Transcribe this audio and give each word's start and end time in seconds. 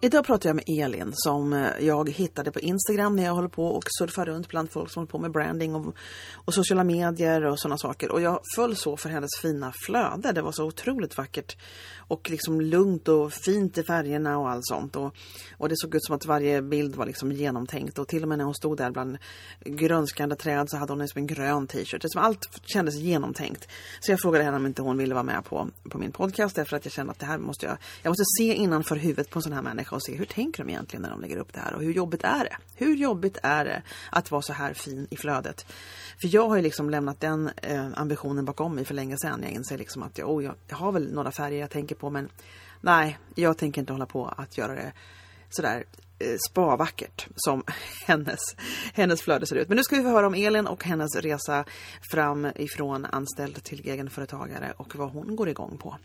Idag 0.00 0.24
pratar 0.26 0.48
jag 0.48 0.56
med 0.56 0.64
Elin 0.66 1.12
som 1.14 1.52
eh, 1.52 1.68
jag 1.80 2.10
hittade 2.10 2.52
på 2.52 2.60
Instagram 2.60 3.16
när 3.16 3.24
jag 3.24 3.34
håller 3.34 3.48
på 3.48 3.66
och 3.66 3.84
surfar 3.98 4.26
runt 4.26 4.48
bland 4.48 4.70
folk 4.70 4.90
som 4.90 5.00
håller 5.00 5.10
på 5.10 5.18
med 5.18 5.30
branding 5.30 5.74
och, 5.74 5.94
och 6.34 6.54
sociala 6.54 6.84
medier 6.84 7.44
och 7.44 7.60
sådana 7.60 7.78
saker. 7.78 8.12
Och 8.12 8.20
jag 8.20 8.40
föll 8.56 8.76
så 8.76 8.96
för 8.96 9.08
hennes 9.08 9.30
fina 9.42 9.72
flöde. 9.86 10.32
Det 10.32 10.42
var 10.42 10.52
så 10.52 10.64
otroligt 10.64 11.16
vackert 11.16 11.56
och 12.08 12.30
liksom 12.30 12.60
lugnt 12.60 13.08
och 13.08 13.32
fint 13.32 13.78
i 13.78 13.82
färgerna 13.82 14.38
och 14.38 14.50
allt 14.50 14.66
sånt. 14.66 14.96
Och, 14.96 15.14
och 15.58 15.68
det 15.68 15.74
såg 15.76 15.94
ut 15.94 16.04
som 16.04 16.16
att 16.16 16.26
varje 16.26 16.62
bild 16.62 16.96
var 16.96 17.06
liksom 17.06 17.32
genomtänkt 17.32 17.98
och 17.98 18.08
till 18.08 18.22
och 18.22 18.28
med 18.28 18.38
när 18.38 18.44
hon 18.44 18.54
stod 18.54 18.76
där 18.76 18.90
bland 18.90 19.18
grönskande 19.64 20.36
träd 20.36 20.70
så 20.70 20.76
hade 20.76 20.92
hon 20.92 20.98
liksom 20.98 21.18
en 21.18 21.26
grön 21.26 21.66
t-shirt. 21.66 22.04
Allt 22.16 22.60
kändes 22.64 22.94
genomtänkt. 22.94 23.68
Så 24.00 24.12
jag 24.12 24.20
frågade 24.20 24.44
henne 24.44 24.56
om 24.56 24.66
inte 24.66 24.82
hon 24.82 24.98
ville 24.98 25.14
vara 25.14 25.24
med 25.24 25.44
på, 25.44 25.68
på 25.90 25.98
min 25.98 26.12
podcast 26.12 26.56
därför 26.56 26.76
att 26.76 26.84
jag 26.84 26.92
kände 26.92 27.12
att 27.12 27.18
det 27.18 27.26
här 27.26 27.38
måste 27.38 27.66
jag, 27.66 27.76
jag 28.02 28.10
måste 28.10 28.24
se 28.38 28.54
innanför 28.54 28.96
huvudet 28.96 29.30
på 29.30 29.38
en 29.38 29.42
sån 29.42 29.52
här 29.52 29.62
människa 29.62 29.85
och 29.94 30.02
se 30.02 30.14
hur 30.14 30.24
tänker 30.24 30.64
de 30.64 30.70
egentligen 30.70 31.02
när 31.02 31.10
de 31.10 31.20
lägger 31.20 31.36
upp 31.36 31.52
det 31.52 31.60
här 31.60 31.74
och 31.74 31.82
hur 31.82 31.92
jobbigt 31.92 32.24
är 32.24 32.44
det? 32.44 32.56
Hur 32.74 32.96
jobbigt 32.96 33.38
är 33.42 33.64
det 33.64 33.82
att 34.10 34.30
vara 34.30 34.42
så 34.42 34.52
här 34.52 34.74
fin 34.74 35.06
i 35.10 35.16
flödet? 35.16 35.66
För 36.20 36.34
jag 36.34 36.48
har 36.48 36.56
ju 36.56 36.62
liksom 36.62 36.90
lämnat 36.90 37.20
den 37.20 37.50
eh, 37.62 37.86
ambitionen 37.94 38.44
bakom 38.44 38.74
mig 38.74 38.84
för 38.84 38.94
länge 38.94 39.16
sedan. 39.18 39.40
Jag 39.42 39.52
inser 39.52 39.78
liksom 39.78 40.02
att 40.02 40.18
jag, 40.18 40.30
oh, 40.30 40.44
jag, 40.44 40.54
jag 40.68 40.76
har 40.76 40.92
väl 40.92 41.12
några 41.12 41.32
färger 41.32 41.60
jag 41.60 41.70
tänker 41.70 41.94
på 41.94 42.10
men 42.10 42.28
nej, 42.80 43.18
jag 43.34 43.58
tänker 43.58 43.80
inte 43.80 43.92
hålla 43.92 44.06
på 44.06 44.26
att 44.26 44.58
göra 44.58 44.74
det 44.74 44.92
sådär 45.50 45.84
eh, 46.18 46.36
spavackert 46.50 47.28
som 47.36 47.62
hennes, 48.06 48.40
hennes 48.94 49.22
flöde 49.22 49.46
ser 49.46 49.56
ut. 49.56 49.68
Men 49.68 49.76
nu 49.76 49.82
ska 49.82 49.96
vi 49.96 50.02
få 50.02 50.08
höra 50.08 50.26
om 50.26 50.34
Elin 50.34 50.66
och 50.66 50.84
hennes 50.84 51.16
resa 51.16 51.64
fram 52.10 52.48
ifrån 52.54 53.04
anställd 53.04 53.62
till 53.62 53.88
egenföretagare 53.88 54.72
och 54.76 54.96
vad 54.96 55.10
hon 55.10 55.36
går 55.36 55.48
igång 55.48 55.78
på. 55.78 55.96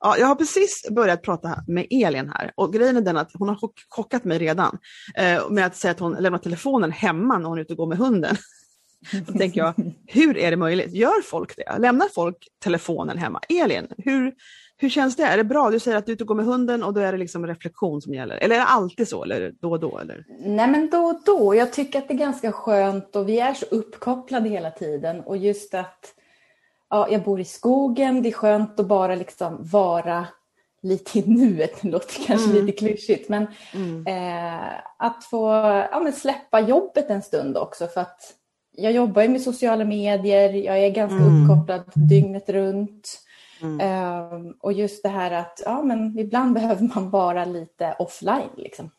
Ja, 0.00 0.16
jag 0.18 0.26
har 0.26 0.34
precis 0.34 0.86
börjat 0.90 1.22
prata 1.22 1.64
med 1.66 1.86
Elin 1.90 2.28
här 2.34 2.52
och 2.54 2.72
grejen 2.72 2.96
är 2.96 3.00
den 3.00 3.16
att 3.16 3.30
hon 3.34 3.48
har 3.48 3.58
chockat 3.88 4.24
mig 4.24 4.38
redan 4.38 4.78
eh, 5.14 5.50
med 5.50 5.66
att 5.66 5.76
säga 5.76 5.90
att 5.90 6.00
hon 6.00 6.12
lämnar 6.12 6.38
telefonen 6.38 6.92
hemma 6.92 7.38
när 7.38 7.48
hon 7.48 7.58
är 7.58 7.62
ute 7.62 7.72
och 7.72 7.76
går 7.76 7.86
med 7.86 7.98
hunden. 7.98 8.36
Då 9.26 9.32
tänker 9.32 9.60
jag, 9.60 9.74
hur 10.06 10.36
är 10.36 10.50
det 10.50 10.56
möjligt? 10.56 10.92
Gör 10.92 11.22
folk 11.22 11.56
det? 11.56 11.78
Lämnar 11.78 12.08
folk 12.14 12.36
telefonen 12.62 13.18
hemma? 13.18 13.40
Elin, 13.48 13.88
hur, 13.98 14.34
hur 14.76 14.88
känns 14.88 15.16
det? 15.16 15.22
Är 15.22 15.36
det 15.36 15.44
bra? 15.44 15.70
Du 15.70 15.78
säger 15.78 15.96
att 15.96 16.06
du 16.06 16.12
är 16.12 16.14
ute 16.14 16.24
och 16.24 16.28
går 16.28 16.34
med 16.34 16.46
hunden 16.46 16.82
och 16.82 16.94
då 16.94 17.00
är 17.00 17.12
det 17.12 17.18
liksom 17.18 17.46
reflektion 17.46 18.02
som 18.02 18.14
gäller. 18.14 18.36
Eller 18.36 18.54
är 18.54 18.58
det 18.58 18.66
alltid 18.66 19.08
så? 19.08 19.24
Eller 19.24 19.52
då 19.60 19.70
och 19.70 19.80
då? 19.80 19.98
Eller? 19.98 20.24
Nej 20.40 20.68
men 20.68 20.90
då 20.90 20.98
och 20.98 21.22
då. 21.26 21.54
Jag 21.54 21.72
tycker 21.72 21.98
att 21.98 22.08
det 22.08 22.14
är 22.14 22.18
ganska 22.18 22.52
skönt 22.52 23.16
och 23.16 23.28
vi 23.28 23.38
är 23.38 23.54
så 23.54 23.66
uppkopplade 23.70 24.48
hela 24.48 24.70
tiden. 24.70 25.20
Och 25.20 25.36
just 25.36 25.74
att 25.74 26.14
ja, 26.90 27.08
jag 27.10 27.22
bor 27.22 27.40
i 27.40 27.44
skogen, 27.44 28.22
det 28.22 28.28
är 28.28 28.32
skönt 28.32 28.80
att 28.80 28.86
bara 28.86 29.14
liksom 29.14 29.58
vara 29.60 30.26
lite 30.82 31.18
i 31.18 31.22
nuet. 31.26 31.82
Det 31.82 31.88
låter 31.88 32.26
kanske 32.26 32.50
mm. 32.50 32.66
lite 32.66 32.78
klyschigt 32.78 33.28
men 33.28 33.46
mm. 33.74 34.06
eh, 34.06 34.80
att 34.98 35.24
få 35.24 35.46
ja, 35.92 36.00
men 36.00 36.12
släppa 36.12 36.60
jobbet 36.60 37.10
en 37.10 37.22
stund 37.22 37.56
också 37.56 37.86
för 37.86 38.00
att 38.00 38.34
jag 38.80 38.92
jobbar 38.92 39.22
ju 39.22 39.28
med 39.28 39.42
sociala 39.42 39.84
medier, 39.84 40.52
jag 40.52 40.78
är 40.78 40.90
ganska 40.90 41.16
mm. 41.16 41.42
uppkopplad 41.42 41.82
dygnet 41.94 42.48
runt. 42.48 43.20
Mm. 43.62 44.32
Um, 44.32 44.56
och 44.60 44.72
just 44.72 45.02
det 45.02 45.08
här 45.08 45.30
att 45.30 45.62
ja, 45.64 45.82
men 45.82 46.18
ibland 46.18 46.54
behöver 46.54 46.90
man 46.94 47.10
vara 47.10 47.44
lite 47.44 47.96
offline. 47.98 48.50
Liksom. 48.56 48.90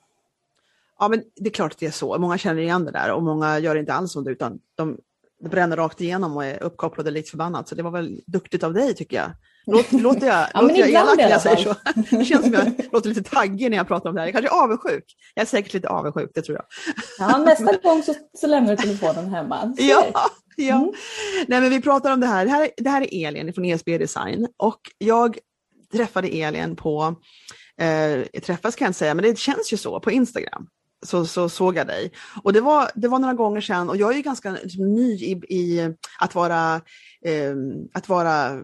Ja, 1.00 1.08
men 1.08 1.24
det 1.36 1.50
är 1.50 1.54
klart 1.54 1.72
att 1.72 1.80
det 1.80 1.86
är 1.86 1.92
så. 1.92 2.18
Många 2.18 2.38
känner 2.38 2.62
igen 2.62 2.86
det 2.86 2.92
där 2.92 3.12
och 3.12 3.24
många 3.24 3.60
gör 3.60 3.76
inte 3.76 3.94
alls 3.94 4.12
som 4.12 4.24
det 4.24 4.32
utan 4.32 4.60
de 4.76 4.98
bränner 5.40 5.78
rakt 5.78 6.02
igenom 6.02 6.38
och 6.38 6.46
är 6.46 6.64
uppkopplade 6.64 7.12
lite 7.12 7.30
förbannat. 7.30 7.68
Så 7.68 7.76
det 7.76 7.84
var 7.84 7.92
väl 7.92 8.22
duktigt 8.28 8.64
av 8.64 8.74
dig 8.74 8.94
tycker 8.94 9.18
jag. 9.18 9.32
Låt, 9.66 9.92
låter 9.92 10.28
jag, 10.28 10.48
ja, 10.54 10.62
låter 10.62 10.78
jag 10.78 10.90
elak 10.90 11.18
när 11.18 11.30
jag 11.30 11.42
säger 11.42 11.58
så? 11.58 11.76
Det 12.18 12.26
känns 12.26 12.46
som 12.46 12.54
jag 12.54 12.74
låter 12.92 13.10
lite 13.10 13.24
taggig 13.24 13.70
när 13.70 13.78
jag 13.78 13.88
pratar 13.88 14.10
om 14.10 14.16
det 14.16 14.22
här. 14.22 14.28
Jag 14.28 14.34
kanske 14.34 14.56
är 14.58 14.64
avundsjuk. 14.64 15.04
Jag 15.36 15.42
är 15.42 15.48
säkert 15.48 15.74
lite 15.74 15.90
avundsjuk, 15.90 16.32
det 16.34 16.42
tror 16.42 16.58
jag. 16.58 16.66
Ja, 17.20 17.38
nästa 17.38 17.78
gång 17.78 18.04
så, 18.04 18.16
så 18.38 18.48
lämnar 18.48 18.76
du 18.76 18.78
telefonen 18.78 19.30
hemma. 19.30 19.76
Ja, 19.78 20.06
ja. 20.56 20.76
Mm. 20.76 20.94
Nej, 21.48 21.62
men 21.62 21.70
vi 21.70 21.82
pratar 21.82 22.14
om 22.14 22.20
det 22.20 22.28
här. 22.28 22.46
Det 22.46 22.52
här, 22.52 22.70
det 22.78 22.90
här 22.90 23.14
är 23.14 23.28
Elin 23.28 23.54
från 23.54 23.66
ESB 23.66 23.98
Design 23.98 24.48
och 24.58 24.80
jag 24.98 25.38
träffade 25.92 26.28
Elin 26.28 26.76
på, 26.76 27.16
eh, 27.82 28.42
träffas 28.42 28.76
kan 28.76 28.86
jag 28.86 28.90
inte 28.90 29.00
säga, 29.00 29.14
men 29.14 29.26
det 29.26 29.40
känns 29.40 29.74
ju 29.74 29.78
så, 29.78 30.00
på 30.00 30.12
Instagram 30.12 30.68
så, 31.06 31.26
så 31.26 31.50
såg 31.50 31.78
jag 31.78 31.88
dig. 31.88 32.12
Och 32.44 32.54
det 32.54 32.62
var, 32.62 32.90
det 32.96 33.08
var 33.08 33.20
några 33.20 33.34
gånger 33.34 33.62
sedan 33.62 33.90
och 33.90 33.98
jag 33.98 34.12
är 34.12 34.16
ju 34.16 34.22
ganska 34.22 34.52
liksom 34.52 34.94
ny 34.94 35.14
i, 35.14 35.32
i 35.50 35.94
att 36.20 36.36
vara, 36.36 36.76
eh, 37.26 37.56
att 37.94 38.10
vara 38.10 38.62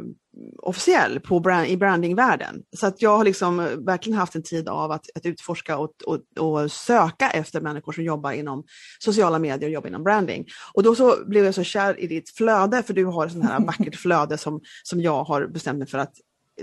officiell 0.58 1.20
på 1.20 1.40
brand, 1.40 1.68
i 1.68 1.78
brandingvärlden. 1.78 2.64
Så 2.78 2.88
att 2.88 3.02
jag 3.02 3.18
har 3.18 3.24
liksom 3.24 3.58
verkligen 3.86 4.20
haft 4.20 4.36
en 4.36 4.44
tid 4.44 4.68
av 4.70 4.92
att, 4.92 5.06
att 5.16 5.26
utforska 5.26 5.78
och, 5.78 5.92
och, 6.06 6.20
och, 6.40 6.72
söka 6.72 7.30
efter 7.30 7.62
människor 7.62 7.92
som 7.92 8.04
jobbar 8.04 8.32
inom 8.32 8.64
sociala 9.00 9.40
medier 9.40 9.70
och 9.70 9.74
jobbar 9.74 9.88
inom 9.88 10.04
branding. 10.04 10.46
Och 10.74 10.84
då 10.84 10.96
så 10.96 11.16
blev 11.28 11.46
jag 11.46 11.56
så 11.56 11.64
kär 11.64 12.00
i 12.00 12.08
ditt 12.08 12.30
flöde, 12.30 12.84
för 12.84 12.94
du 12.94 13.06
har 13.06 13.26
ett 13.26 13.32
sånt 13.32 13.46
här 13.46 13.60
vackert 13.60 13.96
flöde 13.96 14.38
som, 14.38 14.62
som 14.84 15.02
jag 15.02 15.24
har 15.24 15.48
bestämt 15.48 15.80
mig 15.80 15.88
för 15.88 15.98
att 15.98 16.14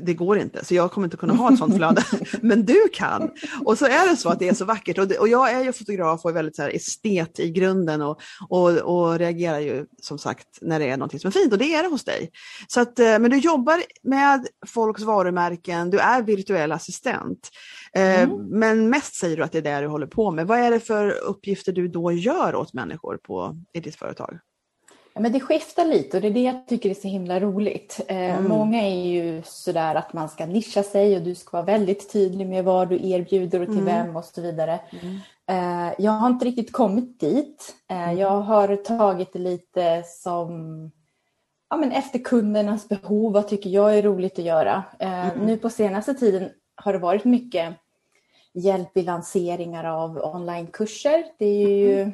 det 0.00 0.14
går 0.14 0.38
inte, 0.38 0.64
så 0.64 0.74
jag 0.74 0.92
kommer 0.92 1.06
inte 1.06 1.16
kunna 1.16 1.34
ha 1.34 1.52
ett 1.52 1.58
sånt 1.58 1.76
flöde. 1.76 2.04
Men 2.40 2.64
du 2.64 2.88
kan! 2.92 3.30
Och 3.64 3.78
så 3.78 3.84
är 3.84 4.10
det 4.10 4.16
så 4.16 4.28
att 4.28 4.38
det 4.38 4.48
är 4.48 4.54
så 4.54 4.64
vackert. 4.64 4.98
Och, 4.98 5.08
det, 5.08 5.18
och 5.18 5.28
jag 5.28 5.52
är 5.52 5.64
ju 5.64 5.72
fotograf 5.72 6.24
och 6.24 6.30
är 6.30 6.34
väldigt 6.34 6.56
så 6.56 6.62
här, 6.62 6.76
estet 6.76 7.40
i 7.40 7.50
grunden 7.50 8.02
och, 8.02 8.20
och, 8.48 8.70
och 8.70 9.18
reagerar 9.18 9.58
ju 9.58 9.86
som 10.02 10.18
sagt 10.18 10.46
när 10.60 10.78
det 10.78 10.88
är 10.88 10.96
något 10.96 11.20
som 11.20 11.28
är 11.28 11.32
fint 11.32 11.52
och 11.52 11.58
det 11.58 11.74
är 11.74 11.82
det 11.82 11.88
hos 11.88 12.04
dig. 12.04 12.30
Så 12.66 12.80
att, 12.80 12.98
eh, 12.98 13.18
men 13.18 13.30
du 13.30 13.38
jobbar 13.38 13.82
med 14.02 14.46
folks 14.66 15.02
varumärken, 15.02 15.90
du 15.90 15.98
är 15.98 16.22
virtuell 16.22 16.72
assistent. 16.72 17.50
Eh, 17.94 18.22
mm. 18.22 18.46
Men 18.48 18.90
mest 18.90 19.14
säger 19.14 19.36
du 19.36 19.42
att 19.42 19.52
det 19.52 19.58
är 19.58 19.62
det 19.62 19.80
du 19.80 19.86
håller 19.86 20.06
på 20.06 20.30
med. 20.30 20.46
Vad 20.46 20.58
är 20.58 20.70
det 20.70 20.80
för 20.80 21.10
uppgifter 21.10 21.72
du 21.72 21.88
då 21.88 22.12
gör 22.12 22.54
åt 22.54 22.72
människor 22.72 23.16
på, 23.16 23.56
i 23.72 23.80
ditt 23.80 23.96
företag? 23.96 24.38
Ja, 25.14 25.20
men 25.20 25.32
det 25.32 25.40
skiftar 25.40 25.84
lite 25.84 26.16
och 26.16 26.20
det 26.20 26.28
är 26.28 26.32
det 26.32 26.42
jag 26.42 26.66
tycker 26.66 26.90
är 26.90 26.94
så 26.94 27.08
himla 27.08 27.40
roligt. 27.40 28.00
Eh, 28.08 28.38
mm. 28.38 28.48
Många 28.48 28.82
är 28.82 29.06
ju 29.06 29.42
sådär 29.44 29.94
att 29.94 30.12
man 30.12 30.28
ska 30.28 30.46
nischa 30.46 30.82
sig 30.82 31.16
och 31.16 31.22
du 31.22 31.34
ska 31.34 31.50
vara 31.56 31.66
väldigt 31.66 32.12
tydlig 32.12 32.46
med 32.46 32.64
vad 32.64 32.88
du 32.88 33.08
erbjuder 33.08 33.60
och 33.60 33.66
till 33.66 33.78
mm. 33.78 34.06
vem 34.06 34.16
och 34.16 34.24
så 34.24 34.40
vidare. 34.40 34.80
Mm. 35.02 35.16
Eh, 35.46 35.94
jag 35.98 36.12
har 36.12 36.28
inte 36.28 36.44
riktigt 36.44 36.72
kommit 36.72 37.20
dit. 37.20 37.74
Eh, 37.90 38.02
mm. 38.02 38.18
jag 38.18 38.40
har 38.40 38.76
tagit 38.76 39.32
det 39.32 39.38
lite 39.38 40.02
som 40.06 40.90
ja, 41.70 41.76
men 41.76 41.92
efter 41.92 42.18
kundernas 42.18 42.88
behov. 42.88 43.32
Vad 43.32 43.48
tycker 43.48 43.70
jag 43.70 43.98
är 43.98 44.02
roligt 44.02 44.38
att 44.38 44.44
göra? 44.44 44.82
Mm. 44.98 45.46
Nu 45.46 45.56
på 45.56 45.70
senaste 45.70 46.14
tiden 46.14 46.50
har 46.74 46.92
det 46.92 46.98
varit 46.98 47.24
mycket 47.24 47.74
hjälp 48.54 48.96
i 48.96 49.02
lanseringar 49.02 49.84
av 49.84 50.18
onlinekurser. 50.34 51.24
Det 51.38 51.46
är 51.46 51.68
ju 51.68 52.02
mm 52.02 52.12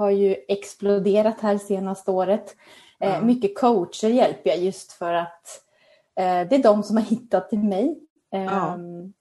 har 0.00 0.10
ju 0.10 0.36
exploderat 0.48 1.40
här 1.40 1.58
senaste 1.58 2.10
året. 2.10 2.56
Mm. 3.02 3.26
mycket 3.26 3.58
coacher 3.58 4.08
hjälper 4.08 4.50
jag 4.50 4.58
just 4.58 4.92
för 4.92 5.12
att 5.12 5.62
eh, 6.16 6.48
det 6.48 6.54
är 6.54 6.62
de 6.62 6.82
som 6.82 6.96
har 6.96 7.04
hittat 7.04 7.50
till 7.50 7.58
mig. 7.58 7.98
Mm. 8.32 9.12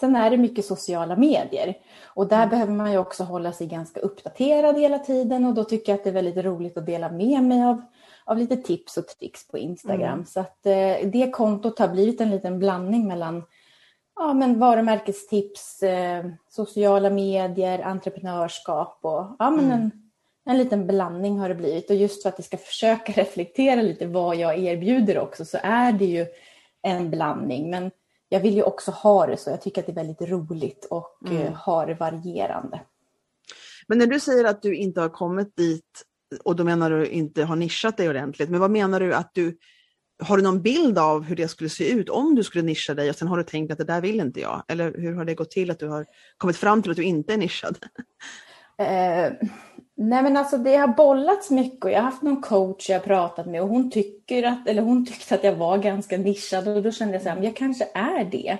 Sen 0.00 0.16
är 0.16 0.30
det 0.30 0.36
mycket 0.36 0.64
sociala 0.64 1.16
medier 1.16 1.74
och 2.04 2.28
där 2.28 2.36
mm. 2.36 2.48
behöver 2.48 2.72
man 2.72 2.92
ju 2.92 2.98
också 2.98 3.24
hålla 3.24 3.52
sig 3.52 3.66
ganska 3.66 4.00
uppdaterad 4.00 4.78
hela 4.78 4.98
tiden 4.98 5.44
och 5.44 5.54
då 5.54 5.64
tycker 5.64 5.92
jag 5.92 5.98
att 5.98 6.04
det 6.04 6.10
är 6.10 6.14
väldigt 6.14 6.44
roligt 6.44 6.76
att 6.76 6.86
dela 6.86 7.10
med 7.10 7.42
mig 7.42 7.64
av, 7.64 7.82
av 8.24 8.38
lite 8.38 8.56
tips 8.56 8.96
och 8.96 9.06
tricks 9.06 9.48
på 9.48 9.58
Instagram. 9.58 10.12
Mm. 10.12 10.26
Så 10.26 10.40
att 10.40 10.66
eh, 10.66 11.10
det 11.12 11.30
kontot 11.32 11.78
har 11.78 11.88
blivit 11.88 12.20
en 12.20 12.30
liten 12.30 12.58
blandning 12.58 13.08
mellan 13.08 13.42
ja, 14.16 14.34
men 14.34 14.58
varumärkestips, 14.58 15.82
eh, 15.82 16.26
sociala 16.48 17.10
medier, 17.10 17.82
entreprenörskap 17.82 18.98
och 19.02 19.36
ja, 19.38 19.50
men 19.50 19.64
mm. 19.64 19.72
en, 19.72 20.05
en 20.46 20.58
liten 20.58 20.86
blandning 20.86 21.38
har 21.38 21.48
det 21.48 21.54
blivit 21.54 21.90
och 21.90 21.96
just 21.96 22.22
för 22.22 22.28
att 22.28 22.38
jag 22.38 22.44
ska 22.44 22.56
försöka 22.56 23.12
reflektera 23.22 23.82
lite 23.82 24.06
vad 24.06 24.36
jag 24.36 24.58
erbjuder 24.58 25.18
också 25.18 25.44
så 25.44 25.58
är 25.62 25.92
det 25.92 26.04
ju 26.04 26.26
en 26.82 27.10
blandning. 27.10 27.70
Men 27.70 27.90
jag 28.28 28.40
vill 28.40 28.54
ju 28.54 28.62
också 28.62 28.90
ha 28.90 29.26
det 29.26 29.36
så. 29.36 29.50
Jag 29.50 29.62
tycker 29.62 29.80
att 29.80 29.86
det 29.86 29.92
är 29.92 30.06
väldigt 30.06 30.30
roligt 30.30 30.86
och 30.90 31.18
mm. 31.26 31.42
Eh, 31.42 31.52
ha 31.52 31.86
det 31.86 31.94
varierande. 31.94 32.80
Men 33.88 33.98
när 33.98 34.06
du 34.06 34.20
säger 34.20 34.44
att 34.44 34.62
du 34.62 34.76
inte 34.76 35.00
har 35.00 35.08
kommit 35.08 35.56
dit 35.56 36.02
och 36.44 36.56
då 36.56 36.64
menar 36.64 36.90
du 36.90 37.06
inte 37.06 37.44
har 37.44 37.56
nischat 37.56 37.96
dig 37.96 38.08
ordentligt, 38.08 38.50
men 38.50 38.60
vad 38.60 38.70
menar 38.70 39.00
du 39.00 39.14
att 39.14 39.30
du 39.34 39.58
har 40.22 40.36
du 40.36 40.42
någon 40.42 40.62
bild 40.62 40.98
av 40.98 41.22
hur 41.22 41.36
det 41.36 41.48
skulle 41.48 41.70
se 41.70 41.90
ut 41.90 42.08
om 42.08 42.34
du 42.34 42.44
skulle 42.44 42.64
nischa 42.64 42.94
dig 42.94 43.10
och 43.10 43.16
sen 43.16 43.28
har 43.28 43.36
du 43.36 43.42
tänkt 43.42 43.72
att 43.72 43.78
det 43.78 43.84
där 43.84 44.00
vill 44.00 44.20
inte 44.20 44.40
jag? 44.40 44.62
Eller 44.68 44.94
hur 44.98 45.14
har 45.14 45.24
det 45.24 45.34
gått 45.34 45.50
till 45.50 45.70
att 45.70 45.78
du 45.78 45.88
har 45.88 46.06
kommit 46.36 46.56
fram 46.56 46.82
till 46.82 46.90
att 46.90 46.96
du 46.96 47.02
inte 47.02 47.32
är 47.32 47.36
nischad? 47.36 47.78
Nej 49.98 50.22
men 50.22 50.36
alltså 50.36 50.58
det 50.58 50.76
har 50.76 50.88
bollats 50.88 51.50
mycket 51.50 51.84
och 51.84 51.90
jag 51.90 51.98
har 51.98 52.10
haft 52.10 52.22
någon 52.22 52.42
coach 52.42 52.90
jag 52.90 53.04
pratat 53.04 53.46
med 53.46 53.62
och 53.62 53.68
hon, 53.68 53.90
tycker 53.90 54.42
att, 54.42 54.68
eller 54.68 54.82
hon 54.82 55.06
tyckte 55.06 55.34
att 55.34 55.44
jag 55.44 55.54
var 55.54 55.78
ganska 55.78 56.18
nischad 56.18 56.68
och 56.68 56.82
då 56.82 56.90
kände 56.90 57.20
jag 57.24 57.38
att 57.38 57.44
jag 57.44 57.56
kanske 57.56 57.88
är 57.94 58.24
det. 58.24 58.58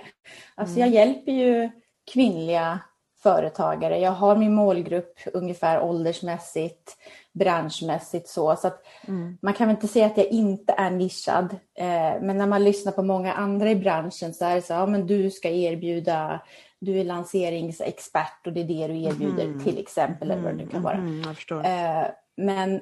Alltså 0.55 0.79
jag 0.79 0.87
mm. 0.87 0.93
hjälper 0.93 1.31
ju 1.31 1.69
kvinnliga 2.13 2.79
företagare. 3.23 3.99
Jag 3.99 4.11
har 4.11 4.35
min 4.35 4.55
målgrupp 4.55 5.19
ungefär 5.33 5.81
åldersmässigt, 5.81 6.97
branschmässigt 7.33 8.27
så. 8.27 8.55
så 8.55 8.67
att 8.67 8.85
mm. 9.07 9.37
Man 9.41 9.53
kan 9.53 9.67
väl 9.67 9.75
inte 9.75 9.87
säga 9.87 10.05
att 10.05 10.17
jag 10.17 10.27
inte 10.27 10.73
är 10.77 10.89
nischad. 10.89 11.55
Eh, 11.77 12.21
men 12.21 12.37
när 12.37 12.47
man 12.47 12.63
lyssnar 12.63 12.91
på 12.91 13.03
många 13.03 13.33
andra 13.33 13.71
i 13.71 13.75
branschen 13.75 14.33
så 14.33 14.45
är 14.45 14.55
det 14.55 14.61
så 14.61 14.73
ja 14.73 14.85
men 14.85 15.07
du 15.07 15.31
ska 15.31 15.49
erbjuda, 15.49 16.41
du 16.79 16.99
är 16.99 17.03
lanseringsexpert 17.03 18.47
och 18.47 18.53
det 18.53 18.61
är 18.61 18.67
det 18.67 18.87
du 18.87 19.03
erbjuder 19.03 19.45
mm. 19.45 19.63
till 19.63 19.77
exempel, 19.77 20.31
eller 20.31 20.41
vad 20.41 20.57
det 20.57 20.65
kan 20.65 20.81
vara. 20.81 20.97
Mm, 20.97 21.21
eh, 21.65 22.07
men 22.37 22.81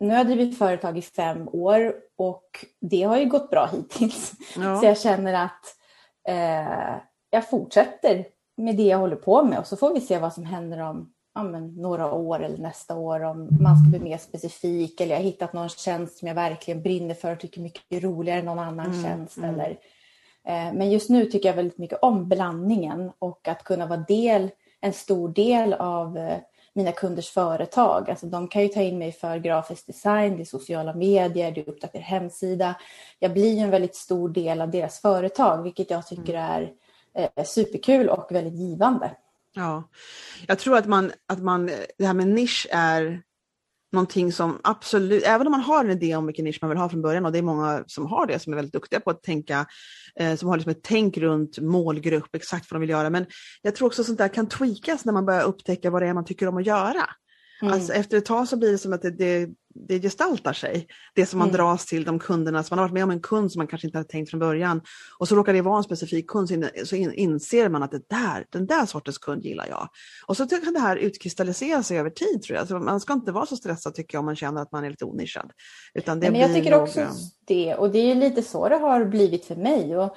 nu 0.00 0.08
har 0.08 0.16
jag 0.16 0.26
drivit 0.26 0.58
företag 0.58 0.98
i 0.98 1.02
fem 1.02 1.48
år 1.48 1.94
och 2.16 2.64
det 2.80 3.02
har 3.02 3.18
ju 3.18 3.26
gått 3.26 3.50
bra 3.50 3.68
hittills. 3.72 4.32
Ja. 4.56 4.80
Så 4.80 4.86
jag 4.86 4.98
känner 4.98 5.44
att 5.44 5.64
eh, 6.28 6.96
jag 7.30 7.50
fortsätter 7.50 8.26
med 8.56 8.76
det 8.76 8.82
jag 8.82 8.98
håller 8.98 9.16
på 9.16 9.44
med 9.44 9.58
och 9.58 9.66
så 9.66 9.76
får 9.76 9.94
vi 9.94 10.00
se 10.00 10.18
vad 10.18 10.32
som 10.32 10.44
händer 10.44 10.78
om 10.78 11.12
ja, 11.34 11.42
några 11.42 12.12
år 12.12 12.42
eller 12.42 12.58
nästa 12.58 12.94
år 12.94 13.24
om 13.24 13.48
man 13.60 13.76
ska 13.76 13.90
bli 13.90 13.98
mer 13.98 14.18
specifik 14.18 15.00
eller 15.00 15.10
jag 15.10 15.18
har 15.18 15.24
hittat 15.24 15.52
någon 15.52 15.68
tjänst 15.68 16.18
som 16.18 16.28
jag 16.28 16.34
verkligen 16.34 16.82
brinner 16.82 17.14
för 17.14 17.32
och 17.32 17.40
tycker 17.40 17.60
mycket 17.60 18.02
roligare 18.02 18.38
än 18.38 18.44
någon 18.44 18.58
annan 18.58 18.86
mm, 18.86 19.02
tjänst. 19.02 19.36
Mm. 19.36 19.50
Eller, 19.50 19.78
men 20.44 20.90
just 20.90 21.10
nu 21.10 21.26
tycker 21.26 21.48
jag 21.48 21.56
väldigt 21.56 21.78
mycket 21.78 21.98
om 22.02 22.28
blandningen 22.28 23.12
och 23.18 23.48
att 23.48 23.64
kunna 23.64 23.86
vara 23.86 24.04
del, 24.08 24.50
en 24.80 24.92
stor 24.92 25.28
del 25.28 25.72
av 25.72 26.18
eh, 26.18 26.38
mina 26.72 26.92
kunders 26.92 27.30
företag. 27.30 28.10
Alltså 28.10 28.26
de 28.26 28.48
kan 28.48 28.62
ju 28.62 28.68
ta 28.68 28.80
in 28.80 28.98
mig 28.98 29.12
för 29.12 29.38
grafisk 29.38 29.86
design, 29.86 30.36
det 30.36 30.42
är 30.42 30.44
sociala 30.44 30.94
medier, 30.94 31.50
det 31.50 31.60
är 31.60 31.68
uppdatera 31.68 32.02
hemsida. 32.02 32.74
Jag 33.18 33.32
blir 33.32 33.58
en 33.58 33.70
väldigt 33.70 33.96
stor 33.96 34.28
del 34.28 34.60
av 34.60 34.70
deras 34.70 35.00
företag, 35.00 35.62
vilket 35.62 35.90
jag 35.90 36.06
tycker 36.06 36.34
mm. 36.34 36.50
är 36.50 36.72
eh, 37.36 37.44
superkul 37.44 38.08
och 38.08 38.26
väldigt 38.30 38.54
givande. 38.54 39.10
Ja, 39.54 39.88
jag 40.46 40.58
tror 40.58 40.76
att 40.76 40.86
man, 40.86 41.12
att 41.26 41.42
man, 41.42 41.70
det 41.98 42.06
här 42.06 42.14
med 42.14 42.28
nisch 42.28 42.66
är 42.70 43.22
någonting 43.92 44.32
som 44.32 44.58
absolut, 44.62 45.22
även 45.22 45.46
om 45.46 45.50
man 45.50 45.60
har 45.60 45.84
en 45.84 45.90
idé 45.90 46.16
om 46.16 46.26
vilken 46.26 46.44
nisch 46.44 46.58
man 46.60 46.70
vill 46.70 46.78
ha 46.78 46.88
från 46.88 47.02
början 47.02 47.26
och 47.26 47.32
det 47.32 47.38
är 47.38 47.42
många 47.42 47.84
som 47.86 48.06
har 48.06 48.26
det 48.26 48.38
som 48.38 48.52
är 48.52 48.56
väldigt 48.56 48.72
duktiga 48.72 49.00
på 49.00 49.10
att 49.10 49.22
tänka, 49.22 49.66
eh, 50.20 50.34
som 50.34 50.48
har 50.48 50.56
liksom 50.56 50.72
ett 50.72 50.82
tänk 50.82 51.18
runt 51.18 51.58
målgrupp, 51.58 52.34
exakt 52.34 52.70
vad 52.70 52.76
de 52.76 52.80
vill 52.80 52.90
göra. 52.90 53.10
Men 53.10 53.26
jag 53.62 53.74
tror 53.74 53.86
också 53.86 54.04
sånt 54.04 54.18
där 54.18 54.28
kan 54.28 54.48
tweakas 54.48 55.04
när 55.04 55.12
man 55.12 55.26
börjar 55.26 55.42
upptäcka 55.42 55.90
vad 55.90 56.02
det 56.02 56.08
är 56.08 56.14
man 56.14 56.24
tycker 56.24 56.48
om 56.48 56.56
att 56.56 56.66
göra. 56.66 57.04
Mm. 57.62 57.74
Alltså 57.74 57.92
efter 57.92 58.18
ett 58.18 58.24
tag 58.24 58.48
så 58.48 58.56
blir 58.56 58.72
det 58.72 58.78
som 58.78 58.92
att 58.92 59.02
det, 59.02 59.10
det, 59.10 59.48
det 59.74 60.00
gestaltar 60.00 60.52
sig. 60.52 60.86
Det 61.14 61.26
som 61.26 61.38
man 61.38 61.48
mm. 61.48 61.56
dras 61.56 61.86
till, 61.86 62.04
de 62.04 62.18
kunderna, 62.18 62.62
så 62.62 62.74
man 62.74 62.78
har 62.78 62.84
varit 62.84 62.94
med 62.94 63.04
om 63.04 63.10
en 63.10 63.20
kund 63.20 63.52
som 63.52 63.60
man 63.60 63.66
kanske 63.66 63.86
inte 63.88 63.98
hade 63.98 64.08
tänkt 64.08 64.30
från 64.30 64.40
början 64.40 64.80
och 65.18 65.28
så 65.28 65.34
råkar 65.34 65.52
det 65.52 65.62
vara 65.62 65.76
en 65.76 65.84
specifik 65.84 66.26
kund 66.26 66.48
så, 66.48 66.54
in, 66.54 66.68
så 66.84 66.96
in, 66.96 67.12
inser 67.12 67.68
man 67.68 67.82
att 67.82 67.90
det 67.90 68.08
där, 68.08 68.46
den 68.50 68.66
där 68.66 68.86
sortens 68.86 69.18
kund 69.18 69.44
gillar 69.44 69.66
jag. 69.68 69.88
Och 70.26 70.36
så 70.36 70.46
kan 70.46 70.74
det 70.74 70.80
här 70.80 70.96
utkristallisera 70.96 71.82
sig 71.82 71.98
över 71.98 72.10
tid 72.10 72.42
tror 72.42 72.58
jag. 72.58 72.68
Så 72.68 72.78
man 72.78 73.00
ska 73.00 73.12
inte 73.12 73.32
vara 73.32 73.46
så 73.46 73.56
stressad 73.56 73.94
tycker 73.94 74.16
jag 74.16 74.20
om 74.20 74.26
man 74.26 74.36
känner 74.36 74.62
att 74.62 74.72
man 74.72 74.84
är 74.84 74.90
lite 74.90 75.04
onischad. 75.04 75.50
Utan 75.94 76.20
det 76.20 76.30
Men 76.30 76.40
jag 76.40 76.54
tycker 76.54 76.70
nog... 76.70 76.82
också 76.82 77.06
det 77.46 77.74
och 77.74 77.90
det 77.90 78.10
är 78.10 78.14
lite 78.14 78.42
så 78.42 78.68
det 78.68 78.76
har 78.76 79.04
blivit 79.04 79.44
för 79.44 79.56
mig. 79.56 79.96
Och, 79.96 80.16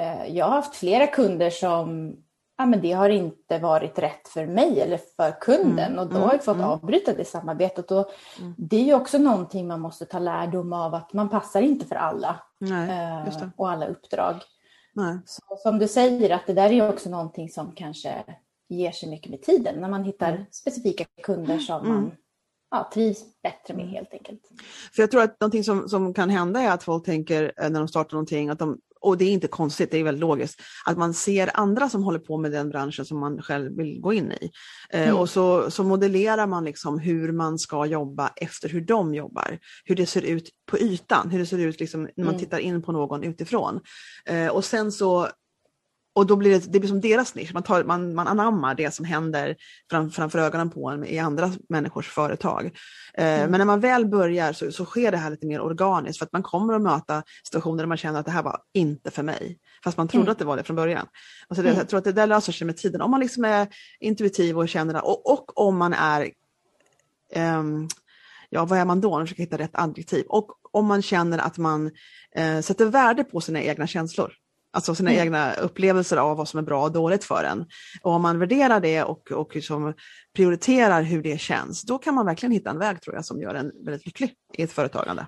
eh, 0.00 0.36
jag 0.36 0.44
har 0.44 0.52
haft 0.52 0.76
flera 0.76 1.06
kunder 1.06 1.50
som 1.50 2.16
ja, 2.58 2.66
men 2.66 2.80
det 2.80 2.92
har 2.92 3.08
inte 3.08 3.58
varit 3.58 3.98
rätt 3.98 4.28
för 4.28 4.46
mig 4.46 4.80
eller 4.80 5.00
för 5.16 5.40
kunden 5.40 5.92
mm. 5.92 5.98
och 5.98 6.14
då 6.14 6.18
har 6.18 6.32
jag 6.32 6.44
fått 6.44 6.56
mm. 6.56 6.68
avbryta 6.68 7.12
det 7.12 7.24
samarbetet. 7.24 7.90
Och 7.90 8.10
mm. 8.40 8.54
Det 8.58 8.76
är 8.76 8.84
ju 8.84 8.94
också 8.94 9.18
någonting 9.18 9.66
man 9.66 9.80
måste 9.80 10.04
ta 10.04 10.18
lärdom 10.18 10.72
av 10.72 10.94
att 10.94 11.12
man 11.12 11.28
passar 11.28 11.62
inte 11.62 11.86
för 11.86 11.96
alla 11.96 12.42
Nej, 12.58 12.90
eh, 12.90 13.48
och 13.56 13.70
alla 13.70 13.86
uppdrag. 13.86 14.36
Så, 15.26 15.42
som 15.56 15.78
du 15.78 15.88
säger 15.88 16.30
att 16.30 16.46
det 16.46 16.52
där 16.52 16.72
är 16.72 16.88
också 16.88 17.10
någonting 17.10 17.48
som 17.48 17.72
kanske 17.72 18.24
ger 18.68 18.92
sig 18.92 19.10
mycket 19.10 19.30
med 19.30 19.42
tiden 19.42 19.80
när 19.80 19.88
man 19.88 20.04
hittar 20.04 20.32
mm. 20.32 20.44
specifika 20.50 21.04
kunder 21.22 21.58
som 21.58 21.80
mm. 21.80 21.94
man 21.94 22.12
ja, 22.70 22.90
trivs 22.94 23.24
bättre 23.42 23.74
med 23.74 23.88
helt 23.88 24.12
enkelt. 24.12 24.40
För 24.94 25.02
jag 25.02 25.10
tror 25.10 25.22
att 25.22 25.40
någonting 25.40 25.64
som, 25.64 25.88
som 25.88 26.14
kan 26.14 26.30
hända 26.30 26.60
är 26.60 26.70
att 26.70 26.82
folk 26.82 27.04
tänker 27.04 27.52
eh, 27.56 27.70
när 27.70 27.78
de 27.78 27.88
startar 27.88 28.12
någonting 28.14 28.48
att 28.48 28.58
de 28.58 28.78
och 29.02 29.18
det 29.18 29.24
är 29.24 29.32
inte 29.32 29.48
konstigt, 29.48 29.90
det 29.90 29.98
är 29.98 30.04
väldigt 30.04 30.20
logiskt, 30.20 30.60
att 30.86 30.98
man 30.98 31.14
ser 31.14 31.50
andra 31.54 31.88
som 31.88 32.02
håller 32.02 32.18
på 32.18 32.38
med 32.38 32.52
den 32.52 32.70
branschen 32.70 33.04
som 33.04 33.20
man 33.20 33.42
själv 33.42 33.76
vill 33.76 34.00
gå 34.00 34.12
in 34.12 34.32
i. 34.32 34.50
Eh, 34.90 35.02
mm. 35.02 35.16
och 35.16 35.30
så, 35.30 35.70
så 35.70 35.84
modellerar 35.84 36.46
man 36.46 36.64
liksom 36.64 36.98
hur 36.98 37.32
man 37.32 37.58
ska 37.58 37.86
jobba 37.86 38.32
efter 38.36 38.68
hur 38.68 38.80
de 38.80 39.14
jobbar. 39.14 39.58
Hur 39.84 39.96
det 39.96 40.06
ser 40.06 40.22
ut 40.22 40.50
på 40.66 40.78
ytan, 40.78 41.30
hur 41.30 41.38
det 41.38 41.46
ser 41.46 41.58
ut 41.58 41.80
liksom 41.80 42.02
när 42.02 42.24
man 42.24 42.34
mm. 42.34 42.40
tittar 42.40 42.58
in 42.58 42.82
på 42.82 42.92
någon 42.92 43.22
utifrån. 43.22 43.80
Eh, 44.26 44.48
och 44.48 44.64
sen 44.64 44.92
så 44.92 45.28
och 46.14 46.26
då 46.26 46.36
blir 46.36 46.50
det, 46.50 46.72
det 46.72 46.80
blir 46.80 46.88
som 46.88 47.00
deras 47.00 47.34
nisch, 47.34 47.54
man, 47.54 47.62
tar, 47.62 47.84
man, 47.84 48.14
man 48.14 48.28
anammar 48.28 48.74
det 48.74 48.94
som 48.94 49.04
händer 49.04 49.56
fram, 49.90 50.10
framför 50.10 50.38
ögonen 50.38 50.70
på 50.70 50.88
en 50.88 51.04
i 51.04 51.18
andra 51.18 51.52
människors 51.68 52.08
företag. 52.08 52.66
Eh, 53.14 53.26
mm. 53.26 53.50
Men 53.50 53.58
när 53.58 53.64
man 53.64 53.80
väl 53.80 54.06
börjar 54.06 54.52
så, 54.52 54.72
så 54.72 54.84
sker 54.84 55.10
det 55.10 55.16
här 55.16 55.30
lite 55.30 55.46
mer 55.46 55.60
organiskt 55.60 56.18
för 56.18 56.26
att 56.26 56.32
man 56.32 56.42
kommer 56.42 56.74
att 56.74 56.82
möta 56.82 57.22
situationer 57.44 57.78
där 57.78 57.86
man 57.86 57.96
känner 57.96 58.20
att 58.20 58.26
det 58.26 58.32
här 58.32 58.42
var 58.42 58.60
inte 58.72 59.10
för 59.10 59.22
mig. 59.22 59.58
Fast 59.84 59.96
man 59.96 60.08
trodde 60.08 60.24
mm. 60.24 60.32
att 60.32 60.38
det 60.38 60.44
var 60.44 60.56
det 60.56 60.64
från 60.64 60.76
början. 60.76 61.06
Och 61.48 61.56
så 61.56 61.62
det, 61.62 61.68
mm. 61.68 61.78
Jag 61.78 61.88
tror 61.88 61.98
att 61.98 62.04
det 62.04 62.12
där 62.12 62.26
löser 62.26 62.52
sig 62.52 62.66
med 62.66 62.76
tiden. 62.76 63.00
Om 63.00 63.10
man 63.10 63.20
liksom 63.20 63.44
är 63.44 63.68
intuitiv 64.00 64.58
och 64.58 64.68
känner 64.68 64.94
det 64.94 65.00
och, 65.00 65.32
och 65.32 65.60
om 65.60 65.76
man 65.76 65.92
är 65.92 66.30
um, 67.36 67.88
ja 68.50 68.64
vad 68.64 68.78
är 68.78 68.84
man 68.84 69.00
då? 69.00 69.18
Nu 69.18 69.24
försöker 69.24 69.42
hitta 69.42 69.58
rätt 69.58 69.70
adjektiv. 69.72 70.24
Och 70.28 70.50
om 70.70 70.86
man 70.86 71.02
känner 71.02 71.38
att 71.38 71.58
man 71.58 71.90
eh, 72.34 72.60
sätter 72.60 72.86
värde 72.86 73.24
på 73.24 73.40
sina 73.40 73.62
egna 73.62 73.86
känslor. 73.86 74.32
Alltså 74.74 74.94
sina 74.94 75.10
mm. 75.10 75.22
egna 75.22 75.54
upplevelser 75.54 76.16
av 76.16 76.36
vad 76.36 76.48
som 76.48 76.58
är 76.58 76.62
bra 76.62 76.82
och 76.82 76.92
dåligt 76.92 77.24
för 77.24 77.44
en. 77.44 77.66
Och 78.02 78.12
om 78.12 78.22
man 78.22 78.38
värderar 78.38 78.80
det 78.80 79.02
och, 79.02 79.32
och 79.32 79.54
liksom 79.54 79.94
prioriterar 80.34 81.02
hur 81.02 81.22
det 81.22 81.40
känns, 81.40 81.82
då 81.82 81.98
kan 81.98 82.14
man 82.14 82.26
verkligen 82.26 82.52
hitta 82.52 82.70
en 82.70 82.78
väg 82.78 83.00
tror 83.00 83.16
jag 83.16 83.24
som 83.24 83.40
gör 83.40 83.54
en 83.54 83.72
väldigt 83.84 84.06
lycklig 84.06 84.34
i 84.54 84.62
ett 84.62 84.72
företagande. 84.72 85.26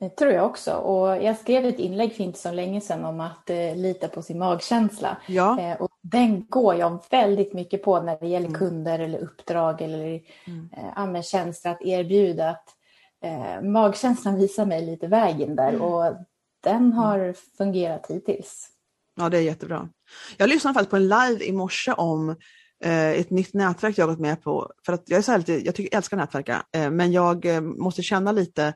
Det 0.00 0.08
tror 0.08 0.32
jag 0.32 0.46
också. 0.46 0.72
Och 0.72 1.22
jag 1.22 1.36
skrev 1.36 1.64
ett 1.64 1.78
inlägg 1.78 2.16
för 2.16 2.24
inte 2.24 2.38
så 2.38 2.52
länge 2.52 2.80
sedan 2.80 3.04
om 3.04 3.20
att 3.20 3.50
eh, 3.50 3.76
lita 3.76 4.08
på 4.08 4.22
sin 4.22 4.38
magkänsla. 4.38 5.16
Ja. 5.26 5.60
Eh, 5.60 5.80
och 5.80 5.90
den 6.02 6.46
går 6.48 6.74
jag 6.74 7.04
väldigt 7.10 7.52
mycket 7.52 7.82
på 7.82 8.02
när 8.02 8.18
det 8.20 8.26
gäller 8.26 8.48
mm. 8.48 8.58
kunder 8.58 8.98
eller 8.98 9.18
uppdrag 9.18 9.82
eller 9.82 10.20
mm. 10.46 11.14
eh, 11.16 11.22
tjänster 11.22 11.70
att 11.70 11.82
erbjuda. 11.82 12.50
Att, 12.50 12.68
eh, 13.24 13.62
magkänslan 13.62 14.36
visar 14.36 14.66
mig 14.66 14.86
lite 14.86 15.06
vägen 15.06 15.56
där. 15.56 15.68
Mm. 15.68 15.82
Och 15.82 16.14
den 16.64 16.76
mm. 16.76 16.92
har 16.92 17.34
fungerat 17.58 18.06
hittills. 18.08 18.68
Ja, 19.16 19.28
det 19.28 19.38
är 19.38 19.42
jättebra. 19.42 19.88
Jag 20.36 20.48
lyssnade 20.48 20.74
faktiskt 20.74 20.90
på 20.90 20.96
en 20.96 21.08
live 21.08 21.44
i 21.44 21.52
morse 21.52 21.92
om 21.92 22.28
eh, 22.84 23.10
ett 23.10 23.30
nytt 23.30 23.54
nätverk 23.54 23.98
jag 23.98 24.08
gått 24.08 24.20
med 24.20 24.42
på. 24.42 24.72
För 24.86 24.92
att 24.92 25.02
jag 25.06 25.18
är 25.18 25.22
så 25.22 25.32
här 25.32 25.38
lite, 25.38 25.52
jag 25.52 25.74
tycker, 25.74 25.92
jag 25.92 25.98
älskar 25.98 26.16
nätverka, 26.16 26.62
eh, 26.76 26.90
men 26.90 27.12
jag 27.12 27.46
eh, 27.46 27.60
måste 27.60 28.02
känna 28.02 28.32
lite 28.32 28.74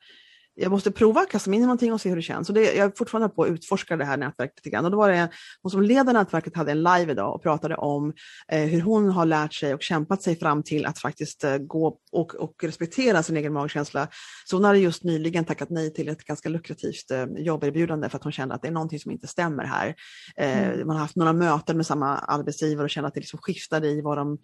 jag 0.60 0.70
måste 0.70 0.90
prova, 0.90 1.24
kasta 1.24 1.50
mig 1.50 1.56
in 1.56 1.62
i 1.62 1.66
någonting 1.66 1.92
och 1.92 2.00
se 2.00 2.08
hur 2.08 2.16
det 2.16 2.22
känns. 2.22 2.46
Så 2.46 2.52
det, 2.52 2.74
jag 2.74 2.86
är 2.86 2.92
fortfarande 2.96 3.28
på 3.28 3.42
att 3.42 3.50
utforska 3.50 3.96
det 3.96 4.04
här 4.04 4.16
nätverket 4.16 4.58
lite 4.58 4.70
grann. 4.70 4.84
Och 4.84 4.90
då 4.90 4.96
var 4.96 5.10
det 5.10 5.28
hon 5.62 5.70
som 5.70 5.82
leder 5.82 6.12
nätverket 6.12 6.56
hade 6.56 6.70
en 6.70 6.82
live 6.82 7.12
idag 7.12 7.34
och 7.34 7.42
pratade 7.42 7.76
om 7.76 8.12
eh, 8.52 8.60
hur 8.60 8.80
hon 8.80 9.08
har 9.08 9.26
lärt 9.26 9.54
sig 9.54 9.74
och 9.74 9.82
kämpat 9.82 10.22
sig 10.22 10.36
fram 10.36 10.62
till 10.62 10.86
att 10.86 10.98
faktiskt 10.98 11.44
eh, 11.44 11.58
gå 11.58 11.98
och, 12.12 12.34
och 12.34 12.54
respektera 12.62 13.22
sin 13.22 13.36
egen 13.36 13.52
magkänsla. 13.52 14.08
Så 14.44 14.56
hon 14.56 14.64
hade 14.64 14.78
just 14.78 15.04
nyligen 15.04 15.44
tackat 15.44 15.70
nej 15.70 15.94
till 15.94 16.08
ett 16.08 16.24
ganska 16.24 16.48
lukrativt 16.48 17.10
eh, 17.10 17.24
jobberbjudande 17.36 18.08
för 18.08 18.16
att 18.16 18.24
hon 18.24 18.32
kände 18.32 18.54
att 18.54 18.62
det 18.62 18.68
är 18.68 18.72
någonting 18.72 19.00
som 19.00 19.10
inte 19.10 19.26
stämmer 19.26 19.64
här. 19.64 19.94
Eh, 20.36 20.68
mm. 20.68 20.86
Man 20.86 20.96
har 20.96 21.02
haft 21.02 21.16
några 21.16 21.32
möten 21.32 21.76
med 21.76 21.86
samma 21.86 22.18
arbetsgivare 22.18 22.84
och 22.84 22.90
kände 22.90 23.08
att 23.08 23.14
det 23.14 23.20
liksom 23.20 23.38
skiftade 23.42 23.88
i 23.88 24.00
vad 24.00 24.18
de 24.18 24.38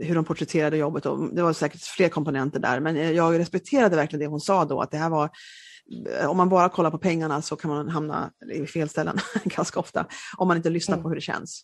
hur 0.00 0.14
de 0.14 0.24
porträtterade 0.24 0.76
jobbet. 0.76 1.06
Och 1.06 1.34
det 1.34 1.42
var 1.42 1.52
säkert 1.52 1.82
fler 1.82 2.08
komponenter 2.08 2.60
där, 2.60 2.80
men 2.80 3.14
jag 3.14 3.38
respekterade 3.38 3.96
verkligen 3.96 4.20
det 4.20 4.26
hon 4.26 4.40
sa 4.40 4.64
då, 4.64 4.80
att 4.80 4.90
det 4.90 4.98
här 4.98 5.10
var 5.10 5.30
om 6.28 6.36
man 6.36 6.48
bara 6.48 6.68
kollar 6.68 6.90
på 6.90 6.98
pengarna 6.98 7.42
så 7.42 7.56
kan 7.56 7.70
man 7.70 7.88
hamna 7.88 8.30
i 8.52 8.66
fel 8.66 8.88
ställen 8.88 9.18
ganska 9.44 9.80
ofta, 9.80 10.06
om 10.36 10.48
man 10.48 10.56
inte 10.56 10.70
lyssnar 10.70 10.94
mm. 10.94 11.02
på 11.02 11.08
hur 11.08 11.16
det 11.16 11.22
känns. 11.22 11.62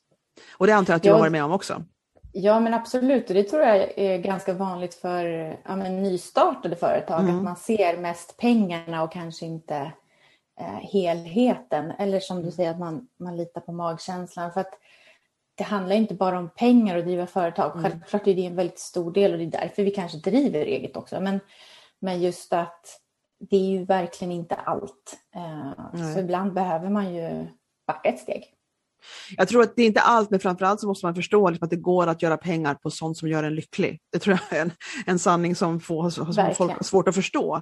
Och 0.56 0.66
det 0.66 0.72
antar 0.72 0.92
jag 0.92 0.96
att 0.96 1.02
du 1.02 1.08
ja, 1.08 1.14
har 1.14 1.20
varit 1.20 1.32
med 1.32 1.44
om 1.44 1.52
också. 1.52 1.84
Ja, 2.32 2.60
men 2.60 2.75
absolut. 2.75 3.28
Och 3.28 3.34
det 3.34 3.42
tror 3.42 3.62
jag 3.62 3.99
är 3.99 4.18
ganska 4.18 4.52
vanligt 4.52 4.94
för 4.94 5.25
ja, 5.64 5.76
nystartade 5.76 6.76
företag, 6.76 7.20
mm. 7.20 7.37
att 7.37 7.42
man 7.42 7.56
ser 7.56 7.96
mest 7.96 8.37
pengarna 8.37 9.02
och 9.02 9.12
kanske 9.12 9.46
inte 9.46 9.92
eh, 10.60 10.90
helheten. 10.92 11.90
Eller 11.99 12.20
som 12.20 12.37
du 12.37 12.42
mm. 12.42 12.52
säger, 12.52 12.70
att 12.70 12.78
man, 12.78 13.08
man 13.20 13.37
litar 13.37 13.60
på 13.60 13.72
magkänslan. 13.72 14.52
För 14.52 14.60
att 14.60 14.75
det 15.54 15.64
handlar 15.64 15.97
inte 15.97 16.14
bara 16.14 16.38
om 16.38 16.50
pengar 16.57 16.99
att 16.99 17.04
driva 17.04 17.26
företag. 17.26 17.78
Mm. 17.78 17.83
Självklart 17.83 18.26
är 18.26 18.35
det 18.35 18.47
en 18.47 18.57
väldigt 18.57 18.78
stor 18.78 19.12
del 19.12 19.33
och 19.33 19.38
det 19.38 19.45
är 19.45 19.61
därför 19.61 19.83
vi 19.83 19.90
kanske 19.90 20.19
driver 20.19 20.61
eget 20.61 20.97
också. 20.97 21.21
Men, 21.21 21.40
Men 22.00 22.23
just 22.23 22.52
att 22.52 23.00
det 23.50 23.57
är 23.57 23.71
ju 23.71 23.85
verkligen 23.85 24.33
inte 24.33 24.54
allt. 24.54 25.19
Eh, 25.35 26.12
så 26.14 26.21
ibland 26.21 26.52
behöver 26.52 26.90
man 26.90 27.14
ju 27.14 27.47
backa 27.87 28.09
ett 28.09 28.19
steg. 28.19 28.45
Jag 29.37 29.49
tror 29.49 29.62
att 29.62 29.76
det 29.76 29.83
är 29.83 29.87
inte 29.87 30.00
allt, 30.00 30.30
men 30.30 30.40
framförallt 30.40 30.80
så 30.80 30.87
måste 30.87 31.07
man 31.07 31.14
förstå 31.14 31.50
liksom 31.50 31.64
att 31.64 31.71
det 31.71 31.76
går 31.76 32.07
att 32.07 32.23
göra 32.23 32.37
pengar 32.37 32.75
på 32.75 32.90
sånt 32.90 33.19
som 33.19 33.28
gör 33.28 33.42
en 33.42 33.54
lycklig. 33.54 34.00
Det 34.12 34.19
tror 34.19 34.38
jag 34.50 34.59
är 34.59 34.62
en, 34.62 34.73
en 35.07 35.19
sanning 35.19 35.54
som, 35.54 35.80
får, 35.80 36.11
som 36.11 36.26
folk 36.54 36.73
har 36.73 36.83
svårt 36.83 37.09
att 37.09 37.14
förstå. 37.14 37.57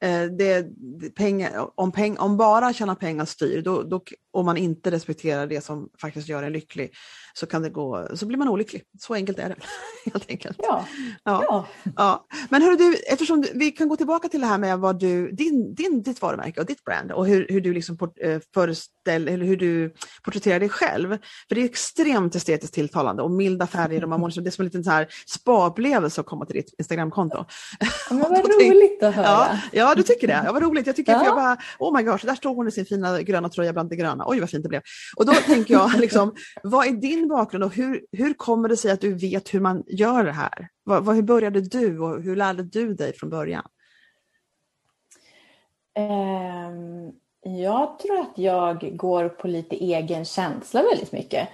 Eh, 0.00 0.22
det, 0.22 0.66
det, 1.00 1.10
pengar, 1.10 1.70
om, 1.74 1.92
peng, 1.92 2.18
om 2.18 2.36
bara 2.36 2.72
tjäna 2.72 2.94
pengar 2.94 3.24
styr, 3.24 3.62
då, 3.62 3.82
då, 3.82 4.00
och 4.34 4.44
man 4.44 4.56
inte 4.56 4.90
respekterar 4.90 5.46
det 5.46 5.60
som 5.60 5.88
faktiskt 6.00 6.28
gör 6.28 6.42
en 6.42 6.52
lycklig, 6.52 6.94
så, 7.34 7.46
kan 7.46 7.62
det 7.62 7.70
gå, 7.70 8.08
så 8.14 8.26
blir 8.26 8.38
man 8.38 8.48
olycklig. 8.48 8.82
Så 9.00 9.14
enkelt 9.14 9.38
är 9.38 9.48
det 9.48 9.56
helt 10.12 10.30
enkelt. 10.30 10.60
Ja. 10.62 10.86
Ja. 11.24 11.44
ja. 11.48 11.66
ja. 11.96 12.26
Men 12.48 12.62
hörru 12.62 12.76
du, 12.76 12.94
eftersom 12.94 13.40
du, 13.40 13.48
vi 13.54 13.70
kan 13.70 13.88
gå 13.88 13.96
tillbaka 13.96 14.28
till 14.28 14.40
det 14.40 14.46
här 14.46 14.58
med 14.58 14.78
vad 14.78 15.00
du, 15.00 15.30
din, 15.30 15.74
din, 15.74 16.02
ditt 16.02 16.22
varumärke 16.22 16.60
och 16.60 16.66
ditt 16.66 16.84
brand 16.84 17.12
och 17.12 17.26
hur, 17.26 17.46
hur 17.48 17.60
du 17.60 17.72
liksom 17.72 17.96
port, 17.96 18.18
eh, 18.20 18.40
eller 19.06 19.44
hur 19.44 19.56
du 19.56 19.94
porträtterar 20.24 20.60
dig 20.60 20.68
själv. 20.68 21.08
För 21.48 21.54
det 21.54 21.60
är 21.60 21.64
extremt 21.64 22.34
estetiskt 22.34 22.74
tilltalande 22.74 23.22
och 23.22 23.30
milda 23.30 23.66
färger 23.66 24.02
och 24.02 24.08
man 24.08 24.20
mår 24.20 24.28
liksom, 24.28 24.44
det 24.44 24.48
är 24.48 24.52
som 24.52 24.62
en 24.62 24.66
liten 24.66 24.84
så 24.84 24.90
här 24.90 25.08
spa-upplevelse 25.26 26.20
att 26.20 26.26
komma 26.26 26.44
till 26.44 26.56
ditt 26.56 26.74
Instagramkonto. 26.78 27.44
Ja, 27.80 27.86
men 28.10 28.18
vad 28.20 28.30
roligt 28.32 29.02
att 29.02 29.14
höra. 29.14 29.26
Ja, 29.26 29.58
ja, 29.72 29.94
du 29.94 30.02
tycker 30.02 30.26
det. 30.26 30.42
Ja, 30.46 30.52
vad 30.52 30.62
roligt. 30.62 30.86
Jag 30.86 30.96
tycker 30.96 31.12
ja. 31.12 31.18
att 31.18 31.26
jag 31.26 31.36
bara, 31.36 31.56
oh 31.78 31.96
my 31.96 32.02
gosh, 32.02 32.26
där 32.26 32.34
står 32.34 32.54
hon 32.54 32.68
i 32.68 32.70
sin 32.70 32.86
fina 32.86 33.22
gröna 33.22 33.48
tröja 33.48 33.72
bland 33.72 33.90
det 33.90 33.96
gröna. 33.96 34.23
Oj, 34.26 34.40
vad 34.40 34.50
fint 34.50 34.62
det 34.62 34.68
blev. 34.68 34.82
Och 35.16 35.26
då 35.26 35.32
tänker 35.32 35.74
jag, 35.74 35.90
liksom, 36.00 36.34
vad 36.62 36.86
är 36.86 36.92
din 36.92 37.28
bakgrund 37.28 37.64
och 37.64 37.74
hur, 37.74 38.04
hur 38.12 38.34
kommer 38.34 38.68
det 38.68 38.76
sig 38.76 38.90
att 38.90 39.00
du 39.00 39.14
vet 39.14 39.54
hur 39.54 39.60
man 39.60 39.84
gör 39.86 40.24
det 40.24 40.32
här? 40.32 40.68
Vad, 40.84 41.04
vad, 41.04 41.14
hur 41.14 41.22
började 41.22 41.60
du 41.60 41.98
och 41.98 42.22
hur 42.22 42.36
lärde 42.36 42.62
du 42.62 42.94
dig 42.94 43.12
från 43.12 43.30
början? 43.30 43.64
Um, 45.98 47.12
jag 47.46 47.98
tror 47.98 48.20
att 48.20 48.38
jag 48.38 48.96
går 48.96 49.28
på 49.28 49.48
lite 49.48 49.76
egen 49.76 50.24
känsla 50.24 50.82
väldigt 50.82 51.12
mycket. 51.12 51.48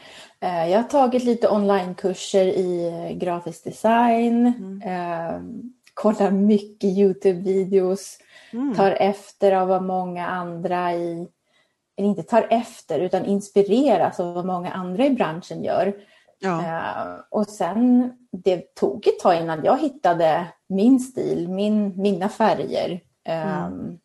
Uh, 0.44 0.70
jag 0.70 0.78
har 0.78 0.88
tagit 0.88 1.24
lite 1.24 1.48
onlinekurser 1.48 2.46
i 2.46 2.90
grafisk 3.20 3.64
design, 3.64 4.46
mm. 4.46 4.82
uh, 4.82 5.42
kollar 5.94 6.30
mycket 6.30 6.90
Youtube-videos, 6.90 8.18
mm. 8.52 8.74
tar 8.74 8.90
efter 8.90 9.52
av 9.52 9.68
vad 9.68 9.82
många 9.82 10.26
andra 10.26 10.94
i 10.94 11.28
inte 12.04 12.22
tar 12.22 12.46
efter 12.50 13.00
utan 13.00 13.24
inspireras 13.24 14.20
av 14.20 14.34
vad 14.34 14.46
många 14.46 14.72
andra 14.72 15.06
i 15.06 15.10
branschen 15.10 15.64
gör. 15.64 15.94
Ja. 16.38 16.58
Uh, 16.58 17.20
och 17.30 17.46
sen, 17.46 18.12
det 18.32 18.74
tog 18.74 19.06
ett 19.06 19.18
tag 19.18 19.36
innan 19.36 19.64
jag 19.64 19.78
hittade 19.78 20.46
min 20.68 21.00
stil, 21.00 21.48
min, 21.48 22.02
mina 22.02 22.28
färger. 22.28 23.00
Um, 23.68 23.98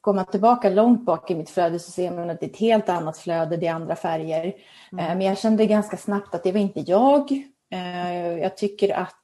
Går 0.00 0.14
man 0.14 0.26
tillbaka 0.26 0.70
långt 0.70 1.04
bak 1.04 1.30
i 1.30 1.34
mitt 1.34 1.50
flöde 1.50 1.78
så 1.78 1.90
ser 1.90 2.10
man 2.10 2.30
att 2.30 2.40
det 2.40 2.46
är 2.46 2.50
ett 2.50 2.56
helt 2.56 2.88
annat 2.88 3.18
flöde, 3.18 3.56
det 3.56 3.66
är 3.66 3.74
andra 3.74 3.96
färger. 3.96 4.54
Mm. 4.92 5.04
Uh, 5.04 5.16
men 5.16 5.20
jag 5.20 5.38
kände 5.38 5.66
ganska 5.66 5.96
snabbt 5.96 6.34
att 6.34 6.42
det 6.42 6.52
var 6.52 6.60
inte 6.60 6.80
jag. 6.80 7.30
Uh, 7.74 8.38
jag 8.38 8.56
tycker 8.56 8.94
att 8.94 9.16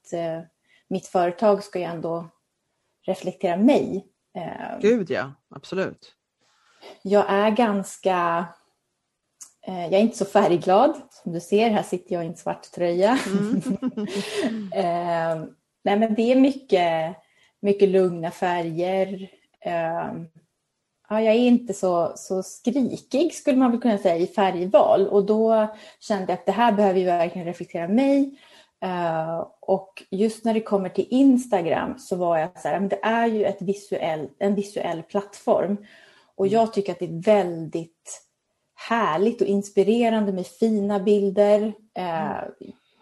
mitt 0.89 1.07
företag 1.07 1.65
ska 1.65 1.79
ju 1.79 1.85
ändå 1.85 2.29
reflektera 3.07 3.57
mig. 3.57 4.07
Gud 4.81 5.11
ja, 5.11 5.33
absolut 5.55 6.17
jag 7.03 7.25
är 7.29 7.51
ganska... 7.51 8.47
Eh, 9.67 9.83
jag 9.83 9.93
är 9.93 10.01
inte 10.01 10.17
så 10.19 10.25
färgglad. 10.25 10.95
Som 11.11 11.33
du 11.33 11.41
ser, 11.41 11.71
här 11.71 11.83
sitter 11.83 12.15
jag 12.15 12.25
i 12.25 12.29
en 12.29 12.37
svart 12.37 12.63
tröja. 12.63 13.19
Mm. 13.27 13.63
eh, 14.75 15.49
nej, 15.85 15.99
men 15.99 16.15
det 16.15 16.33
är 16.33 16.37
mycket, 16.37 17.17
mycket 17.61 17.89
lugna 17.89 18.31
färger. 18.31 19.29
Eh, 19.61 20.13
ja, 21.09 21.21
jag 21.21 21.35
är 21.35 21.47
inte 21.47 21.75
så, 21.75 22.13
så 22.17 22.43
skrikig 22.43 23.35
skulle 23.35 23.57
man 23.57 23.71
väl 23.71 23.81
kunna 23.81 23.99
säga 23.99 24.17
i 24.17 24.27
färgval 24.27 25.09
och 25.09 25.27
då 25.27 25.75
kände 26.01 26.33
jag 26.33 26.39
att 26.39 26.47
det 26.47 26.53
här 26.53 26.73
behöver 26.73 27.01
ju 27.01 27.07
verkligen 27.07 27.47
reflektera 27.47 27.89
mig. 27.89 28.39
Uh, 28.85 29.47
och 29.61 30.03
just 30.11 30.45
när 30.45 30.55
det 30.55 30.61
kommer 30.61 30.89
till 30.89 31.07
Instagram 31.11 31.99
så 31.99 32.17
var 32.17 32.39
jag 32.39 32.61
så 32.61 32.69
här, 32.69 32.81
men 32.81 32.89
det 32.89 33.01
är 33.03 33.27
ju 33.27 33.45
ett 33.45 33.63
visuell, 33.63 34.29
en 34.39 34.55
visuell 34.55 35.03
plattform 35.03 35.77
och 36.37 36.47
jag 36.47 36.73
tycker 36.73 36.93
att 36.93 36.99
det 36.99 37.05
är 37.05 37.23
väldigt 37.23 38.23
härligt 38.89 39.41
och 39.41 39.47
inspirerande 39.47 40.33
med 40.33 40.47
fina 40.47 41.01
bilder. 41.01 41.73
Eh, 41.95 42.43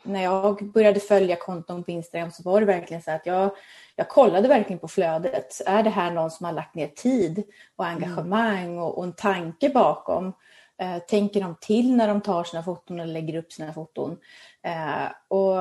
när 0.03 0.23
jag 0.23 0.73
började 0.73 1.01
följa 1.01 1.37
konton 1.37 1.85
på 1.85 1.91
Instagram 1.91 2.31
så 2.31 2.43
var 2.43 2.61
det 2.61 2.67
verkligen 2.67 3.03
så 3.03 3.11
att 3.11 3.27
jag, 3.27 3.51
jag 3.97 4.09
kollade 4.09 4.49
verkligen 4.49 4.79
på 4.79 4.89
flödet. 4.89 5.61
Är 5.67 5.83
det 5.83 5.91
här 5.91 6.11
någon 6.11 6.31
som 6.31 6.47
har 6.47 6.53
lagt 6.53 6.75
ner 6.75 6.87
tid 6.87 7.43
och 7.77 7.87
engagemang 7.87 8.79
och, 8.79 8.99
och 8.99 9.05
en 9.05 9.13
tanke 9.13 9.69
bakom? 9.69 10.33
Eh, 10.79 10.99
tänker 10.99 11.41
de 11.41 11.57
till 11.61 11.97
när 11.97 12.09
de 12.09 12.21
tar 12.21 12.45
sina 12.45 12.63
foton 12.63 13.01
eller 13.01 13.13
lägger 13.13 13.37
upp 13.37 13.53
sina 13.53 13.73
foton? 13.73 14.19
Eh, 14.63 15.07
och 15.29 15.57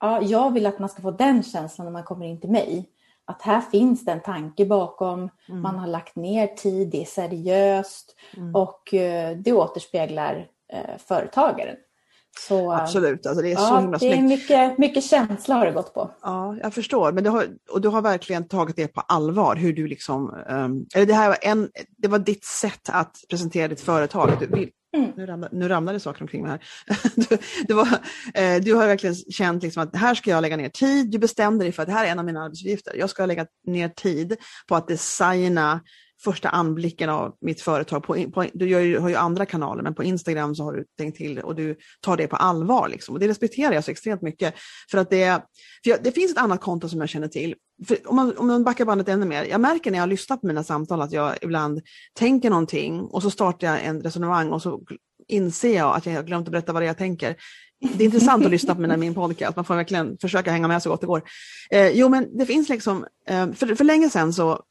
ja, 0.00 0.22
Jag 0.22 0.54
vill 0.54 0.66
att 0.66 0.78
man 0.78 0.88
ska 0.88 1.02
få 1.02 1.10
den 1.10 1.42
känslan 1.42 1.84
när 1.84 1.92
man 1.92 2.04
kommer 2.04 2.26
in 2.26 2.40
till 2.40 2.50
mig 2.50 2.88
att 3.30 3.42
här 3.42 3.60
finns 3.60 4.04
det 4.04 4.12
en 4.12 4.22
tanke 4.22 4.66
bakom, 4.66 5.30
mm. 5.48 5.62
man 5.62 5.78
har 5.78 5.86
lagt 5.86 6.16
ner 6.16 6.46
tid, 6.46 6.88
det 6.90 7.02
är 7.02 7.06
seriöst 7.06 8.16
mm. 8.36 8.54
och 8.54 8.94
eh, 8.94 9.36
det 9.36 9.52
återspeglar 9.52 10.46
eh, 10.72 10.98
företagaren. 10.98 11.76
Så, 12.38 12.72
Absolut, 12.72 13.26
alltså 13.26 13.42
det 13.42 13.48
är 13.48 13.52
ja, 13.52 13.58
så 13.58 13.78
himla 13.80 13.98
det 13.98 14.12
är 14.12 14.22
mycket, 14.22 14.78
mycket 14.78 15.04
känsla 15.04 15.54
har 15.54 15.66
det 15.66 15.72
gått 15.72 15.94
på. 15.94 16.10
Ja, 16.22 16.56
jag 16.62 16.74
förstår, 16.74 17.12
men 17.12 17.26
har, 17.26 17.46
och 17.70 17.80
du 17.80 17.88
har 17.88 18.02
verkligen 18.02 18.48
tagit 18.48 18.76
det 18.76 18.88
på 18.88 19.00
allvar, 19.00 19.56
hur 19.56 19.72
du 19.72 19.86
liksom, 19.86 20.34
um, 20.48 20.86
eller 20.94 21.06
det 21.06 21.14
här 21.14 21.28
var, 21.28 21.38
en, 21.42 21.70
det 21.98 22.08
var 22.08 22.18
ditt 22.18 22.44
sätt 22.44 22.90
att 22.92 23.16
presentera 23.30 23.68
ditt 23.68 23.80
företag. 23.80 24.30
Du, 24.40 24.70
Mm. 24.96 25.12
Nu, 25.16 25.26
ramlade, 25.26 25.56
nu 25.56 25.68
ramlade 25.68 26.00
saker 26.00 26.22
omkring 26.22 26.42
mig 26.42 26.50
här. 26.50 26.64
Du, 27.28 27.38
det 27.68 27.74
var, 27.74 27.88
eh, 28.34 28.60
du 28.62 28.74
har 28.74 28.86
verkligen 28.86 29.14
känt 29.14 29.62
liksom 29.62 29.82
att 29.82 29.96
här 29.96 30.14
ska 30.14 30.30
jag 30.30 30.42
lägga 30.42 30.56
ner 30.56 30.68
tid. 30.68 31.10
Du 31.10 31.18
bestämde 31.18 31.64
dig 31.64 31.72
för 31.72 31.82
att 31.82 31.88
det 31.88 31.94
här 31.94 32.06
är 32.06 32.10
en 32.10 32.18
av 32.18 32.24
mina 32.24 32.42
arbetsuppgifter. 32.42 32.94
Jag 32.96 33.10
ska 33.10 33.26
lägga 33.26 33.46
ner 33.66 33.88
tid 33.88 34.36
på 34.68 34.76
att 34.76 34.88
designa 34.88 35.80
första 36.24 36.48
anblicken 36.48 37.10
av 37.10 37.36
mitt 37.40 37.60
företag. 37.60 38.02
På, 38.02 38.30
på, 38.30 38.46
du 38.52 38.68
ju, 38.68 38.98
har 38.98 39.08
ju 39.08 39.14
andra 39.14 39.46
kanaler, 39.46 39.82
men 39.82 39.94
på 39.94 40.04
Instagram 40.04 40.54
så 40.54 40.64
har 40.64 40.72
du 40.72 40.84
tänkt 40.98 41.16
till 41.16 41.38
och 41.38 41.54
du 41.54 41.76
tar 42.00 42.16
det 42.16 42.26
på 42.26 42.36
allvar. 42.36 42.88
Liksom. 42.88 43.14
Och 43.14 43.20
det 43.20 43.28
respekterar 43.28 43.72
jag 43.72 43.84
så 43.84 43.90
extremt 43.90 44.22
mycket. 44.22 44.54
För 44.90 44.98
att 44.98 45.10
det, 45.10 45.42
för 45.84 45.90
jag, 45.90 46.02
det 46.02 46.12
finns 46.12 46.32
ett 46.32 46.38
annat 46.38 46.60
konto 46.60 46.88
som 46.88 47.00
jag 47.00 47.08
känner 47.08 47.28
till. 47.28 47.54
För 47.86 47.98
om, 48.04 48.16
man, 48.16 48.36
om 48.36 48.46
man 48.46 48.64
backar 48.64 48.84
bandet 48.84 49.08
ännu 49.08 49.26
mer, 49.26 49.44
jag 49.44 49.60
märker 49.60 49.90
när 49.90 49.98
jag 49.98 50.08
lyssnar 50.08 50.36
på 50.36 50.46
mina 50.46 50.64
samtal 50.64 51.02
att 51.02 51.12
jag 51.12 51.36
ibland 51.42 51.80
tänker 52.14 52.50
någonting 52.50 53.00
och 53.00 53.22
så 53.22 53.30
startar 53.30 53.66
jag 53.66 53.84
en 53.84 54.00
resonemang 54.00 54.50
och 54.50 54.62
så 54.62 54.80
inser 55.28 55.76
jag 55.76 55.96
att 55.96 56.06
jag 56.06 56.12
har 56.12 56.22
glömt 56.22 56.48
att 56.48 56.52
berätta 56.52 56.72
vad 56.72 56.82
det 56.82 56.86
är 56.86 56.88
jag 56.88 56.98
tänker. 56.98 57.36
Det 57.80 58.04
är 58.04 58.06
intressant 58.06 58.44
att 58.44 58.50
lyssna 58.50 58.74
på 58.74 58.80
mina, 58.80 58.96
min 58.96 59.14
podcast, 59.14 59.56
man 59.56 59.64
får 59.64 59.74
verkligen 59.74 60.18
försöka 60.18 60.50
hänga 60.50 60.68
med 60.68 60.82
så 60.82 60.90
gott 60.90 61.00
det 61.00 61.06
går. 61.06 61.22
Eh, 61.70 61.88
jo 61.88 62.08
men 62.08 62.38
det 62.38 62.46
finns 62.46 62.68
liksom, 62.68 63.06
eh, 63.28 63.52
för, 63.52 63.74
för 63.74 63.84
länge 63.84 64.10
sedan 64.10 64.32
så 64.32 64.62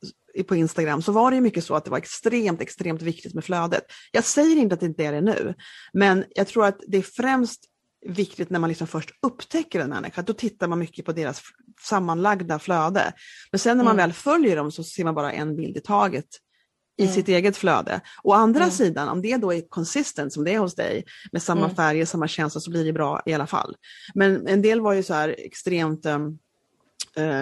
på 0.48 0.56
Instagram 0.56 1.02
så 1.02 1.12
var 1.12 1.32
det 1.32 1.42
mycket 1.42 1.64
så 1.64 1.76
att 1.76 1.86
det 1.86 1.92
var 1.92 1.98
extremt, 1.98 2.62
extremt 2.62 3.02
viktigt 3.02 3.34
med 3.34 3.44
flödet. 3.44 3.84
Jag 4.12 4.24
säger 4.24 4.56
inte 4.58 4.74
att 4.74 4.80
det 4.80 4.86
inte 4.86 5.06
är 5.06 5.12
det 5.12 5.22
nu, 5.22 5.54
men 5.94 6.26
jag 6.30 6.48
tror 6.48 6.66
att 6.66 6.80
det 6.88 6.98
är 6.98 7.02
främst 7.02 7.66
viktigt 8.06 8.50
när 8.50 8.60
man 8.60 8.70
liksom 8.70 8.88
först 8.88 9.10
upptäcker 9.22 9.80
en 9.80 9.90
människa, 9.90 10.22
då 10.22 10.34
tittar 10.34 10.68
man 10.68 10.80
mycket 10.80 11.06
på 11.06 11.12
deras 11.12 11.42
sammanlagda 11.82 12.60
flöde. 12.60 13.14
Men 13.52 13.60
sen 13.60 13.78
när 13.78 13.84
man 13.84 13.94
mm. 13.94 14.04
väl 14.04 14.14
följer 14.14 14.56
dem 14.56 14.72
så 14.72 14.84
ser 14.84 15.04
man 15.04 15.16
bara 15.16 15.32
en 15.32 15.56
bild 15.56 15.78
i 15.78 15.82
taget 15.82 16.26
i 16.98 17.04
mm. 17.04 17.16
sitt 17.16 17.28
eget 17.28 17.58
flöde. 17.58 18.02
Å 18.24 18.34
andra 18.34 18.64
mm. 18.64 18.72
sidan, 18.72 19.10
om 19.10 19.22
det 19.22 19.38
då 19.38 19.54
är 19.54 19.70
konsistent 19.70 20.34
som 20.34 20.44
det 20.44 20.54
är 20.54 20.60
hos 20.60 20.76
dig, 20.76 21.06
med 21.32 21.44
samma 21.44 21.66
mm. 21.66 21.76
färger, 21.76 22.06
samma 22.06 22.28
känsla, 22.28 22.62
så 22.62 22.72
blir 22.72 22.86
det 22.86 22.94
bra 22.94 23.22
i 23.26 23.34
alla 23.34 23.48
fall. 23.48 23.76
Men 24.14 24.48
en 24.48 24.62
del 24.62 24.82
var 24.82 24.94
ju 24.94 25.04
så 25.04 25.14
här 25.14 25.36
extremt 25.38 26.06
um, 26.06 26.40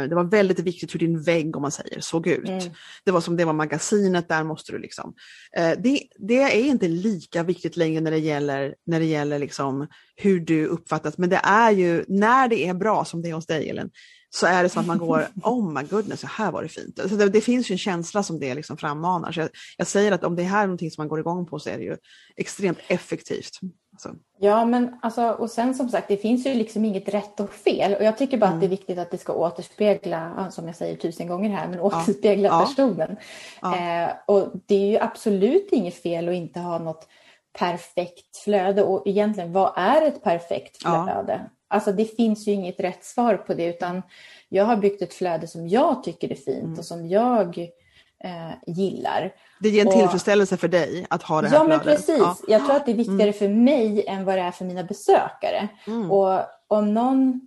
det 0.09 0.15
var 0.15 0.23
väldigt 0.23 0.59
viktigt 0.59 0.93
hur 0.93 0.99
din 0.99 1.21
vägg, 1.21 1.55
om 1.55 1.61
man 1.61 1.71
säger, 1.71 1.99
såg 1.99 2.27
ut. 2.27 2.49
Mm. 2.49 2.73
Det 3.03 3.11
var 3.11 3.21
som 3.21 3.37
det 3.37 3.45
var 3.45 3.53
magasinet, 3.53 4.29
där 4.29 4.43
måste 4.43 4.71
du 4.71 4.77
liksom. 4.77 5.13
Eh, 5.57 5.71
det, 5.79 6.01
det, 6.15 6.41
är 6.41 6.65
inte 6.65 6.87
lika 6.87 7.43
viktigt 7.43 7.77
längre 7.77 8.01
när 8.01 8.11
det 8.11 8.17
gäller, 8.17 8.75
när 8.85 8.99
det 8.99 9.05
gäller 9.05 9.39
liksom 9.39 9.87
hur 10.15 10.39
du 10.39 10.65
uppfattas, 10.65 11.17
men 11.17 11.29
det 11.29 11.41
är 11.43 11.71
ju 11.71 12.05
när 12.07 12.47
det 12.47 12.67
är 12.67 12.73
bra 12.73 13.05
som 13.05 13.21
det 13.21 13.29
är 13.29 13.33
hos 13.33 13.45
dig 13.45 13.69
Elin, 13.69 13.89
så 14.29 14.45
är 14.45 14.63
det 14.63 14.69
som 14.69 14.79
att 14.79 14.87
man 14.87 14.97
går, 14.97 15.27
oh 15.43 15.71
my 15.71 15.83
goodness, 15.83 16.19
så 16.19 16.27
här 16.27 16.51
var 16.51 16.63
det 16.63 16.69
fint. 16.69 16.99
Så 17.09 17.15
det, 17.15 17.29
det 17.29 17.41
finns 17.41 17.71
ju 17.71 17.73
en 17.73 17.77
känsla 17.77 18.23
som 18.23 18.39
det 18.39 18.55
liksom 18.55 18.77
frammanar. 18.77 19.31
Så 19.31 19.39
jag, 19.39 19.49
jag, 19.77 19.87
säger 19.87 20.11
att 20.11 20.23
om 20.23 20.35
det 20.35 20.43
här 20.43 20.63
är 20.63 20.67
någonting 20.67 20.91
som 20.91 21.01
man 21.01 21.07
går 21.07 21.19
igång 21.19 21.45
på 21.45 21.59
så 21.59 21.69
är 21.69 21.77
det 21.77 21.83
ju 21.83 21.97
extremt 22.35 22.79
effektivt. 22.87 23.59
Alltså. 23.93 24.09
Ja, 24.39 24.65
men 24.65 24.99
alltså, 25.01 25.29
och 25.29 25.49
sen 25.49 25.75
som 25.75 25.89
sagt, 25.89 26.07
det 26.07 26.17
finns 26.17 26.45
ju 26.45 26.53
liksom 26.53 26.85
inget 26.85 27.09
rätt 27.09 27.39
och 27.39 27.53
fel. 27.53 27.95
Och 27.95 28.03
jag 28.03 28.17
tycker 28.17 28.37
bara 28.37 28.45
mm. 28.45 28.55
att 28.55 28.61
det 28.61 28.65
är 28.65 28.67
mm. 28.67 28.77
viktigt 28.77 28.97
att 28.97 29.11
det 29.11 29.17
ska 29.17 29.33
återspegla, 29.33 30.51
som 30.51 30.67
jag 30.67 30.75
säger 30.75 30.95
tusen 30.95 31.27
gånger 31.27 31.49
här, 31.49 31.67
men 31.67 31.79
återspegla 31.79 32.47
ja. 32.47 32.65
personen. 32.65 33.17
Ja. 33.61 33.77
Eh, 33.77 34.09
och 34.25 34.51
det 34.65 34.75
är 34.75 34.87
ju 34.87 34.97
absolut 34.97 35.69
inget 35.71 35.95
fel 35.95 36.29
att 36.29 36.35
inte 36.35 36.59
ha 36.59 36.79
något 36.79 37.07
perfekt 37.59 38.37
flöde. 38.43 38.83
Och 38.83 39.07
egentligen, 39.07 39.53
vad 39.53 39.73
är 39.75 40.01
ett 40.01 40.23
perfekt 40.23 40.81
flöde? 40.81 41.49
Alltså 41.67 41.91
det 41.91 42.05
finns 42.05 42.47
ju 42.47 42.51
inget 42.51 42.79
rätt 42.79 43.05
svar 43.05 43.37
på 43.37 43.53
det 43.53 43.65
utan 43.65 44.01
jag 44.49 44.65
har 44.65 44.77
byggt 44.77 45.01
ett 45.01 45.13
flöde 45.13 45.47
som 45.47 45.67
jag 45.67 46.03
tycker 46.03 46.31
är 46.31 46.35
fint 46.35 46.63
mm. 46.63 46.79
och 46.79 46.85
som 46.85 47.07
jag 47.07 47.57
eh, 48.23 48.51
gillar. 48.67 49.33
Det 49.59 49.69
ger 49.69 49.81
en 49.81 49.87
och, 49.87 49.93
tillfredsställelse 49.93 50.57
för 50.57 50.67
dig 50.67 51.05
att 51.09 51.23
ha 51.23 51.41
det 51.41 51.47
här 51.47 51.55
Ja 51.55 51.65
flödet. 51.65 51.85
men 51.85 51.95
precis. 51.95 52.17
Ja. 52.19 52.37
Jag 52.47 52.65
tror 52.65 52.75
att 52.75 52.85
det 52.85 52.91
är 52.91 52.95
viktigare 52.95 53.21
mm. 53.23 53.33
för 53.33 53.49
mig 53.49 54.05
än 54.07 54.25
vad 54.25 54.37
det 54.37 54.41
är 54.41 54.51
för 54.51 54.65
mina 54.65 54.83
besökare. 54.83 55.67
Mm. 55.87 56.11
Och 56.11 56.41
om 56.67 56.93
någon, 56.93 57.41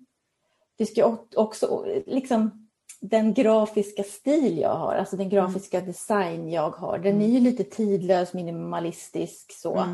det 0.78 0.86
ska 0.86 1.16
också 1.34 1.84
liksom 2.06 2.68
den 3.00 3.34
grafiska 3.34 4.02
stil 4.02 4.58
jag 4.58 4.74
har, 4.74 4.94
alltså 4.94 5.16
den 5.16 5.28
grafiska 5.28 5.76
mm. 5.76 5.90
design 5.90 6.50
jag 6.50 6.70
har, 6.70 6.98
den 6.98 7.12
mm. 7.12 7.22
är 7.22 7.28
ju 7.28 7.40
lite 7.40 7.64
tidlös, 7.64 8.34
minimalistisk 8.34 9.52
så. 9.52 9.86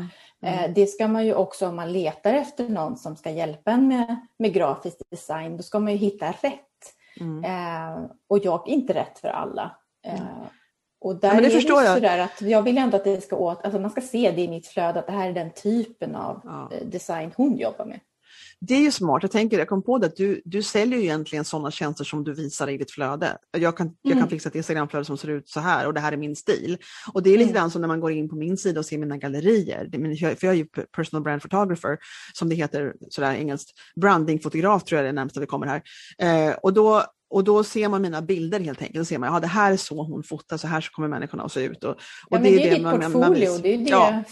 Mm. 0.43 0.53
Eh, 0.53 0.59
mm. 0.59 0.73
Det 0.73 0.87
ska 0.87 1.07
man 1.07 1.25
ju 1.25 1.33
också 1.33 1.67
om 1.67 1.75
man 1.75 1.93
letar 1.93 2.33
efter 2.33 2.69
någon 2.69 2.97
som 2.97 3.15
ska 3.15 3.29
hjälpa 3.29 3.71
en 3.71 3.87
med, 3.87 4.15
med 4.39 4.53
grafisk 4.53 4.97
design, 5.11 5.57
då 5.57 5.63
ska 5.63 5.79
man 5.79 5.91
ju 5.91 5.97
hitta 5.97 6.31
rätt. 6.31 6.61
Mm. 7.19 7.43
Eh, 7.43 8.09
och 8.29 8.39
jag 8.45 8.69
är 8.69 8.73
inte 8.73 8.93
rätt 8.93 9.19
för 9.19 9.27
alla. 9.27 9.75
Eh, 10.07 10.21
och 10.99 11.15
där 11.15 11.33
ja, 11.33 11.41
det 11.41 11.47
är 11.47 11.51
förstår 11.51 11.81
det 11.81 11.87
sådär 11.87 12.19
att 12.19 12.41
jag 12.41 12.61
vill 12.61 12.77
ändå 12.77 12.97
att 12.97 13.03
det 13.03 13.21
ska 13.21 13.35
åt, 13.35 13.63
alltså 13.63 13.79
man 13.79 13.91
ska 13.91 14.01
se 14.01 14.31
det 14.31 14.41
i 14.41 14.47
mitt 14.47 14.67
flöde, 14.67 14.99
att 14.99 15.07
det 15.07 15.13
här 15.13 15.29
är 15.29 15.33
den 15.33 15.51
typen 15.51 16.15
av 16.15 16.41
ja. 16.43 16.69
Eh, 16.71 16.87
design 16.87 17.31
hon 17.37 17.57
jobbar 17.57 17.85
med. 17.85 17.99
Det 18.59 18.73
är 18.73 18.81
ju 18.81 18.91
smart. 18.91 19.23
Jag 19.23 19.31
tänker, 19.31 19.59
jag 19.59 19.67
kom 19.67 19.83
på 19.83 19.97
det, 19.97 20.07
att 20.07 20.15
du, 20.15 20.41
du 20.45 20.63
säljer 20.63 20.99
ju 20.99 21.03
egentligen 21.03 21.45
sådana 21.45 21.71
tjänster 21.71 22.03
som 22.03 22.23
du 22.23 22.33
visar 22.33 22.69
i 22.69 22.77
ditt 22.77 22.91
flöde. 22.91 23.37
Jag 23.57 23.77
kan, 23.77 23.87
mm. 23.87 23.97
jag 24.01 24.11
kan 24.11 24.17
mm. 24.17 24.29
fixa 24.29 24.49
ett 24.49 24.55
Instagramflöde 24.55 25.05
som 25.05 25.17
ser 25.17 25.27
ut 25.27 25.49
så 25.49 25.59
här 25.59 25.87
och 25.87 25.93
det 25.93 25.99
här 25.99 26.11
är 26.11 26.17
min 26.17 26.35
stil. 26.35 26.77
Och 27.13 27.23
det 27.23 27.29
är 27.29 27.37
lite 27.37 27.49
mm. 27.49 27.53
grann 27.53 27.71
som 27.71 27.81
när 27.81 27.87
man 27.87 27.99
går 27.99 28.11
in 28.11 28.29
på 28.29 28.35
min 28.35 28.57
sida 28.57 28.79
och 28.79 28.85
ser 28.85 28.97
mina 28.97 29.17
gallerier. 29.17 29.89
För 30.35 30.47
jag 30.47 30.53
är 30.53 30.57
ju 30.57 30.65
personal 30.95 31.23
brand 31.23 31.41
photographer, 31.41 31.97
som 32.33 32.49
det 32.49 32.55
heter 32.55 32.93
sådär 33.09 33.33
engelskt. 33.33 33.71
Brandingfotograf 34.01 34.83
tror 34.83 34.97
jag 34.97 35.03
är 35.03 35.13
det 35.13 35.15
närmsta 35.15 35.39
vi 35.39 35.45
kommer 35.45 35.67
här. 35.67 35.81
Eh, 36.17 36.55
och 36.55 36.73
då 36.73 37.03
och 37.29 37.43
då 37.43 37.63
ser 37.63 37.89
man 37.89 38.01
mina 38.01 38.21
bilder 38.21 38.59
helt 38.59 38.81
enkelt. 38.81 38.97
Då 38.97 39.05
ser 39.05 39.17
man, 39.17 39.33
ja 39.33 39.39
det 39.39 39.47
här 39.47 39.71
är 39.71 39.77
så 39.77 40.03
hon 40.03 40.23
fotar, 40.23 40.57
så 40.57 40.67
här 40.67 40.81
så 40.81 40.91
kommer 40.91 41.07
människorna 41.07 41.43
att 41.43 41.51
se 41.51 41.63
ut. 41.63 41.83
Och, 41.83 41.91
och 41.91 41.97
ja, 42.29 42.37
det, 42.37 42.49
är 42.49 42.57
det 42.57 42.69
är 42.69 42.75
ditt 42.75 42.83
man, 42.83 43.01
portfolio, 43.01 43.51
man, 43.51 43.61
det 43.61 43.73
är 43.73 43.77
det 43.77 43.89
ja. 43.89 44.23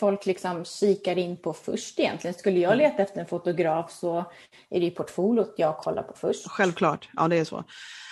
folk 0.00 0.26
liksom 0.26 0.64
kikar 0.64 1.18
in 1.18 1.36
på 1.36 1.52
först 1.52 2.00
egentligen. 2.00 2.34
Skulle 2.34 2.60
jag 2.60 2.76
leta 2.76 3.02
efter 3.02 3.20
en 3.20 3.26
fotograf 3.26 3.92
så 3.92 4.18
är 4.70 4.80
det 4.80 4.84
ju 4.84 4.90
portfoliot 4.90 5.54
jag 5.56 5.78
kollar 5.78 6.02
på 6.02 6.14
först. 6.16 6.48
Självklart, 6.48 7.08
ja 7.12 7.28
det 7.28 7.36
är 7.36 7.44
så. 7.44 7.64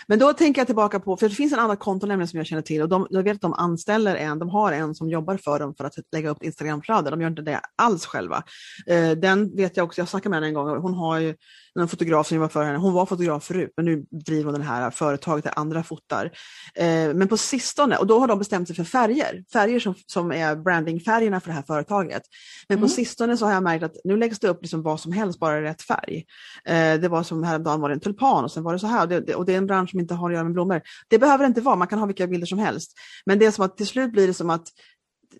Men 0.06 0.18
då 0.18 0.32
tänker 0.32 0.60
jag 0.60 0.66
tillbaka 0.66 1.00
på, 1.00 1.16
för 1.16 1.28
det 1.28 1.34
finns 1.34 1.52
en 1.52 1.58
annan 1.58 1.76
konto 1.76 2.06
nämligen 2.06 2.28
som 2.28 2.36
jag 2.36 2.46
känner 2.46 2.62
till 2.62 2.82
och 2.82 2.88
de, 2.88 3.06
jag 3.10 3.22
vet 3.22 3.34
att 3.34 3.40
de 3.40 3.52
anställer 3.52 4.16
en, 4.16 4.38
de 4.38 4.48
har 4.48 4.72
en 4.72 4.94
som 4.94 5.10
jobbar 5.10 5.36
för 5.36 5.58
dem 5.58 5.74
för 5.74 5.84
att 5.84 5.94
lägga 6.12 6.30
upp 6.30 6.42
Instagramflöden. 6.42 7.10
De 7.10 7.20
gör 7.20 7.30
inte 7.30 7.42
det 7.42 7.60
alls 7.76 8.06
själva. 8.06 8.42
Eh, 8.86 9.10
den 9.10 9.56
vet 9.56 9.76
jag 9.76 9.84
också, 9.84 10.00
jag 10.00 10.08
snackade 10.08 10.30
med 10.30 10.36
henne 10.36 10.46
en 10.46 10.54
gång, 10.54 10.82
hon 10.82 10.94
har 10.94 11.18
ju 11.18 11.34
en 11.80 11.88
fotograf 11.88 12.26
som 12.26 12.34
jobbar 12.34 12.48
för 12.48 12.64
henne, 12.64 12.78
hon 12.78 12.92
var 12.92 13.06
fotograf 13.06 13.44
förut 13.44 13.72
men 13.76 13.84
nu 13.84 14.04
driver 14.10 14.50
hon 14.50 14.60
det 14.60 14.66
här 14.66 14.90
företaget 14.90 15.44
där 15.44 15.52
andra 15.56 15.82
fotar. 15.82 16.30
Eh, 16.74 17.14
men 17.14 17.28
på 17.28 17.36
sistone, 17.36 17.96
och 17.96 18.06
då 18.06 18.18
har 18.18 18.26
de 18.26 18.38
bestämt 18.38 18.68
sig 18.68 18.76
för 18.76 18.84
färger, 18.84 19.44
färger 19.52 19.80
som, 19.80 19.94
som 20.06 20.32
är 20.32 20.56
brandingfärgerna 20.56 21.40
för 21.40 21.48
det 21.48 21.54
här 21.54 21.62
företaget. 21.62 22.22
Men 22.68 22.78
mm. 22.78 22.88
på 22.88 22.94
sistone 22.94 23.36
så 23.36 23.46
har 23.46 23.52
jag 23.52 23.62
märkt 23.62 23.84
att 23.84 23.96
nu 24.04 24.16
läggs 24.16 24.38
det 24.38 24.48
upp 24.48 24.62
liksom 24.62 24.82
vad 24.82 25.00
som 25.00 25.12
helst, 25.12 25.38
bara 25.38 25.62
rätt 25.62 25.82
färg. 25.82 26.24
Eh, 26.64 27.00
det 27.00 27.08
var 27.08 27.22
som 27.22 27.42
häromdagen 27.42 27.80
var 27.80 27.88
det 27.88 27.94
en 27.94 28.00
tulpan 28.00 28.44
och 28.44 28.52
sen 28.52 28.62
var 28.62 28.72
det 28.72 28.78
så 28.78 28.86
här, 28.86 29.02
och 29.02 29.08
det, 29.08 29.34
och 29.34 29.46
det 29.46 29.54
är 29.54 29.58
en 29.58 29.66
bransch 29.66 29.90
som 29.90 30.00
inte 30.00 30.14
har 30.14 30.30
att 30.30 30.34
göra 30.34 30.44
med 30.44 30.52
blommor. 30.52 30.82
Det 31.08 31.18
behöver 31.18 31.44
det 31.44 31.48
inte 31.48 31.60
vara, 31.60 31.76
man 31.76 31.88
kan 31.88 31.98
ha 31.98 32.06
vilka 32.06 32.26
bilder 32.26 32.46
som 32.46 32.58
helst. 32.58 32.92
Men 33.26 33.38
det 33.38 33.46
är 33.46 33.50
som 33.50 33.64
att 33.64 33.76
till 33.76 33.86
slut 33.86 34.12
blir 34.12 34.26
det 34.26 34.34
som 34.34 34.50
att 34.50 34.68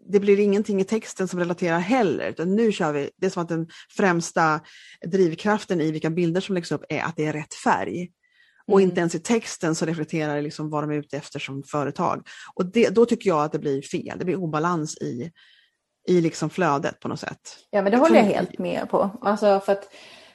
det 0.01 0.21
blir 0.21 0.41
ingenting 0.41 0.81
i 0.81 0.85
texten 0.85 1.29
som 1.29 1.39
relaterar 1.39 1.79
heller, 1.79 2.29
utan 2.29 2.55
nu 2.55 2.73
kör 2.73 2.93
vi, 2.93 3.11
det 3.17 3.27
är 3.27 3.31
som 3.31 3.43
att 3.43 3.49
den 3.49 3.69
främsta 3.97 4.61
drivkraften 5.07 5.81
i 5.81 5.91
vilka 5.91 6.11
bilder 6.11 6.41
som 6.41 6.55
läggs 6.55 6.73
upp 6.73 6.85
är 6.89 7.03
att 7.03 7.17
det 7.17 7.27
är 7.27 7.33
rätt 7.33 7.55
färg. 7.55 8.11
Och 8.67 8.81
mm. 8.81 8.89
inte 8.89 9.01
ens 9.01 9.15
i 9.15 9.19
texten 9.19 9.75
så 9.75 9.87
reflekterar 9.87 10.37
det 10.37 10.43
liksom 10.43 10.71
vad 10.71 10.83
de 10.83 10.91
är 10.91 10.95
ute 10.95 11.17
efter 11.17 11.39
som 11.39 11.63
företag. 11.63 12.27
Och 12.55 12.67
det, 12.67 12.89
då 12.89 13.07
tycker 13.07 13.31
jag 13.31 13.45
att 13.45 13.53
det 13.53 13.59
blir 13.59 13.83
fel, 13.83 14.19
det 14.19 14.25
blir 14.25 14.37
obalans 14.37 14.97
i, 14.97 15.31
i 16.09 16.21
liksom 16.21 16.51
flödet 16.51 17.01
på 17.01 17.09
något 17.09 17.21
sätt. 17.21 17.41
Ja 17.71 17.83
men 17.83 17.93
det 17.93 17.99
håller 17.99 18.17
jag 18.17 18.25
helt 18.25 18.59
med 18.59 18.91
på. 18.91 19.19
Alltså 19.21 19.61
för 19.61 19.73
att 19.73 19.89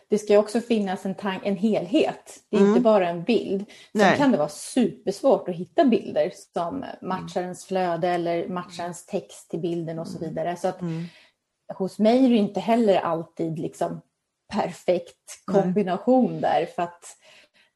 det 0.10 0.18
ska 0.18 0.40
också 0.40 0.62
finnas 0.62 1.06
en, 1.06 1.16
tank, 1.16 1.42
en 1.46 1.56
helhet. 1.56 2.44
Det 2.50 2.58
är 2.58 2.62
mm. 2.62 2.72
inte 2.72 2.82
bara 2.82 3.10
en 3.10 3.24
bild. 3.24 3.60
Sen 3.60 4.02
Nej. 4.02 4.18
kan 4.18 4.32
det 4.32 4.38
vara 4.38 4.50
supersvårt 4.50 5.50
att 5.50 5.56
hitta 5.56 5.86
bilder 5.86 6.32
som 6.54 6.86
matchar 7.02 7.42
ens 7.42 7.66
flöde 7.66 8.08
eller 8.08 8.48
matchar 8.48 8.84
ens 8.84 9.06
text 9.06 9.50
till 9.50 9.60
bilden 9.60 10.00
och 10.00 10.08
så 10.08 10.18
mm. 10.18 10.30
vidare. 10.30 10.56
Så 10.56 10.68
att 10.68 10.82
mm. 10.82 11.06
hos 11.74 12.00
mig 12.00 12.26
är 12.26 12.30
det 12.30 12.36
inte 12.36 12.60
heller 12.60 12.96
alltid 12.96 13.60
liksom 13.60 14.02
perfekt 14.54 15.46
kombination 15.46 16.32
Nej. 16.32 16.42
där. 16.42 16.66
För 16.66 16.84
att, 16.84 17.04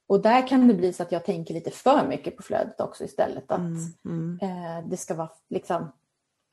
och 0.08 0.22
där 0.22 0.48
kan 0.48 0.68
det 0.68 0.74
bli 0.74 0.94
så 0.94 1.04
att 1.04 1.12
jag 1.12 1.26
tänker 1.26 1.54
lite 1.54 1.72
för 1.72 2.08
mycket 2.08 2.38
på 2.38 2.44
flödet 2.44 2.82
också 2.82 3.04
istället. 3.04 3.52
Att 3.52 3.60
mm. 3.60 3.94
mm. 4.06 4.40
Eh, 4.42 4.90
det 4.90 4.98
ska 4.98 5.14
vara 5.14 5.30
liksom 5.50 5.92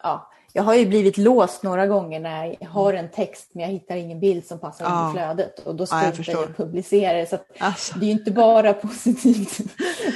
ja, 0.03 0.31
jag 0.53 0.63
har 0.63 0.75
ju 0.75 0.87
blivit 0.87 1.19
låst 1.19 1.63
några 1.63 1.87
gånger 1.87 2.21
när 2.21 2.57
jag 2.61 2.69
har 2.69 2.95
en 2.95 3.11
text 3.11 3.51
men 3.53 3.63
jag 3.63 3.71
hittar 3.71 3.97
ingen 3.97 4.21
bild 4.21 4.47
som 4.47 4.59
passar 4.59 4.85
ja. 4.85 5.05
in 5.05 5.11
i 5.11 5.13
flödet 5.13 5.59
och 5.59 5.75
då 5.75 5.87
struntar 5.87 6.25
ja, 6.27 6.33
jag, 6.33 6.57
publicera 6.57 7.19
det. 7.19 7.27
Så 7.27 7.39
alltså. 7.59 7.99
Det 7.99 8.07
är 8.07 8.11
inte 8.11 8.31
bara 8.31 8.73
positivt. 8.75 9.59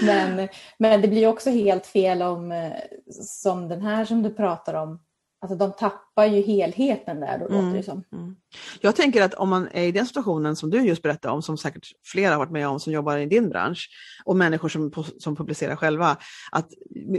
men, 0.02 0.48
men 0.78 1.02
det 1.02 1.08
blir 1.08 1.26
också 1.26 1.50
helt 1.50 1.86
fel 1.86 2.22
om, 2.22 2.52
eh, 2.52 2.72
som 3.10 3.68
den 3.68 3.82
här 3.82 4.04
som 4.04 4.22
du 4.22 4.30
pratar 4.30 4.74
om, 4.74 5.00
Alltså 5.42 5.57
de 5.57 5.72
tappar 5.72 6.24
ju 6.26 6.42
helheten 6.42 7.20
där 7.20 7.38
då 7.38 7.46
mm. 7.46 7.64
låter 7.64 7.76
det 7.76 7.83
som. 7.83 8.05
Mm. 8.12 8.37
Jag 8.81 8.96
tänker 8.96 9.22
att 9.22 9.35
om 9.35 9.48
man 9.48 9.68
är 9.72 9.83
i 9.83 9.92
den 9.92 10.07
situationen 10.07 10.57
som 10.57 10.70
du 10.70 10.81
just 10.81 11.02
berättade 11.02 11.35
om, 11.35 11.42
som 11.42 11.59
säkert 11.59 11.87
flera 12.05 12.31
har 12.31 12.38
varit 12.38 12.50
med 12.50 12.68
om 12.68 12.81
som 12.81 12.92
jobbar 12.92 13.18
i 13.18 13.26
din 13.26 13.48
bransch, 13.48 13.88
och 14.24 14.37
människor 14.37 14.68
som, 14.68 14.92
som 15.18 15.37
publicerar 15.37 15.76
själva, 15.76 16.16
att 16.52 16.68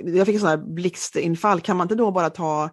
jag 0.06 0.26
fick 0.26 0.36
en 0.36 0.42
sån 0.42 0.50
här 0.50 0.58
blixtinfall, 0.58 1.62
kan 1.62 1.78
man 1.78 1.86
inte 1.86 1.96
då 1.96 2.12
bara 2.12 2.30
ta 2.30 2.70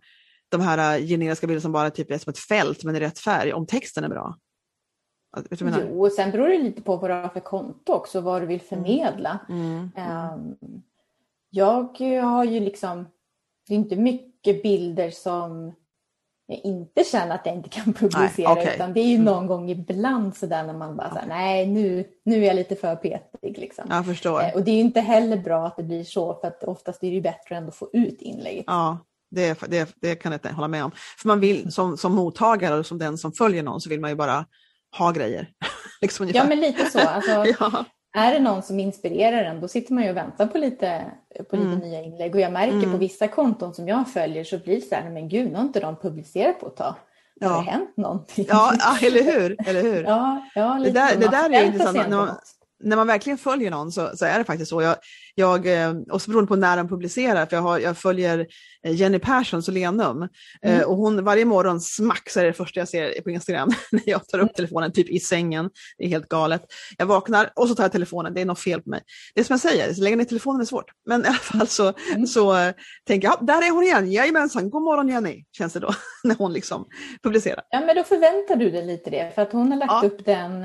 de 0.49 0.61
här 0.61 0.99
äh, 0.99 1.07
generiska 1.07 1.47
bilderna 1.47 1.63
som 1.63 1.73
bara 1.73 1.91
typ 1.91 2.11
är 2.11 2.19
som 2.19 2.31
ett 2.31 2.39
fält 2.39 2.85
men 2.85 2.97
i 2.97 3.01
rätt 3.01 3.19
färg, 3.19 3.53
om 3.53 3.67
texten 3.67 4.05
är 4.05 4.09
bra? 4.09 4.37
Jo, 5.61 6.05
och 6.05 6.13
sen 6.13 6.31
beror 6.31 6.49
det 6.49 6.59
lite 6.59 6.83
på 6.83 6.97
vad 6.97 7.11
du 7.11 7.15
har 7.15 7.29
för 7.29 7.41
konto 7.41 7.93
också, 7.93 8.21
vad 8.21 8.43
du 8.43 8.47
vill 8.47 8.61
förmedla. 8.61 9.39
Mm. 9.49 9.91
Um, 9.97 10.83
jag 11.51 12.01
har 12.23 12.45
ju 12.45 12.61
liksom, 12.61 13.07
det 13.71 13.75
är 13.75 13.79
inte 13.79 13.97
mycket 13.97 14.63
bilder 14.63 15.11
som 15.11 15.75
jag 16.47 16.61
inte 16.65 17.05
känner 17.05 17.35
att 17.35 17.47
jag 17.47 17.55
inte 17.55 17.69
kan 17.69 17.93
publicera 17.93 18.55
nej, 18.55 18.63
okay. 18.63 18.75
utan 18.75 18.93
det 18.93 19.01
är 19.01 19.07
ju 19.07 19.15
mm. 19.15 19.25
någon 19.25 19.47
gång 19.47 19.71
ibland 19.71 20.37
sådär 20.37 20.65
när 20.65 20.75
man 20.75 20.97
bara 20.97 21.07
okay. 21.07 21.23
säger 21.23 21.35
nej 21.35 21.67
nu, 21.67 22.05
nu 22.25 22.43
är 22.43 22.47
jag 22.47 22.57
lite 22.57 22.77
för 22.77 22.97
petig. 22.97 23.59
Liksom. 23.59 23.85
Jag 23.91 24.07
förstår. 24.07 24.43
Eh, 24.43 24.55
och 24.55 24.63
det 24.65 24.71
är 24.71 24.81
inte 24.81 25.01
heller 25.01 25.37
bra 25.37 25.67
att 25.67 25.77
det 25.77 25.83
blir 25.83 26.05
så 26.05 26.35
för 26.35 26.49
att 26.49 26.65
oftast 26.65 27.05
är 27.05 27.11
det 27.11 27.21
bättre 27.21 27.57
ändå 27.57 27.69
att 27.69 27.77
få 27.77 27.91
ut 27.93 28.21
inlägget. 28.21 28.65
Ja, 28.67 28.99
det, 29.31 29.61
det, 29.69 29.95
det 29.97 30.15
kan 30.15 30.33
jag 30.33 30.37
inte 30.37 30.49
hålla 30.49 30.69
med 30.69 30.85
om. 30.85 30.91
För 31.19 31.29
man 31.29 31.41
vill 31.41 31.73
som, 31.73 31.97
som 31.97 32.15
mottagare 32.15 32.79
och 32.79 32.87
som 32.87 32.99
den 32.99 33.19
som 33.19 33.33
följer 33.33 33.63
någon 33.63 33.81
så 33.81 33.91
vill 33.91 34.01
man 34.01 34.11
ju 34.11 34.17
bara 34.17 34.47
ha 34.99 35.11
grejer. 35.11 35.49
liksom 36.01 36.31
ja 36.35 36.45
men 36.45 36.61
lite 36.61 36.91
så. 36.91 36.99
Alltså, 36.99 37.31
ja. 37.61 37.85
Är 38.17 38.33
det 38.33 38.41
någon 38.41 38.63
som 38.63 38.81
inspirerar 38.81 39.45
en 39.45 39.61
då 39.61 39.69
sitter 39.69 39.95
man 39.95 40.05
ju 40.05 40.11
och 40.11 40.17
väntar 40.17 40.47
på 40.47 40.59
lite, 40.59 41.05
på 41.51 41.57
lite 41.57 41.69
mm. 41.69 41.79
nya 41.79 42.03
inlägg. 42.03 42.35
Och 42.35 42.41
jag 42.41 42.53
märker 42.53 42.77
mm. 42.77 42.93
på 42.93 42.97
vissa 42.97 43.29
konton 43.29 43.75
som 43.75 43.89
jag 43.89 44.09
följer 44.09 44.45
så 44.45 44.59
blir 44.59 44.75
det 44.75 44.81
så 44.81 44.95
här, 44.95 45.11
men 45.11 45.29
gud, 45.29 45.55
har 45.55 45.63
inte 45.63 45.81
de 45.81 45.97
publicerat 45.97 46.61
på 46.61 46.67
ett 46.67 46.77
tag. 46.77 46.95
Ja. 47.41 47.49
Har 47.49 47.65
det 47.65 47.71
hänt 47.71 47.97
någonting? 47.97 48.47
Ja, 48.49 48.73
eller 49.03 49.23
hur? 49.23 49.69
Eller 49.69 49.83
hur? 49.83 50.05
Ja, 50.05 50.47
ja, 50.55 50.79
lite 50.79 50.93
det 50.93 50.99
där, 50.99 51.17
det 51.17 51.29
där 51.29 51.51
är 51.51 51.65
intressant. 51.65 52.41
När 52.83 52.97
man, 52.97 53.07
verkligen 53.07 53.39
följer 53.39 53.71
någon 53.71 53.93
så, 53.93 54.11
så 54.17 54.25
är 54.25 54.39
det 54.39 54.45
faktiskt 54.45 54.69
så. 54.69 54.83
Jag, 54.83 54.97
jag, 55.35 55.67
eh, 55.67 55.95
och 56.11 56.23
så 56.23 56.31
beroende 56.31 56.49
på 56.49 56.57
när 56.57 56.77
de 56.77 56.89
publicerar, 56.89 57.47
för 57.47 57.57
jag, 57.57 57.63
har, 57.63 57.79
jag 57.79 57.99
följer 57.99 58.47
eh, 58.87 58.95
Jenny 58.95 59.19
Perssons 59.19 59.67
Solenum 59.67 60.23
eh, 60.23 60.29
mm. 60.75 60.89
och 60.89 60.97
hon 60.97 61.25
varje 61.25 61.45
morgon 61.45 61.81
smack 61.81 62.31
så 62.31 62.41
är 62.41 62.45
det, 62.45 62.51
det 62.51 62.55
första 62.55 62.81
jag 62.81 62.89
ser 62.89 63.23
på 63.23 63.31
Instagram 63.31 63.71
när 63.93 64.03
jag 64.07 64.29
tar 64.29 64.39
upp 64.39 64.55
telefonen, 64.55 64.93
typ 64.93 65.09
i 65.09 65.21
sängen. 65.21 65.71
Det 65.99 66.05
är 66.05 66.09
helt 66.09 66.29
galet. 66.29 66.63
Jag 66.99 67.07
vaknar 67.07 67.53
och 67.57 67.69
så 67.69 67.75
tar 67.75 67.85
jag 67.85 67.93
telefonen, 67.93 68.35
det 68.35 68.41
är 68.41 68.45
något 68.45 68.61
fel 68.61 68.83
på 68.83 68.91
mig. 68.91 69.01
Det 69.35 69.41
är 69.41 69.45
som 69.45 69.55
jag 69.55 69.61
säger, 69.61 70.03
lägga 70.03 70.17
ner 70.17 70.25
telefonen 70.25 70.61
är 70.61 70.65
svårt. 70.65 70.91
Men 71.07 71.25
i 71.25 71.29
alla 71.29 71.37
fall 71.37 71.67
så, 71.67 71.93
mm. 72.15 72.27
så 72.27 72.73
tänker 73.07 73.29
jag, 73.29 73.47
där 73.47 73.67
är 73.67 73.71
hon 73.71 73.83
igen, 73.83 74.13
jajamensan, 74.13 74.71
god 74.71 74.83
morgon 74.83 75.09
Jenny, 75.09 75.45
känns 75.53 75.73
det 75.73 75.81
då 75.81 75.91
när 76.25 76.35
hon 76.35 76.53
liksom 76.53 76.87
publicerar. 77.23 77.63
Ja 77.71 77.81
men 77.81 77.97
då 77.97 78.05
förväntar 78.05 78.57
du 78.57 78.71
dig 78.71 78.87
lite 78.87 79.11
det, 79.11 79.35
för 79.35 79.43
att 79.43 79.53
hon 79.53 79.73
har 79.73 79.79
lagt 79.79 79.93
ja. 79.93 80.07
upp 80.09 80.25
den 80.25 80.65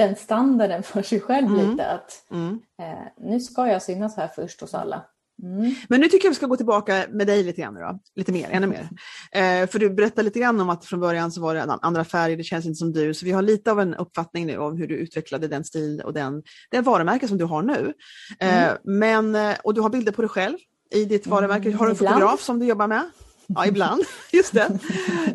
den 0.00 0.16
standarden 0.16 0.82
för 0.82 1.02
sig 1.02 1.20
själv 1.20 1.46
mm. 1.46 1.70
lite. 1.70 1.86
Att, 1.86 2.24
mm. 2.30 2.60
eh, 2.82 3.28
nu 3.28 3.40
ska 3.40 3.66
jag 3.66 3.82
synas 3.82 4.16
här 4.16 4.28
först 4.28 4.60
hos 4.60 4.74
alla. 4.74 5.04
Mm. 5.42 5.74
Men 5.88 6.00
nu 6.00 6.08
tycker 6.08 6.26
jag 6.26 6.30
vi 6.30 6.34
ska 6.34 6.46
gå 6.46 6.56
tillbaka 6.56 7.04
med 7.10 7.26
dig 7.26 7.42
lite 7.42 7.60
grann 7.60 7.74
då. 7.74 8.00
lite 8.16 8.32
mer, 8.32 8.48
ännu 8.50 8.66
mer. 8.66 8.88
Eh, 9.32 9.68
för 9.68 9.78
du 9.78 9.90
berättade 9.90 10.22
lite 10.22 10.38
grann 10.38 10.60
om 10.60 10.70
att 10.70 10.84
från 10.84 11.00
början 11.00 11.32
så 11.32 11.40
var 11.40 11.54
det 11.54 11.78
andra 11.82 12.04
färger, 12.04 12.36
det 12.36 12.42
känns 12.42 12.66
inte 12.66 12.78
som 12.78 12.92
du, 12.92 13.14
så 13.14 13.24
vi 13.24 13.32
har 13.32 13.42
lite 13.42 13.72
av 13.72 13.80
en 13.80 13.94
uppfattning 13.94 14.46
nu 14.46 14.58
om 14.58 14.76
hur 14.76 14.86
du 14.86 14.94
utvecklade 14.94 15.48
den 15.48 15.64
stil 15.64 16.02
och 16.04 16.12
den, 16.12 16.42
den 16.70 16.84
varumärke 16.84 17.28
som 17.28 17.38
du 17.38 17.44
har 17.44 17.62
nu. 17.62 17.92
Eh, 18.40 18.68
mm. 18.68 18.76
men, 18.84 19.34
eh, 19.34 19.56
och 19.64 19.74
du 19.74 19.80
har 19.80 19.90
bilder 19.90 20.12
på 20.12 20.22
dig 20.22 20.28
själv 20.28 20.56
i 20.90 21.04
ditt 21.04 21.26
varumärke, 21.26 21.72
har 21.72 21.86
du 21.86 21.90
en 21.90 21.96
fotograf 21.96 22.40
som 22.40 22.58
du 22.58 22.66
jobbar 22.66 22.86
med? 22.86 23.10
Ja, 23.54 23.66
ibland. 23.66 24.02
Just 24.32 24.54
det. 24.54 24.78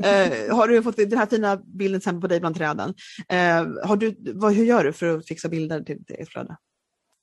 Eh, 0.04 0.56
har 0.56 0.68
du 0.68 0.84
fått 0.84 0.98
den 0.98 1.18
här 1.18 1.26
fina 1.26 1.58
bilden 1.58 2.02
till 2.02 2.22
på 2.22 2.28
dig 2.28 2.40
bland 2.40 2.56
träden? 2.56 2.94
Eh, 3.30 3.88
har 3.88 3.96
du, 3.96 4.16
vad, 4.34 4.54
hur 4.54 4.66
gör 4.66 4.84
du 4.84 4.94
för 4.94 5.18
att 5.18 5.28
fixa 5.28 5.50
bilder 5.50 5.82
till 5.82 6.04
ditt 6.04 6.30
flöde? 6.30 6.58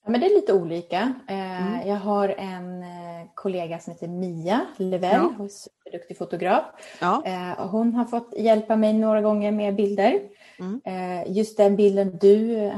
Ja, 0.05 0.11
men 0.11 0.20
det 0.20 0.26
är 0.26 0.35
lite 0.35 0.52
olika. 0.52 1.14
Eh, 1.28 1.68
mm. 1.68 1.88
Jag 1.88 1.96
har 1.96 2.28
en 2.28 2.83
eh, 2.83 3.28
kollega 3.35 3.78
som 3.78 3.92
heter 3.92 4.09
Mia 4.09 4.61
Levell, 4.76 5.14
ja. 5.14 5.33
hon 5.37 5.46
är 5.46 5.50
superduktig 5.50 6.18
fotograf. 6.18 6.64
Ja. 7.00 7.22
Eh, 7.26 7.66
hon 7.66 7.94
har 7.94 8.05
fått 8.05 8.35
hjälpa 8.37 8.76
mig 8.76 8.92
några 8.92 9.20
gånger 9.20 9.52
med 9.52 9.74
bilder. 9.74 10.20
Mm. 10.59 10.81
Just 11.26 11.57
den 11.57 11.76
bilden 11.76 12.18
du 12.18 12.70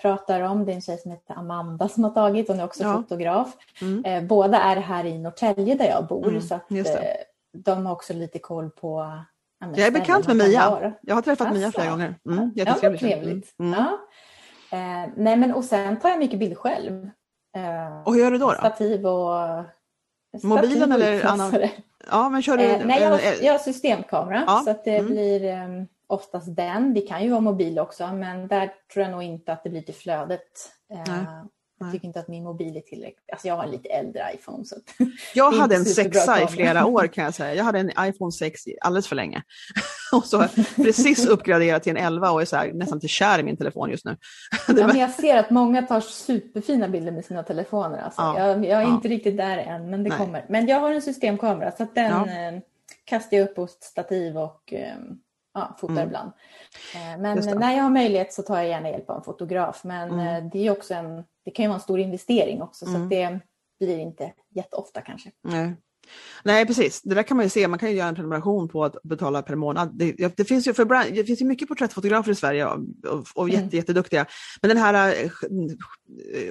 pratar 0.00 0.40
om, 0.40 0.64
det 0.64 0.72
är 0.72 0.74
en 0.74 0.80
tjej 0.80 0.98
som 0.98 1.10
heter 1.10 1.34
Amanda 1.34 1.88
som 1.88 2.04
har 2.04 2.10
tagit, 2.10 2.48
hon 2.48 2.60
är 2.60 2.64
också 2.64 2.82
ja. 2.82 2.94
fotograf. 2.94 3.56
Mm. 3.82 4.26
Båda 4.26 4.60
är 4.60 4.76
här 4.76 5.04
i 5.04 5.18
Norrtälje 5.18 5.74
där 5.74 5.84
jag 5.84 6.06
bor 6.06 6.28
mm. 6.28 6.40
så 6.40 6.54
att 6.54 6.66
de 7.64 7.86
har 7.86 7.92
också 7.92 8.12
lite 8.12 8.38
koll 8.38 8.70
på 8.70 9.12
jag 9.60 9.78
är 9.78 9.90
bekant 9.90 10.26
med 10.26 10.36
Mia. 10.36 10.92
Jag 11.00 11.14
har 11.14 11.22
träffat 11.22 11.46
alltså. 11.46 11.60
Mia 11.60 11.72
flera 11.72 11.90
gånger. 11.90 12.14
Mm. 12.28 12.52
Ja, 12.54 12.74
trevligt. 12.74 13.54
Mm. 13.58 13.72
Ja. 13.72 13.98
Eh, 14.70 15.10
nej 15.16 15.36
men 15.36 15.54
och 15.54 15.64
sen 15.64 16.00
tar 16.00 16.08
jag 16.08 16.18
mycket 16.18 16.38
bilder 16.38 16.56
själv. 16.56 17.10
Eh, 17.56 18.02
och 18.04 18.14
hur 18.14 18.20
gör 18.20 18.30
du 18.30 18.38
då? 18.38 18.46
då? 18.46 18.54
Stativ 18.54 19.06
och... 19.06 19.64
Mobilen 20.42 20.92
eller 20.92 21.26
annan? 21.26 21.54
Ja, 22.10 22.28
men 22.28 22.42
kör 22.42 22.56
du? 22.56 22.64
Eh, 22.64 22.86
nej, 22.86 23.02
jag 23.02 23.10
har, 23.10 23.20
jag 23.42 23.52
har 23.52 23.58
systemkamera 23.58 24.44
ja. 24.46 24.62
så 24.64 24.70
att 24.70 24.84
det 24.84 24.96
mm. 24.96 25.12
blir 25.12 25.44
eh, 25.44 25.84
oftast 26.06 26.56
den. 26.56 26.94
Det 26.94 27.00
kan 27.00 27.22
ju 27.22 27.30
vara 27.30 27.40
mobil 27.40 27.78
också 27.78 28.12
men 28.12 28.48
där 28.48 28.72
tror 28.92 29.02
jag 29.02 29.12
nog 29.12 29.22
inte 29.22 29.52
att 29.52 29.64
det 29.64 29.70
blir 29.70 29.82
till 29.82 29.94
flödet. 29.94 30.72
Jag 31.78 31.92
tycker 31.92 32.06
inte 32.06 32.20
att 32.20 32.28
min 32.28 32.44
mobil 32.44 32.76
är 32.76 32.80
tillräckligt. 32.80 33.30
Alltså 33.32 33.48
jag 33.48 33.56
har 33.56 33.64
en 33.64 33.70
lite 33.70 33.88
äldre 33.88 34.22
iPhone. 34.34 34.64
Så 34.64 34.76
jag 35.34 35.52
hade 35.52 35.76
en 35.76 35.84
sexa 35.84 36.42
i 36.42 36.46
flera 36.46 36.86
år 36.86 37.06
kan 37.06 37.24
jag 37.24 37.34
säga. 37.34 37.54
Jag 37.54 37.64
hade 37.64 37.78
en 37.78 37.90
iPhone 38.00 38.32
6 38.32 38.62
alldeles 38.80 39.08
för 39.08 39.16
länge. 39.16 39.42
och 40.12 40.24
så 40.24 40.44
precis 40.76 41.26
uppgraderat 41.26 41.82
till 41.82 41.96
en 41.96 42.04
11 42.04 42.30
och 42.30 42.40
är 42.42 42.44
så 42.44 42.56
här, 42.56 42.72
nästan 42.72 43.00
till 43.00 43.08
kär 43.08 43.38
i 43.38 43.42
min 43.42 43.56
telefon 43.56 43.90
just 43.90 44.04
nu. 44.04 44.16
ja, 44.68 44.86
men 44.86 44.98
jag 44.98 45.10
ser 45.10 45.36
att 45.36 45.50
många 45.50 45.82
tar 45.82 46.00
superfina 46.00 46.88
bilder 46.88 47.12
med 47.12 47.24
sina 47.24 47.42
telefoner. 47.42 47.98
Alltså. 47.98 48.22
Ja, 48.22 48.38
jag, 48.38 48.64
jag, 48.64 48.82
är 48.82 48.86
ja. 48.86 48.94
inte 48.94 49.08
riktigt 49.08 49.36
där 49.36 49.58
än, 49.58 49.90
men 49.90 50.04
det 50.04 50.08
Nej. 50.08 50.18
kommer. 50.18 50.44
Men 50.48 50.66
jag 50.66 50.80
har 50.80 50.92
en 50.92 51.02
systemkamera 51.02 51.72
så 51.72 51.86
den 51.94 52.10
ja. 52.10 52.26
eh, 52.26 52.60
kastar 53.04 53.36
jag 53.36 53.44
upp 53.44 53.54
på 53.54 53.66
stativ 53.66 54.38
och 54.38 54.72
eh, 54.72 54.96
ja, 55.54 55.76
fotar 55.80 55.94
mm. 55.94 56.06
ibland. 56.06 56.32
Eh, 56.94 57.20
men 57.20 57.58
när 57.58 57.76
jag 57.76 57.82
har 57.82 57.90
möjlighet 57.90 58.32
så 58.32 58.42
tar 58.42 58.56
jag 58.56 58.68
gärna 58.68 58.90
hjälp 58.90 59.10
av 59.10 59.16
en 59.16 59.22
fotograf. 59.22 59.84
Men 59.84 60.10
mm. 60.10 60.26
Eh, 60.26 60.50
det 60.52 60.66
är 60.66 60.70
också 60.70 60.94
en 60.94 61.24
det 61.46 61.52
kan 61.52 61.62
ju 61.64 61.68
vara 61.68 61.76
en 61.76 61.82
stor 61.82 62.00
investering 62.00 62.62
också 62.62 62.86
mm. 62.86 63.02
så 63.02 63.08
det 63.08 63.40
blir 63.78 63.98
inte 63.98 64.32
jätteofta 64.50 65.00
kanske. 65.00 65.32
Nej. 65.42 65.74
Nej 66.44 66.66
precis, 66.66 67.02
det 67.02 67.14
där 67.14 67.22
kan 67.22 67.36
man 67.36 67.46
ju 67.46 67.50
se, 67.50 67.68
man 67.68 67.78
kan 67.78 67.90
ju 67.90 67.96
göra 67.96 68.08
en 68.08 68.14
prenumeration 68.14 68.68
på 68.68 68.84
att 68.84 69.02
betala 69.02 69.42
per 69.42 69.54
månad. 69.54 69.90
Det, 69.94 70.36
det 70.36 70.44
finns 70.44 70.68
ju 70.68 70.74
för 70.74 71.12
det 71.14 71.24
finns 71.24 71.40
ju 71.40 71.44
mycket 71.44 71.68
porträttfotografer 71.68 72.32
i 72.32 72.34
Sverige 72.34 72.66
och, 72.66 72.78
och 73.34 73.48
jätte, 73.48 73.62
mm. 73.62 73.76
jätteduktiga. 73.76 74.26
Men 74.62 74.68
den 74.68 74.78
här 74.78 75.24
äh, 75.24 75.30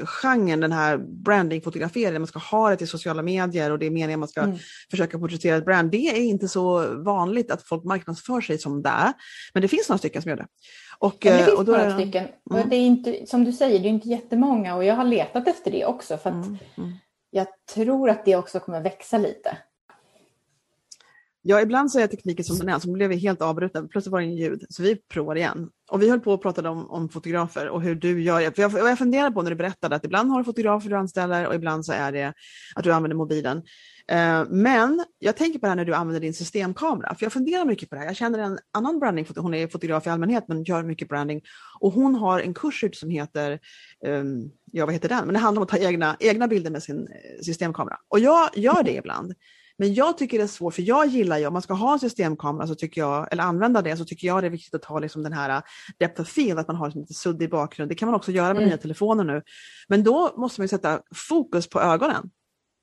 genren, 0.05 0.59
den 0.59 0.71
här 0.71 0.97
brandingfotograferingen, 0.97 2.21
man 2.21 2.27
ska 2.27 2.39
ha 2.39 2.69
det 2.69 2.75
till 2.75 2.87
sociala 2.87 3.21
medier 3.21 3.71
och 3.71 3.79
det 3.79 3.85
är 3.85 3.91
meningen 3.91 4.13
att 4.13 4.19
man 4.19 4.27
ska 4.27 4.41
mm. 4.41 4.57
försöka 4.91 5.19
porträttera 5.19 5.55
ett 5.55 5.65
brand. 5.65 5.91
Det 5.91 6.07
är 6.07 6.21
inte 6.21 6.47
så 6.47 6.95
vanligt 7.03 7.51
att 7.51 7.63
folk 7.63 7.83
marknadsför 7.83 8.41
sig 8.41 8.57
som 8.57 8.81
det. 8.81 9.13
Men 9.53 9.61
det 9.61 9.67
finns 9.67 9.89
några 9.89 9.97
stycken 9.97 10.21
som 10.21 10.29
gör 10.29 10.37
det. 10.37 10.47
Och, 10.99 11.17
ja, 11.19 11.31
det 11.31 11.39
eh, 11.39 11.45
finns 11.45 11.57
och 11.57 11.65
då 11.65 11.71
några 11.71 11.93
stycken. 11.93 12.27
Mm. 12.51 12.63
Och 12.63 12.69
det 12.69 12.75
är 12.75 12.81
inte, 12.81 13.25
som 13.27 13.43
du 13.43 13.53
säger, 13.53 13.79
det 13.79 13.87
är 13.87 13.89
inte 13.89 14.09
jättemånga 14.09 14.75
och 14.75 14.83
jag 14.83 14.95
har 14.95 15.05
letat 15.05 15.47
efter 15.47 15.71
det 15.71 15.85
också. 15.85 16.17
För 16.17 16.29
att 16.29 16.45
mm. 16.45 16.57
Mm. 16.77 16.93
Jag 17.35 17.47
tror 17.73 18.09
att 18.09 18.25
det 18.25 18.35
också 18.35 18.59
kommer 18.59 18.81
växa 18.81 19.17
lite. 19.17 19.57
Ja, 21.41 21.61
ibland 21.61 21.91
så 21.91 21.99
är 21.99 22.07
tekniken 22.07 22.45
som 22.45 22.57
den 22.57 22.69
är, 22.69 22.79
så 22.79 22.91
blev 22.91 23.09
vi 23.09 23.15
helt 23.15 23.41
avbrutna. 23.41 23.87
Plötsligt 23.87 24.11
var 24.11 24.19
det 24.19 24.25
ingen 24.25 24.37
ljud, 24.37 24.65
så 24.69 24.83
vi 24.83 24.95
provar 24.95 25.35
igen. 25.35 25.69
Och 25.91 26.01
vi 26.01 26.09
höll 26.09 26.19
på 26.19 26.33
och 26.33 26.41
pratade 26.41 26.69
om, 26.69 26.89
om 26.91 27.09
fotografer 27.09 27.69
och 27.69 27.81
hur 27.81 27.95
du 27.95 28.21
gör. 28.21 28.51
För 28.51 28.61
jag, 28.61 28.71
jag 28.73 28.97
funderade 28.97 29.35
på 29.35 29.41
när 29.41 29.49
du 29.49 29.55
berättade 29.55 29.95
att 29.95 30.05
ibland 30.05 30.31
har 30.31 30.37
du 30.37 30.43
fotografer 30.43 30.89
du 30.89 30.95
anställer 30.95 31.47
och 31.47 31.55
ibland 31.55 31.85
så 31.85 31.93
är 31.93 32.11
det 32.11 32.33
att 32.75 32.83
du 32.83 32.93
använder 32.93 33.15
mobilen. 33.15 33.63
Eh, 34.07 34.45
men 34.49 35.05
jag 35.19 35.37
tänker 35.37 35.59
på 35.59 35.65
det 35.65 35.69
här 35.69 35.75
när 35.75 35.85
du 35.85 35.93
använder 35.93 36.21
din 36.21 36.33
systemkamera, 36.33 37.15
för 37.15 37.25
jag 37.25 37.33
funderar 37.33 37.65
mycket 37.65 37.89
på 37.89 37.95
det 37.95 37.99
här. 38.01 38.07
Jag 38.07 38.15
känner 38.15 38.39
en 38.39 38.59
annan 38.73 38.99
branding, 38.99 39.27
hon 39.35 39.53
är 39.53 39.67
fotograf 39.67 40.07
i 40.07 40.09
allmänhet 40.09 40.47
men 40.47 40.63
gör 40.63 40.83
mycket 40.83 41.09
branding 41.09 41.41
och 41.79 41.93
hon 41.93 42.15
har 42.15 42.39
en 42.39 42.53
kurs 42.53 42.83
ut 42.83 42.95
som 42.95 43.09
heter, 43.09 43.59
um, 44.05 44.51
ja 44.75 44.85
vad 44.85 44.93
heter 44.93 45.09
den, 45.09 45.25
men 45.25 45.33
det 45.33 45.39
handlar 45.39 45.59
om 45.59 45.63
att 45.63 45.69
ta 45.69 45.77
egna, 45.77 46.17
egna 46.19 46.47
bilder 46.47 46.71
med 46.71 46.83
sin 46.83 47.07
eh, 47.07 47.43
systemkamera. 47.43 47.97
Och 48.07 48.19
jag 48.19 48.49
gör 48.55 48.83
det 48.83 48.93
ibland. 48.93 49.33
Men 49.77 49.93
jag 49.93 50.17
tycker 50.17 50.37
det 50.37 50.43
är 50.43 50.47
svårt, 50.47 50.73
för 50.73 50.81
jag 50.81 51.07
gillar 51.07 51.37
ju, 51.37 51.47
om 51.47 51.53
man 51.53 51.61
ska 51.61 51.73
ha 51.73 51.93
en 51.93 51.99
systemkamera 51.99 52.67
så 52.67 52.75
tycker 52.75 53.01
jag, 53.01 53.27
eller 53.31 53.43
använda 53.43 53.81
det, 53.81 53.97
så 53.97 54.05
tycker 54.05 54.27
jag 54.27 54.43
det 54.43 54.47
är 54.47 54.51
viktigt 54.51 54.73
att 54.73 54.81
ta 54.81 54.99
liksom 54.99 55.23
den 55.23 55.33
här 55.33 55.61
depth 55.99 56.21
of 56.21 56.27
field, 56.27 56.59
att 56.59 56.67
man 56.67 56.75
har 56.75 56.85
liksom 56.85 57.01
lite 57.01 57.13
suddig 57.13 57.49
bakgrund. 57.49 57.91
Det 57.91 57.95
kan 57.95 58.07
man 58.07 58.15
också 58.15 58.31
göra 58.31 58.47
med 58.47 58.57
mm. 58.57 58.67
nya 58.69 58.77
telefoner 58.77 59.23
nu. 59.23 59.41
Men 59.87 60.03
då 60.03 60.33
måste 60.37 60.61
man 60.61 60.67
sätta 60.67 61.01
fokus 61.15 61.69
på 61.69 61.81
ögonen. 61.81 62.29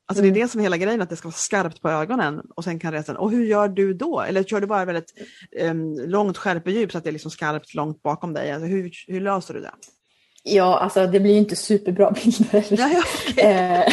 Alltså 0.06 0.22
mm. 0.22 0.34
det 0.34 0.38
är 0.38 0.40
mm. 0.40 0.46
det 0.46 0.50
som 0.50 0.60
är 0.60 0.62
hela 0.62 0.76
grejen, 0.76 1.02
att 1.02 1.10
det 1.10 1.16
ska 1.16 1.28
vara 1.28 1.34
skarpt 1.34 1.82
på 1.82 1.90
ögonen 1.90 2.42
och 2.56 2.64
sen 2.64 2.78
kan 2.78 2.92
resten. 2.92 3.16
Och 3.16 3.30
hur 3.30 3.44
gör 3.44 3.68
du 3.68 3.94
då? 3.94 4.20
Eller 4.20 4.42
kör 4.42 4.60
du 4.60 4.66
bara 4.66 4.84
väldigt 4.84 5.12
um, 5.62 5.98
långt 5.98 6.38
skärpedjup 6.38 6.92
så 6.92 6.98
att 6.98 7.04
det 7.04 7.10
är 7.10 7.12
liksom 7.12 7.30
skarpt 7.30 7.74
långt 7.74 8.02
bakom 8.02 8.32
dig? 8.32 8.52
Alltså 8.52 8.66
hur, 8.66 8.90
hur 9.06 9.20
löser 9.20 9.54
du 9.54 9.60
det? 9.60 9.72
Ja, 10.44 10.78
alltså 10.78 11.06
det 11.06 11.20
blir 11.20 11.32
ju 11.32 11.38
inte 11.38 11.56
superbra 11.56 12.10
bilder. 12.24 12.66
Ja, 12.76 13.02
okay. 13.30 13.44
Eh, 13.44 13.84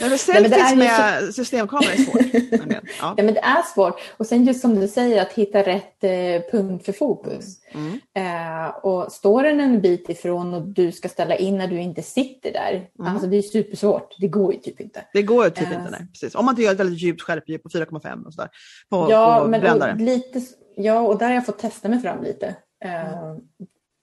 men 0.00 0.18
selfies 0.18 0.74
med 0.74 1.24
så... 1.24 1.32
systemkamera 1.32 1.92
är 1.92 1.96
svårt. 1.96 2.70
ja. 3.00 3.14
ja. 3.16 3.22
men 3.22 3.34
det 3.34 3.40
är 3.40 3.62
svårt. 3.74 4.00
Och 4.16 4.26
sen 4.26 4.44
just 4.44 4.60
som 4.60 4.80
du 4.80 4.88
säger 4.88 5.22
att 5.22 5.32
hitta 5.32 5.62
rätt 5.62 6.04
eh, 6.04 6.50
punkt 6.52 6.84
för 6.84 6.92
fokus. 6.92 7.58
Mm. 7.72 8.00
Eh, 8.14 8.68
och 8.68 9.12
står 9.12 9.42
den 9.42 9.60
en 9.60 9.80
bit 9.80 10.08
ifrån 10.08 10.54
och 10.54 10.62
du 10.62 10.92
ska 10.92 11.08
ställa 11.08 11.36
in 11.36 11.58
när 11.58 11.66
du 11.66 11.80
inte 11.80 12.02
sitter 12.02 12.52
där. 12.52 12.88
Mm. 12.98 13.12
Alltså 13.12 13.28
det 13.28 13.36
är 13.36 13.42
supersvårt. 13.42 14.16
Det 14.20 14.28
går 14.28 14.52
ju 14.54 14.60
typ 14.60 14.80
inte. 14.80 15.04
Det 15.12 15.22
går 15.22 15.44
ju 15.44 15.50
typ 15.50 15.70
eh. 15.70 15.78
inte, 15.78 15.90
nej. 15.90 16.06
Precis. 16.12 16.34
Om 16.34 16.44
man 16.44 16.52
inte 16.52 16.62
gör 16.62 16.72
ett 16.72 16.80
väldigt 16.80 17.02
djupt 17.02 17.22
skärpedjup 17.22 17.62
på 17.62 17.68
4,5 17.68 18.24
och 18.24 18.34
sådär. 18.34 18.50
På, 18.90 19.06
ja, 19.10 19.40
på 19.42 19.48
men 19.48 19.82
och 19.82 19.96
lite, 19.96 20.40
ja, 20.76 21.00
och 21.00 21.18
där 21.18 21.26
har 21.26 21.34
jag 21.34 21.46
fått 21.46 21.58
testa 21.58 21.88
mig 21.88 22.00
fram 22.00 22.22
lite. 22.22 22.56
Eh, 22.84 23.18
mm 23.18 23.40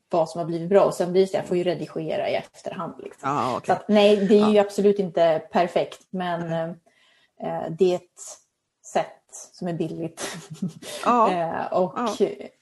vad 0.10 0.30
som 0.30 0.40
har 0.40 0.46
bldigt 0.46 0.70
bra 0.70 0.84
och 0.84 0.94
sen 0.94 1.12
blir 1.12 1.22
det 1.22 1.28
så 1.28 1.38
jag 1.38 1.46
får 1.46 1.58
ju 1.58 1.64
redigera 1.64 2.30
i 2.30 2.36
efterhand. 2.36 2.94
Liksom. 3.04 3.30
Ah, 3.30 3.58
okay. 3.58 3.66
så 3.66 3.72
att, 3.74 3.88
nej, 3.88 4.16
det 4.16 4.40
är 4.40 4.50
ju 4.50 4.60
absolut 4.60 5.00
inte 5.00 5.42
perfekt 5.52 6.08
men 6.10 6.52
eh, 7.42 7.64
det 7.70 7.92
är 7.92 7.96
ett 7.96 8.22
sätt 8.86 9.16
som 9.52 9.68
är 9.68 9.74
billigt. 9.74 10.38
Ah. 11.06 11.30
eh, 11.32 11.74
och 11.74 12.00
ah. 12.00 12.08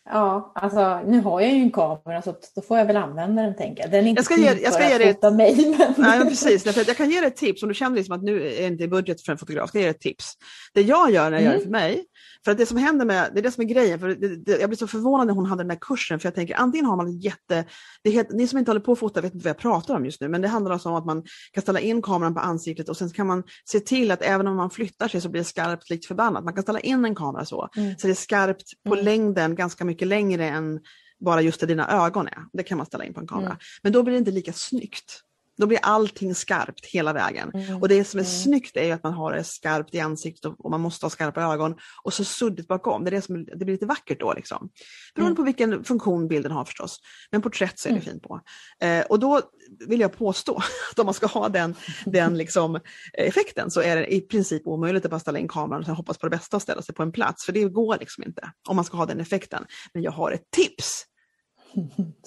Ja, 0.10 0.52
alltså 0.56 1.02
nu 1.08 1.22
har 1.22 1.42
jag 1.42 1.52
ju 1.52 1.62
en 1.62 1.72
kamera 1.72 2.22
så 2.22 2.36
då 2.56 2.62
får 2.62 2.78
jag 2.78 2.86
väl 2.86 2.98
använda 2.98 3.42
den 3.42 3.56
tänker 3.56 3.84
jag. 3.84 3.92
Den 3.92 4.06
är 4.06 4.10
inte 4.10 4.20
jag 4.20 4.26
ska 4.26 4.36
ge, 4.36 4.64
jag 4.64 4.74
ska 4.74 4.90
ge 4.90 4.98
dig 4.98 5.10
ett... 5.10 5.34
mig. 5.34 5.76
Men... 5.78 5.94
Nej, 5.98 6.30
precis, 6.30 6.64
därför 6.64 6.84
jag 6.88 6.98
kan 6.98 7.10
ge 7.10 7.20
dig 7.20 7.28
ett 7.28 7.36
tips 7.36 7.64
om 7.64 7.70
du 7.70 7.76
känner 7.76 7.96
liksom 7.96 8.16
att 8.16 8.24
nu 8.24 8.48
är 8.48 8.62
det 8.62 8.68
inte 8.68 8.88
budget 8.88 9.22
för 9.22 9.32
en 9.32 9.38
fotograf. 9.38 9.70
Ska 9.70 9.78
jag 9.78 9.82
ge 9.82 9.88
dig 9.88 9.96
ett 9.96 10.02
tips. 10.02 10.34
Det 10.74 10.82
jag 10.82 11.12
gör 11.12 11.32
när 11.32 11.38
jag 11.38 11.42
mm. 11.42 11.52
gör 11.52 11.58
det 11.58 11.64
för 11.64 11.72
mig 11.72 12.06
för 12.44 12.52
att 12.52 12.58
det 12.58 12.66
som 12.66 12.78
händer 12.78 13.06
med, 13.06 13.30
det 13.34 13.40
är 13.40 13.44
det 13.44 13.52
som 13.52 13.64
är 13.64 13.68
grejen, 13.68 14.00
för 14.00 14.08
det, 14.08 14.36
det, 14.36 14.60
jag 14.60 14.70
blir 14.70 14.78
så 14.78 14.88
förvånad 14.88 15.28
när 15.28 15.34
hon 15.34 15.46
hade 15.46 15.64
den 15.64 15.70
här 15.70 15.78
kursen, 15.82 16.20
för 16.20 16.28
jag 16.28 16.36
tänker 16.36 16.56
antingen 16.56 16.86
har 16.86 16.96
man 16.96 17.20
jätte, 17.20 17.66
det 18.04 18.10
helt, 18.10 18.32
ni 18.32 18.48
som 18.48 18.60
inte 18.60 18.72
håller 18.72 18.82
på 18.82 18.92
att 18.92 19.00
fota 19.00 19.22
vet 19.22 19.34
inte 19.34 19.44
vad 19.44 19.50
jag 19.50 19.58
pratar 19.58 19.96
om 19.96 20.06
just 20.06 20.22
nu, 20.22 20.28
men 20.28 20.42
det 20.42 20.48
handlar 20.48 20.72
alltså 20.72 20.90
om 20.90 20.96
att 20.96 21.06
man 21.06 21.24
kan 21.52 21.62
ställa 21.62 21.80
in 21.80 22.02
kameran 22.02 22.34
på 22.34 22.40
ansiktet 22.40 22.90
och 22.90 22.98
sen 22.98 23.10
kan 23.10 23.28
man 23.28 23.44
se 23.66 23.80
till 23.80 24.12
att 24.12 24.22
även 24.22 24.48
om 24.48 24.56
man 24.56 24.70
flyttar 24.70 25.08
sig 25.08 25.22
så 25.22 25.30
blir 25.30 25.42
det 25.42 25.46
skarpt 25.46 25.90
likt 25.90 26.06
förbannat. 26.06 26.44
Man 26.44 26.54
kan 26.54 26.64
ställa 26.64 26.80
in 26.80 27.06
en 27.06 27.16
kamera 27.16 27.46
så, 27.46 27.70
mm. 27.78 27.98
så 27.98 28.08
det 28.08 28.14
är 28.14 28.16
skarpt 28.16 28.84
på 28.88 28.94
mm. 28.94 29.06
längden, 29.06 29.56
ganska 29.56 29.86
mycket 29.86 29.93
längre 30.02 30.50
än 30.50 30.80
bara 31.20 31.42
just 31.42 31.60
där 31.60 31.68
dina 31.68 32.06
ögon 32.06 32.28
är. 32.28 32.46
Det 32.54 32.64
kan 32.64 32.78
man 32.78 32.86
ställa 32.86 33.06
in 33.06 33.14
på 33.14 33.20
en 33.20 33.28
kamera. 33.28 33.46
Mm. 33.46 33.58
Men 33.84 33.92
då 33.92 34.04
blir 34.04 34.14
det 34.14 34.18
inte 34.18 34.32
lika 34.32 34.54
snyggt. 34.54 35.22
Då 35.58 35.68
blir 35.68 35.80
allting 35.82 36.36
skarpt 36.36 36.86
hela 36.86 37.14
vägen. 37.14 37.52
Mm. 37.54 37.82
Och 37.82 37.90
det 37.90 38.04
som 38.04 38.20
är 38.20 38.24
mm. 38.24 38.34
snyggt 38.34 38.78
är 38.78 38.94
att 38.94 39.04
man 39.04 39.14
har 39.14 39.34
det 39.34 39.44
skarpt 39.44 39.96
i 39.96 40.00
ansiktet 40.00 40.52
och 40.58 40.72
man 40.72 40.82
måste 40.82 41.06
ha 41.06 41.10
skarpa 41.10 41.42
ögon 41.42 41.76
och 42.04 42.14
så 42.14 42.24
suddigt 42.24 42.68
bakom. 42.68 43.04
Det, 43.04 43.10
är 43.10 43.12
det, 43.12 43.22
som, 43.22 43.46
det 43.46 43.66
blir 43.66 43.74
lite 43.74 43.86
vackert 43.86 44.20
då. 44.20 44.34
Liksom. 44.34 44.70
Beroende 45.16 45.30
mm. 45.30 45.36
på 45.36 45.44
vilken 45.44 45.84
funktion 45.84 46.28
bilden 46.28 46.52
har 46.52 46.66
förstås. 46.66 47.00
Men 47.32 47.42
porträtt 47.42 47.80
ser 47.80 47.90
det 47.90 47.96
mm. 47.96 48.06
fint 48.06 48.24
på. 48.24 48.42
Eh, 48.80 49.06
och 49.06 49.20
då 49.20 49.42
vill 49.88 50.00
jag 50.00 50.18
påstå 50.18 50.56
att 50.92 51.00
om 51.00 51.06
man 51.06 51.14
ska 51.14 51.28
ha 51.28 51.50
den, 51.50 51.76
den 52.06 52.38
liksom, 52.38 52.80
effekten 53.14 53.72
så 53.72 53.82
är 53.82 53.96
det 53.96 54.14
i 54.14 54.22
princip 54.22 54.68
omöjligt 54.68 55.06
att 55.06 55.12
bara 55.12 55.20
ställa 55.20 55.40
in 55.40 55.48
kameran 55.48 55.80
och 55.80 55.86
sen 55.86 55.96
hoppas 55.96 56.18
på 56.18 56.26
det 56.26 56.38
bästa 56.38 56.58
och 56.58 56.62
ställa 56.62 56.82
sig 56.82 56.96
på 56.96 57.04
en 57.04 57.12
plats. 57.12 57.46
För 57.46 57.54
det 57.54 57.64
går 57.64 57.98
liksom 58.00 58.24
inte 58.24 58.52
om 58.70 58.76
man 58.76 58.86
ska 58.86 58.98
ha 58.98 59.06
den 59.06 59.20
effekten. 59.20 59.66
Men 59.94 60.04
jag 60.04 60.12
har 60.12 60.32
ett 60.32 60.52
tips. 60.52 61.06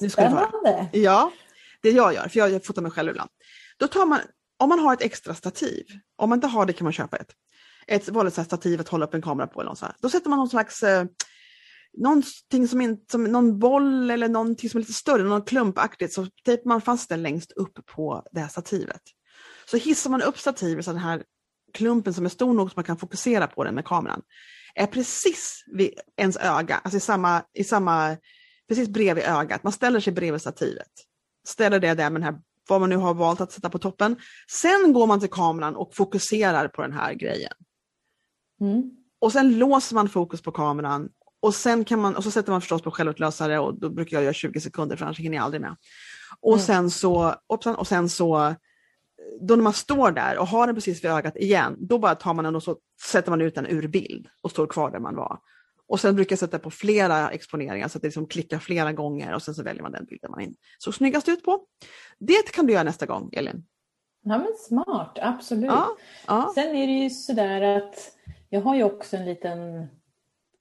Spännande! 0.11 0.89
Ja, 0.93 1.33
det 1.87 1.96
jag 1.96 2.14
gör, 2.14 2.29
för 2.29 2.38
jag 2.38 2.64
fotar 2.64 2.83
mig 2.83 2.90
själv 2.90 3.11
ibland. 3.11 3.31
Då 3.79 3.88
tar 3.88 4.07
man, 4.07 4.20
om 4.59 4.68
man 4.68 4.79
har 4.79 4.92
ett 4.92 5.03
extra 5.03 5.35
stativ, 5.35 5.85
om 6.16 6.29
man 6.29 6.37
inte 6.37 6.46
har 6.46 6.66
det 6.66 6.72
kan 6.72 6.85
man 6.85 6.92
köpa 6.92 7.16
ett. 7.16 7.33
Ett 7.87 8.09
vanligt 8.09 8.35
stativ 8.35 8.81
att 8.81 8.88
hålla 8.88 9.07
upp 9.07 9.14
en 9.14 9.22
kamera 9.22 9.46
på. 9.46 9.61
Eller 9.61 9.70
något 9.70 9.79
så 9.79 9.87
här. 9.87 9.94
Då 10.01 10.09
sätter 10.09 10.31
man 10.31 10.38
någon 10.38 10.49
slags 10.49 10.83
eh, 10.83 11.05
någonting 11.96 12.68
som, 12.68 12.81
in, 12.81 12.99
som 13.11 13.25
någon 13.25 13.59
boll 13.59 14.11
eller 14.11 14.29
någonting 14.29 14.70
som 14.70 14.79
är 14.79 14.83
lite 14.83 14.92
större, 14.92 15.22
något 15.22 15.49
klumpaktigt, 15.49 16.12
så 16.12 16.27
tejpar 16.44 16.68
man 16.68 16.81
fast 16.81 17.09
den 17.09 17.22
längst 17.22 17.53
upp 17.53 17.87
på 17.87 18.27
det 18.33 18.40
här 18.40 18.49
stativet. 18.49 19.03
Så 19.70 19.77
hissar 19.77 20.11
man 20.11 20.22
upp 20.22 20.38
stativet 20.38 20.85
så 20.85 20.90
den 20.90 21.01
här 21.01 21.22
klumpen 21.72 22.14
som 22.14 22.25
är 22.25 22.29
stor 22.29 22.55
nog 22.55 22.70
så 22.70 22.72
man 22.77 22.85
kan 22.85 22.96
fokusera 22.96 23.46
på 23.46 23.64
den 23.64 23.75
med 23.75 23.85
kameran 23.85 24.22
är 24.77 24.87
precis 24.87 25.64
vid 25.66 25.90
ens 26.16 26.37
öga, 26.37 26.81
alltså 26.85 26.96
i 26.96 27.01
samma, 27.01 27.42
i 27.55 27.64
samma, 27.64 28.16
precis 28.68 28.88
bredvid 28.88 29.25
ögat. 29.25 29.62
Man 29.62 29.72
ställer 29.72 30.01
sig 30.01 30.12
bredvid 30.12 30.40
stativet. 30.40 30.90
Ställer 31.47 31.81
det 31.81 31.95
där 31.95 32.11
med 32.11 32.23
den 32.23 32.35
här, 32.35 32.41
vad 32.69 32.81
man 32.81 32.91
nu 32.91 32.97
har 32.97 33.15
valt 33.15 33.41
att 33.41 33.53
sätta 33.53 33.71
på 33.71 33.79
toppen. 33.79 34.17
Sen 34.51 34.93
går 34.93 35.07
man 35.07 35.21
till 35.21 35.31
kameran 35.31 35.77
och 35.77 35.95
fokuserar 35.95 36.69
på 36.69 36.83
den 36.83 36.93
här 36.93 37.15
grejen. 37.15 37.53
Mm. 38.61 38.91
Och 39.19 39.33
sen 39.33 39.59
låser 39.59 39.95
man 39.95 40.09
fokus 40.09 40.43
på 40.43 40.53
kameran 40.53 41.09
och 41.41 41.55
sen 41.55 41.85
kan 41.85 42.01
man, 42.01 42.17
och 42.17 42.25
så 42.25 42.31
sätter 42.31 42.53
man 42.53 42.61
förstås 42.61 42.83
på 42.83 42.91
självutlösare 42.91 43.59
och 43.59 43.81
då 43.81 43.91
brukar 43.91 44.17
jag 44.17 44.25
göra 44.25 44.33
20 44.35 44.61
sekunder 44.61 44.97
för 44.97 45.05
annars 45.05 45.19
hinner 45.19 45.37
jag 45.37 45.45
aldrig 45.45 45.61
med. 45.61 45.77
Och 46.41 46.53
Mm. 46.53 46.65
sen 46.67 46.91
så, 46.91 47.35
och 47.47 47.87
sen 47.87 48.09
så, 48.09 48.55
då 49.41 49.57
när 49.57 49.63
man 49.63 49.73
står 49.73 50.11
där 50.11 50.39
och 50.39 50.47
har 50.47 50.67
den 50.67 50.75
precis 50.75 51.05
vid 51.05 51.11
ögat 51.11 51.37
igen, 51.37 51.77
då 51.79 51.99
bara 51.99 52.15
tar 52.15 52.35
man 52.35 52.45
den 52.45 52.57
och 52.57 52.63
så 52.63 52.77
sätter 53.13 53.31
man 53.31 53.41
ut 53.41 53.55
den 53.55 53.67
ur 53.67 53.89
bild 53.89 54.27
och 54.43 54.51
står 54.51 54.67
kvar 54.67 54.91
där 54.91 54.99
man 54.99 55.17
var. 55.17 55.39
Och 55.88 56.01
sen 56.01 56.14
brukar 56.16 56.33
jag 56.33 56.38
sätta 56.38 56.59
på 56.59 56.70
flera 56.70 57.31
exponeringar 57.31 57.88
så 57.88 57.99
att 57.99 58.03
det 58.03 58.09
liksom 58.09 58.27
klickar 58.27 58.59
flera 58.59 58.92
gånger 58.92 59.35
och 59.35 59.42
sen 59.42 59.55
så 59.55 59.62
väljer 59.62 59.83
man 59.83 59.92
den 59.92 60.05
bilden 60.05 60.31
man 60.31 60.40
in. 60.40 60.55
så 60.79 60.92
snyggast 60.92 61.29
ut 61.29 61.44
på. 61.44 61.61
Det 62.18 62.53
kan 62.53 62.66
du 62.66 62.72
göra 62.72 62.83
nästa 62.83 63.07
gång, 63.07 63.31
Elin. 63.33 63.64
Ja 64.25 64.38
men 64.38 64.53
smart, 64.68 65.18
absolut. 65.22 65.64
Ja, 65.64 65.96
ja. 66.27 66.53
Sen 66.55 66.77
är 66.77 66.87
det 66.87 66.92
ju 66.92 67.11
sådär 67.11 67.61
att 67.62 67.94
jag 68.49 68.61
har 68.61 68.75
ju 68.77 68.85
också 68.85 69.16
en 69.16 69.25
liten 69.25 69.87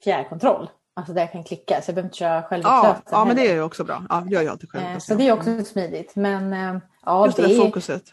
fjärrkontroll. 0.03 0.69
Alltså 0.93 1.13
där 1.13 1.21
jag 1.21 1.31
kan 1.31 1.43
klicka 1.43 1.81
så 1.81 1.89
jag 1.89 1.95
behöver 1.95 2.07
inte 2.07 2.17
köra 2.17 2.35
Ja, 2.35 2.41
självutlösaren 2.41 3.01
ja, 3.11 3.25
men 3.25 3.35
det 3.35 3.47
är 3.51 3.53
ju 3.53 3.61
också 3.61 3.83
bra. 3.83 4.05
Ja, 4.09 4.23
det 4.27 4.33
gör 4.35 4.41
jag 4.41 4.51
alltid 4.51 4.69
själv. 4.69 4.85
Eh, 4.85 4.97
Så 4.97 5.15
det 5.15 5.27
är 5.27 5.31
också 5.33 5.63
smidigt. 5.65 6.15
Men 6.15 6.53
eh, 6.53 6.81
ja, 7.05 7.25
Just 7.25 7.38
det 7.38 7.47
det 7.47 7.55
fokuset. 7.55 8.03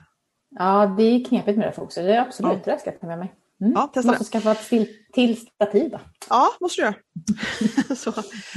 ja, 0.58 0.94
det 0.98 1.02
är 1.02 1.24
knepigt 1.24 1.58
med 1.58 1.68
det 1.68 1.72
fokuset. 1.72 2.04
Det 2.04 2.14
är 2.14 2.20
absolut, 2.20 2.64
det 2.64 2.70
där 2.70 2.78
ska 2.78 2.90
jag 2.90 3.00
ta 3.00 3.06
med 3.06 3.18
mig. 3.18 3.32
Mm. 3.60 3.72
Ja, 3.72 3.90
testa 3.94 4.10
Måste 4.10 4.24
skaffa 4.24 4.52
ett 4.52 4.68
till, 4.68 4.88
till 5.12 5.36
stativ 5.36 5.90
då. 5.90 6.00
Ja, 6.28 6.48
måste 6.60 6.80
du 6.80 6.84
göra. 6.84 6.94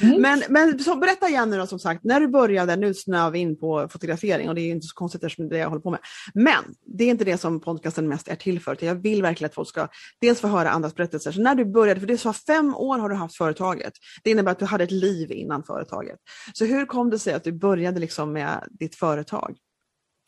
Mm. 0.03 0.21
Men, 0.21 0.43
men 0.49 0.79
så 0.79 0.95
berätta 0.95 1.29
igen 1.29 1.49
nu 1.49 1.57
då 1.57 1.67
som 1.67 1.79
sagt, 1.79 2.03
när 2.03 2.19
du 2.19 2.27
började, 2.27 2.75
nu 2.75 2.93
snöar 2.93 3.31
vi 3.31 3.39
in 3.39 3.59
på 3.59 3.87
fotografering 3.89 4.49
och 4.49 4.55
det 4.55 4.61
är 4.61 4.71
inte 4.71 4.87
så 4.87 4.93
konstigt 4.93 5.23
eftersom 5.23 5.49
det 5.49 5.55
är 5.55 5.57
det 5.57 5.61
jag 5.61 5.69
håller 5.69 5.81
på 5.81 5.91
med. 5.91 5.99
Men 6.33 6.63
det 6.85 7.03
är 7.03 7.09
inte 7.09 7.23
det 7.23 7.37
som 7.37 7.59
podcasten 7.59 8.07
mest 8.07 8.27
är 8.27 8.35
till 8.35 8.59
för, 8.59 8.77
jag 8.79 8.95
vill 8.95 9.21
verkligen 9.21 9.49
att 9.49 9.55
folk 9.55 9.69
ska 9.69 9.87
dels 10.21 10.41
få 10.41 10.47
höra 10.47 10.69
andras 10.69 10.95
berättelser. 10.95 11.31
Så 11.31 11.41
när 11.41 11.55
du 11.55 11.65
började, 11.65 11.99
för 11.99 12.07
det 12.07 12.17
sa 12.17 12.33
fem 12.33 12.75
år 12.75 12.97
har 12.97 13.09
du 13.09 13.15
haft 13.15 13.37
företaget, 13.37 13.93
det 14.23 14.31
innebär 14.31 14.51
att 14.51 14.59
du 14.59 14.65
hade 14.65 14.83
ett 14.83 14.91
liv 14.91 15.31
innan 15.31 15.63
företaget. 15.63 16.19
Så 16.53 16.65
hur 16.65 16.85
kom 16.85 17.09
det 17.09 17.19
sig 17.19 17.33
att 17.33 17.43
du 17.43 17.51
började 17.51 17.99
liksom 17.99 18.33
med 18.33 18.67
ditt 18.69 18.95
företag? 18.95 19.57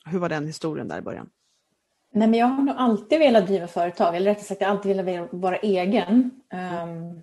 Hur 0.05 0.19
var 0.19 0.29
den 0.29 0.47
historien 0.47 0.87
där 0.87 0.97
i 0.97 1.01
början? 1.01 1.29
Nej, 2.17 2.27
men 2.27 2.39
jag 2.39 2.47
har 2.47 2.63
nog 2.63 2.75
alltid 2.77 3.19
velat 3.19 3.47
driva 3.47 3.67
företag, 3.67 4.15
eller 4.15 4.29
rättare 4.29 4.45
sagt 4.45 4.61
jag 4.61 4.67
har 4.67 4.75
alltid 4.75 4.95
velat 5.05 5.29
vara 5.31 5.57
egen. 5.57 6.31
Ehm, 6.53 7.21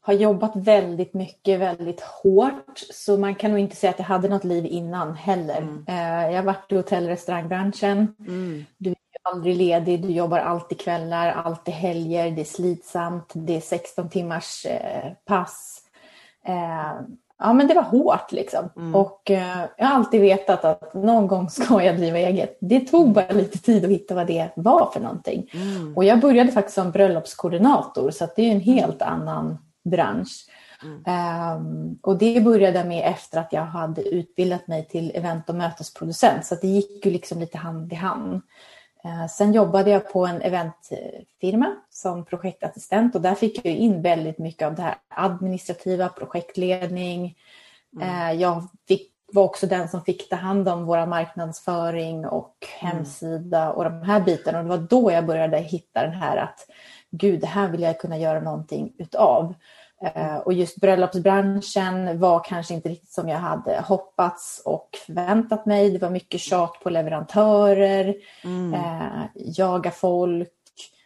har 0.00 0.14
jobbat 0.14 0.56
väldigt 0.56 1.14
mycket, 1.14 1.60
väldigt 1.60 2.00
hårt, 2.00 2.78
så 2.92 3.16
man 3.16 3.34
kan 3.34 3.50
nog 3.50 3.60
inte 3.60 3.76
säga 3.76 3.90
att 3.90 3.98
jag 3.98 4.06
hade 4.06 4.28
något 4.28 4.44
liv 4.44 4.66
innan 4.66 5.14
heller. 5.14 5.58
Mm. 5.58 5.84
Eh, 5.88 6.30
jag 6.30 6.36
har 6.36 6.42
varit 6.42 6.72
i 6.72 6.76
hotell 6.76 7.04
och 7.04 7.10
restaurangbranschen. 7.10 8.14
Mm. 8.18 8.64
Du 8.78 8.90
är 8.90 8.96
aldrig 9.22 9.56
ledig, 9.56 10.02
du 10.02 10.08
jobbar 10.08 10.38
alltid 10.38 10.80
kvällar, 10.80 11.32
alltid 11.32 11.74
helger, 11.74 12.30
det 12.30 12.40
är 12.40 12.44
slitsamt, 12.44 13.32
det 13.34 13.56
är 13.56 13.60
16 13.60 14.08
timmars 14.08 14.66
eh, 14.66 15.12
pass. 15.24 15.80
Eh, 16.44 17.00
ja 17.38 17.52
men 17.52 17.68
det 17.68 17.74
var 17.74 17.82
hårt 17.82 18.32
liksom. 18.32 18.70
Mm. 18.76 18.94
Och 18.94 19.30
eh, 19.30 19.64
jag 19.76 19.86
har 19.86 19.94
alltid 19.94 20.20
vetat 20.20 20.64
att 20.64 20.94
någon 20.94 21.26
gång 21.26 21.50
ska 21.50 21.82
jag 21.82 21.96
driva 21.96 22.18
eget. 22.18 22.58
Det 22.60 22.80
tog 22.80 23.12
bara 23.12 23.28
lite 23.28 23.58
tid 23.58 23.84
att 23.84 23.90
hitta 23.90 24.14
vad 24.14 24.26
det 24.26 24.50
var 24.56 24.90
för 24.92 25.00
någonting. 25.00 25.50
Mm. 25.52 25.96
Och 25.96 26.04
jag 26.04 26.20
började 26.20 26.52
faktiskt 26.52 26.74
som 26.74 26.90
bröllopskoordinator 26.90 28.10
så 28.10 28.28
det 28.36 28.42
är 28.42 28.52
en 28.52 28.60
helt 28.60 29.02
annan 29.02 29.58
bransch. 29.84 30.46
Mm. 30.82 31.02
Ehm, 31.06 31.98
och 32.02 32.18
det 32.18 32.40
började 32.40 32.78
jag 32.78 32.86
med 32.86 33.12
efter 33.12 33.40
att 33.40 33.52
jag 33.52 33.64
hade 33.64 34.02
utbildat 34.02 34.66
mig 34.66 34.88
till 34.88 35.12
event 35.14 35.48
och 35.48 35.54
mötesproducent 35.54 36.46
så 36.46 36.54
det 36.54 36.68
gick 36.68 37.06
ju 37.06 37.12
liksom 37.12 37.40
lite 37.40 37.58
hand 37.58 37.92
i 37.92 37.96
hand. 37.96 38.42
Eh, 39.04 39.26
sen 39.26 39.52
jobbade 39.52 39.90
jag 39.90 40.12
på 40.12 40.26
en 40.26 40.42
eventfirma 40.42 41.76
som 41.90 42.24
projektassistent 42.24 43.14
och 43.14 43.20
där 43.20 43.34
fick 43.34 43.66
jag 43.66 43.74
in 43.74 44.02
väldigt 44.02 44.38
mycket 44.38 44.66
av 44.66 44.74
det 44.74 44.82
här 44.82 44.94
administrativa, 45.08 46.08
projektledning. 46.08 47.36
Eh, 48.00 48.32
jag 48.32 48.68
fick, 48.88 49.10
var 49.32 49.42
också 49.42 49.66
den 49.66 49.88
som 49.88 50.04
fick 50.04 50.28
ta 50.28 50.36
hand 50.36 50.68
om 50.68 50.86
våra 50.86 51.06
marknadsföring 51.06 52.26
och 52.26 52.56
hemsida 52.78 53.72
och 53.72 53.84
de 53.84 54.02
här 54.02 54.20
bitarna. 54.20 54.58
Och 54.58 54.64
det 54.64 54.70
var 54.70 54.78
då 54.78 55.12
jag 55.12 55.26
började 55.26 55.58
hitta 55.58 56.02
den 56.02 56.14
här 56.14 56.36
att 56.36 56.66
gud, 57.10 57.40
det 57.40 57.46
här 57.46 57.68
vill 57.68 57.82
jag 57.82 58.00
kunna 58.00 58.18
göra 58.18 58.40
någonting 58.40 58.92
utav. 58.98 59.54
Eh, 60.04 60.36
Och 60.36 60.52
just 60.52 60.76
bröllopsbranschen 60.80 62.18
var 62.18 62.44
kanske 62.44 62.74
inte 62.74 62.88
riktigt 62.88 63.12
som 63.12 63.28
jag 63.28 63.38
hade 63.38 63.80
hoppats 63.80 64.62
och 64.64 64.88
förväntat 65.06 65.66
mig. 65.66 65.90
Det 65.90 65.98
var 65.98 66.10
mycket 66.10 66.40
tjat 66.40 66.72
på 66.82 66.90
leverantörer, 66.90 68.14
Mm. 68.44 68.74
eh, 68.74 69.22
jaga 69.34 69.90
folk. 69.90 70.48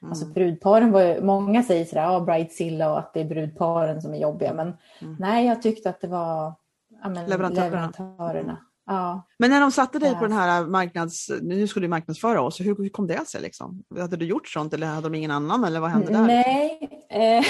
Alltså 0.09 0.27
brudparen 0.27 0.93
var 0.93 1.01
ju, 1.03 1.21
många 1.23 1.63
säger 1.63 1.85
sådär, 1.85 2.03
ja 2.03 2.21
bridezilla 2.21 2.93
och 2.93 2.99
att 2.99 3.15
det 3.15 3.21
är 3.21 3.25
brudparen 3.25 4.03
som 4.03 4.15
är 4.15 4.19
jobbiga. 4.19 4.55
Men 4.55 4.77
nej, 5.19 5.47
jag 5.47 5.63
tyckte 5.63 5.91
att 5.91 6.01
det 6.01 6.07
var 6.09 6.53
ja, 7.03 7.09
men, 7.09 7.27
Leverantörerna. 7.27 7.65
leverantörerna. 7.65 8.57
Ja. 8.89 9.23
Men 9.39 9.51
när 9.51 9.61
de 9.61 9.71
satte 9.73 9.99
dig 9.99 10.15
på 10.15 10.21
den 10.21 10.33
här 10.33 10.67
marknads... 10.67 11.31
Nu 11.43 11.67
skulle 11.67 11.85
du 11.85 11.89
marknadsföra 11.91 12.41
oss, 12.41 12.61
hur, 12.61 12.89
kom 12.89 13.07
det 13.07 13.29
sig? 13.29 13.41
Liksom? 13.41 13.83
Hade 13.99 14.17
du 14.17 14.25
gjort 14.27 14.49
sånt 14.49 14.75
eller 14.75 14.87
hade 14.87 15.03
de 15.09 15.15
ingen 15.15 15.31
annan 15.31 15.65
eller 15.65 15.81
vad 15.81 15.91
hände 15.91 16.13
där? 16.13 16.23
Nej, 16.27 16.79
eh, 17.11 17.45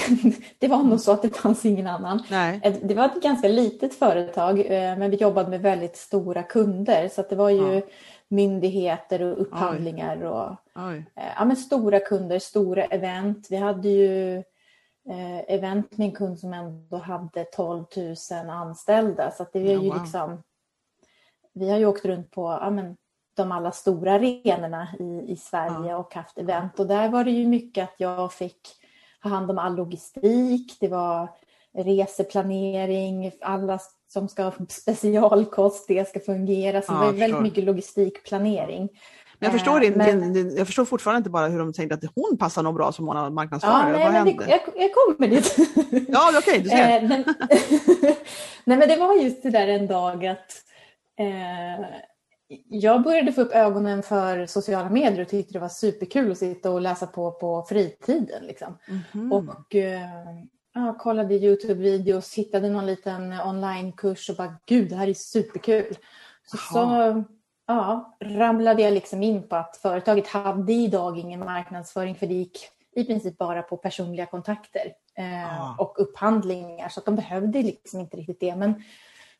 det 0.58 0.68
var 0.68 0.82
nog 0.82 1.00
så 1.00 1.12
att 1.12 1.22
det 1.22 1.36
fanns 1.36 1.64
ingen 1.64 1.86
annan. 1.86 2.22
Nej. 2.30 2.60
Eh, 2.62 2.74
Det 2.82 2.94
var 2.94 3.04
ett 3.04 3.22
ganska 3.22 3.48
litet 3.48 3.94
företag 3.94 4.58
eh, 4.60 4.98
men 4.98 5.10
vi 5.10 5.16
jobbade 5.16 5.50
med 5.50 5.60
väldigt 5.60 5.96
stora 5.96 6.42
kunder 6.42 7.08
så 7.08 7.22
det 7.22 7.36
var 7.36 7.50
ju 7.50 7.74
Ja. 7.74 7.82
myndigheter 8.30 9.22
och 9.22 9.40
upphandlingar 9.42 10.22
och 10.24 10.56
Oj. 10.88 11.04
eh, 11.16 11.24
ja, 11.36 11.44
men 11.44 11.56
stora 11.56 12.00
kunder, 12.00 12.38
stora 12.38 12.84
event. 12.84 13.46
Vi 13.50 13.56
hade 13.56 13.88
ju 13.88 14.42
event 15.48 15.98
med 15.98 16.04
en 16.06 16.12
kund 16.14 16.38
som 16.38 16.52
ändå 16.52 16.96
hade 16.96 17.44
12 17.44 17.84
000 17.96 18.50
anställda 18.50 19.30
så 19.30 19.46
det 19.52 19.58
var 19.58 19.66
Ja, 19.66 19.72
ju 19.82 19.88
wow. 19.88 19.98
liksom 20.02 20.42
vi 21.58 21.70
har 21.70 21.78
ju 21.78 21.86
åkt 21.86 22.04
runt 22.04 22.30
på 22.30 22.58
ja, 22.60 22.70
men, 22.70 22.96
de 23.36 23.52
alla 23.52 23.72
stora 23.72 24.12
arenorna 24.12 24.88
i, 24.98 25.32
i 25.32 25.36
Sverige 25.36 25.94
och 25.94 26.14
haft 26.14 26.38
event 26.38 26.80
och 26.80 26.86
där 26.86 27.08
var 27.08 27.24
det 27.24 27.30
ju 27.30 27.46
mycket 27.46 27.84
att 27.84 27.94
jag 27.96 28.32
fick 28.32 28.58
ha 29.22 29.30
hand 29.30 29.50
om 29.50 29.58
all 29.58 29.76
logistik. 29.76 30.76
Det 30.80 30.88
var 30.88 31.28
reseplanering, 31.76 33.32
alla 33.40 33.78
som 34.12 34.28
ska 34.28 34.42
ha 34.42 34.52
specialkost, 34.68 35.88
det 35.88 36.08
ska 36.08 36.20
fungera. 36.20 36.82
Så 36.82 36.92
Ja, 36.92 36.98
det 36.98 37.04
var 37.06 37.12
väldigt 37.12 37.42
mycket 37.42 37.64
logistikplanering. 37.64 38.88
Men 39.40 39.46
jag 39.46 39.52
förstår, 39.52 39.76
Eh, 39.76 39.80
din, 39.80 39.92
men- 39.92 40.32
din, 40.32 40.56
jag 40.56 40.66
förstår 40.66 40.84
fortfarande 40.84 41.18
inte 41.18 41.30
bara 41.30 41.46
hur 41.48 41.58
de 41.58 41.72
tänkte 41.72 41.94
att 41.94 42.04
hon 42.14 42.38
passar 42.38 42.62
nog 42.62 42.74
bra 42.74 42.92
som 42.92 43.06
Ja, 43.06 43.30
marknadsförare. 43.30 43.92
nej, 43.92 44.04
vad 44.04 44.12
men 44.12 44.26
hände? 44.26 44.44
det, 44.44 44.50
jag, 44.50 44.60
jag 44.76 44.90
kommer 44.94 45.28
dit. 45.28 45.56
Ja, 46.08 46.32
okej, 46.38 46.58
du 46.60 46.68
ser. 46.68 47.02
Eh, 47.02 47.10
nej, 48.64 48.78
men 48.78 48.88
det 48.88 48.96
var 48.96 49.14
just 49.14 49.42
det 49.42 49.50
där 49.50 49.68
en 49.68 49.86
dag 49.86 50.26
att 50.26 50.52
eh, 51.18 51.86
jag 52.68 53.02
började 53.02 53.32
få 53.32 53.40
upp 53.40 53.52
ögonen 53.52 54.02
för 54.02 54.46
sociala 54.46 54.90
medier 54.90 55.20
och 55.20 55.28
tyckte 55.28 55.52
det 55.52 55.58
var 55.58 55.68
superkul 55.68 56.32
att 56.32 56.38
sitta 56.38 56.70
och 56.70 56.80
läsa 56.80 57.06
på 57.06 57.30
på 57.32 57.62
fritiden. 57.68 58.44
Liksom. 58.46 58.78
Mhm. 59.12 59.32
Och 59.32 59.74
eh, 59.74 60.08
ja, 60.74 60.94
kollade 60.98 61.34
Youtube-videos, 61.34 62.34
hittade 62.36 62.70
någon 62.70 62.86
liten 62.86 63.32
onlinekurs 63.40 64.30
och 64.30 64.36
bara 64.36 64.54
gud, 64.66 64.88
det 64.90 64.96
här 64.96 65.08
är 65.08 65.14
superkul. 65.14 65.96
Så, 66.46 66.56
så 66.56 67.24
ja, 67.66 68.16
ramlade 68.20 68.82
jag 68.82 68.92
liksom 68.92 69.22
in 69.22 69.48
på 69.48 69.56
att 69.56 69.76
företaget 69.76 70.26
hade 70.28 70.72
idag 70.72 71.18
ingen 71.18 71.40
marknadsföring 71.40 72.14
för 72.14 72.26
det 72.26 72.34
gick 72.34 72.58
i 72.96 73.04
princip 73.04 73.38
bara 73.38 73.62
på 73.62 73.76
personliga 73.76 74.26
kontakter 74.26 74.92
eh, 75.18 75.60
Ah. 75.60 75.76
och 75.78 75.94
upphandlingar 75.98 76.88
så 76.88 77.00
att 77.00 77.06
de 77.06 77.16
behövde 77.16 77.62
liksom 77.62 78.00
inte 78.00 78.16
riktigt 78.16 78.40
det. 78.40 78.56
Men 78.56 78.82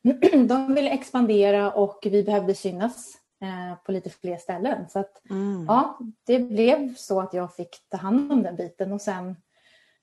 de 0.47 0.73
ville 0.75 0.89
expandera 0.89 1.71
och 1.71 1.99
vi 2.03 2.23
behövde 2.23 2.55
synas 2.55 3.13
eh, 3.43 3.83
på 3.85 3.91
lite 3.91 4.09
fler 4.09 4.37
ställen. 4.37 4.89
Så 4.89 4.99
att 4.99 5.11
Mm. 5.29 5.65
ja, 5.67 5.99
det 6.25 6.39
blev 6.39 6.95
så 6.95 7.19
att 7.21 7.33
jag 7.33 7.55
fick 7.55 7.69
ta 7.91 7.97
hand 7.97 8.31
om 8.31 8.43
den 8.43 8.55
biten 8.55 8.91
och 8.91 9.01
sen 9.01 9.35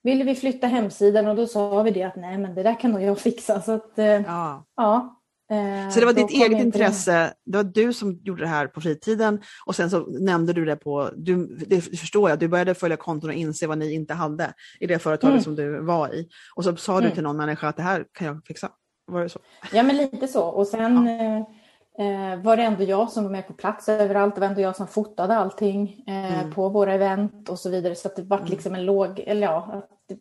ville 0.03 0.25
vi 0.25 0.35
flytta 0.35 0.67
hemsidan 0.67 1.27
och 1.27 1.37
då 1.37 1.47
sa 1.47 1.83
vi 1.83 1.91
det 1.91 2.03
att 2.03 2.17
nej 2.17 2.39
men 2.39 2.55
det 2.55 2.63
där 2.63 2.81
kan 2.81 2.91
nog 2.93 3.03
jag 3.03 3.19
fixa. 3.19 3.63
Så 3.63 3.73
att 3.73 3.99
eh, 3.99 4.05
Ja. 4.07 4.65
ja. 4.77 5.21
eh, 5.51 5.91
Så 5.91 6.01
det 6.01 6.07
var 6.07 6.13
ditt 6.13 6.31
eget 6.31 6.51
in 6.53 6.59
intresse, 6.59 7.35
det 7.45 7.57
var 7.59 7.65
du 7.65 7.93
som 7.93 8.21
gjorde 8.25 8.43
det 8.43 8.49
här 8.49 8.67
på 8.67 8.81
fritiden 8.81 9.43
och 9.67 9.77
sen 9.77 9.91
så 9.91 9.99
nämnde 10.07 10.53
du 10.53 10.65
det 10.65 10.77
på, 10.77 11.11
du, 11.17 11.47
det 11.47 11.81
förstår 11.81 12.31
jag, 12.31 12.39
du 12.39 12.49
började 12.49 12.75
följa 12.75 12.97
konton 12.97 13.31
och 13.31 13.37
inse 13.37 13.67
vad 13.67 13.79
ni 13.79 13.93
inte 13.95 14.15
hade 14.15 14.55
i 14.81 14.87
det 14.87 14.99
företaget 14.99 15.33
Mm. 15.33 15.45
som 15.45 15.55
du 15.57 15.81
var 15.81 16.15
i. 16.15 16.29
Och 16.57 16.65
så 16.65 16.77
sa 16.77 16.93
du 17.01 17.05
Mm. 17.05 17.15
till 17.15 17.23
någon 17.23 17.37
människa 17.37 17.69
att 17.69 17.77
det 17.77 17.83
här 17.83 18.05
kan 18.13 18.27
jag 18.27 18.45
fixa. 18.47 18.71
Var 19.07 19.23
det 19.23 19.29
så? 19.29 19.39
Ja, 19.73 19.83
men 19.83 19.97
lite 19.97 20.29
så. 20.29 20.43
Och 20.43 20.67
sen 20.67 21.09
eh, 21.09 21.37
eh, 21.99 22.41
var 22.43 22.57
det 22.57 22.63
ändå 22.63 22.83
jag 22.83 23.11
som 23.11 23.25
var 23.25 23.31
med 23.31 23.47
på 23.47 23.53
plats 23.53 23.89
överallt. 23.89 24.35
Det 24.35 24.41
var 24.41 24.49
ändå 24.49 24.61
jag 24.61 24.77
som 24.77 24.87
fotade 24.87 25.37
allting 25.37 26.05
eh, 26.07 26.41
mm. 26.41 26.53
på 26.53 26.69
våra 26.69 26.93
event 26.93 27.49
och 27.49 27.59
så 27.59 27.71
vidare. 27.71 27.95
Så 27.95 28.09
det 28.17 28.23
var 28.23 28.39
mm. 28.39 28.51
liksom 28.51 28.75
en 28.75 28.85
låg, 28.85 29.19
eller 29.27 29.47
ja, 29.47 29.89
det, 30.09 30.19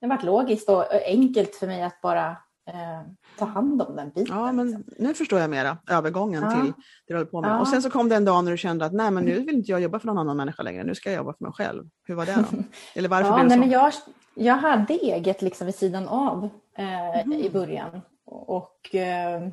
det 0.00 0.22
logiskt 0.22 0.68
och 0.68 0.84
enkelt 1.06 1.54
för 1.54 1.66
mig 1.66 1.82
att 1.82 2.00
bara 2.00 2.36
eh, 2.68 3.00
ta 3.38 3.44
hand 3.44 3.82
om 3.82 3.96
den 3.96 4.10
biten. 4.10 4.36
Ja, 4.36 4.52
men 4.52 4.84
nu 4.98 5.14
förstår 5.14 5.40
jag 5.40 5.50
mera 5.50 5.78
övergången 5.90 6.42
ja. 6.42 6.50
till 6.50 6.72
det 6.72 6.74
du 7.06 7.14
håller 7.14 7.26
på 7.26 7.40
med. 7.40 7.50
Ja. 7.50 7.60
Och 7.60 7.68
sen 7.68 7.82
så 7.82 7.90
kom 7.90 8.08
det 8.08 8.16
en 8.16 8.24
dag 8.24 8.44
när 8.44 8.50
du 8.50 8.58
kände 8.58 8.84
att 8.84 8.92
nej, 8.92 9.10
men 9.10 9.24
nu 9.24 9.40
vill 9.40 9.54
inte 9.54 9.70
jag 9.70 9.80
jobba 9.80 9.98
för 9.98 10.06
någon 10.06 10.18
annan 10.18 10.36
människa 10.36 10.62
längre. 10.62 10.84
Nu 10.84 10.94
ska 10.94 11.10
jag 11.10 11.16
jobba 11.16 11.32
för 11.32 11.44
mig 11.44 11.52
själv. 11.52 11.84
Hur 12.04 12.14
var 12.14 12.26
det 12.26 12.34
då? 12.50 12.58
Eller 12.94 13.08
varför 13.08 13.30
ja, 13.30 13.34
blev 13.34 13.48
det 13.48 13.56
nej, 13.56 13.58
så? 13.58 13.60
Men 13.60 13.70
jag, 13.70 13.92
jag 14.34 14.56
hade 14.56 14.94
eget 14.94 15.42
liksom 15.42 15.66
vid 15.66 15.74
sidan 15.74 16.08
av 16.08 16.48
eh, 16.78 17.20
mm. 17.20 17.32
i 17.32 17.50
början. 17.50 18.00
Och 18.48 18.94
eh, 18.94 19.48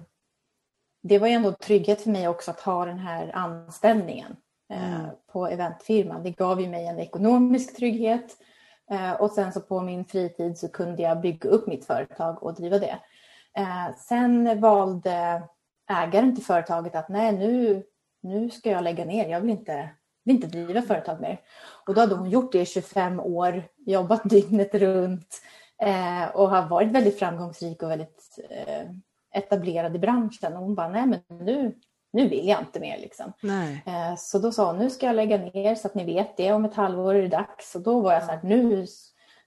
det 1.04 1.20
var 1.20 1.28
ju 1.28 1.34
ändå 1.34 1.52
trygghet 1.52 2.02
för 2.02 2.10
mig 2.10 2.28
också 2.28 2.52
att 2.52 2.60
ha 2.60 2.86
den 2.86 3.00
här 3.00 3.32
anställningen 3.36 4.36
eh, 4.74 4.96
mm. 4.96 5.10
på 5.32 5.48
eventfirman. 5.48 6.24
Det 6.24 6.32
gav 6.32 6.62
ju 6.62 6.70
mig 6.70 6.88
en 6.88 7.00
ekonomisk 7.00 7.76
trygghet 7.76 8.38
Eh, 8.92 9.12
och 9.12 9.32
sen 9.32 9.54
så 9.54 9.62
på 9.62 9.82
min 9.82 10.06
fritid 10.06 10.58
så 10.58 10.68
kunde 10.68 11.02
jag 11.02 11.22
bygga 11.22 11.50
upp 11.50 11.68
mitt 11.68 11.86
företag 11.86 12.44
och 12.44 12.54
driva 12.54 12.80
det. 12.80 13.00
Sen 13.98 14.62
valde 14.62 15.44
ägaren 15.92 16.36
till 16.36 16.46
företaget 16.46 16.96
att 16.96 17.10
nej, 17.10 17.32
nu, 17.32 17.84
nu 18.22 18.50
ska 18.50 18.70
jag 18.70 18.84
lägga 18.84 19.06
ner. 19.06 19.30
Jag 19.30 19.42
vill 19.42 19.50
inte, 19.50 19.90
vill 20.24 20.36
inte 20.36 20.48
driva 20.48 20.82
företag 20.82 21.22
mer. 21.22 21.42
Och 21.86 21.94
då 21.94 22.02
hade 22.02 22.16
hon 22.16 22.30
gjort 22.30 22.52
det 22.52 22.62
i 22.62 22.66
25 22.66 23.20
år, 23.20 23.64
jobbat 23.78 24.22
dygnet 24.30 24.74
runt 24.74 25.42
eh, 25.82 26.36
och 26.36 26.50
har 26.50 26.68
varit 26.68 26.92
väldigt 26.92 27.20
framgångsrik 27.20 27.84
och 27.84 27.92
väldigt 27.92 28.40
etablerad 29.36 29.96
i 29.96 30.00
branschen. 30.00 30.54
Och 30.54 30.64
hon 30.64 30.76
bara, 30.76 30.90
nej 30.90 31.06
men 31.06 31.46
nu, 31.46 31.76
nu 32.14 32.28
vill 32.28 32.48
jag 32.48 32.60
inte 32.60 32.80
mer. 32.80 32.98
Liksom. 32.98 33.34
Eh, 33.86 34.16
så 34.18 34.40
då 34.40 34.52
sa 34.52 34.68
hon, 34.68 34.78
nu 34.78 34.90
ska 34.90 35.06
jag 35.06 35.16
lägga 35.16 35.38
ner 35.38 35.76
så 35.76 35.88
att 35.88 35.96
ni 35.96 36.06
vet 36.06 36.38
det. 36.38 36.54
Om 36.54 36.66
ett 36.66 36.76
halvår 36.76 37.16
är 37.16 37.22
det 37.22 37.28
dags. 37.28 37.76
Och 37.76 37.82
då 37.82 38.00
var 38.00 38.14
jag 38.14 38.24
så 38.24 38.32
här, 38.32 38.40
nu, 38.44 38.86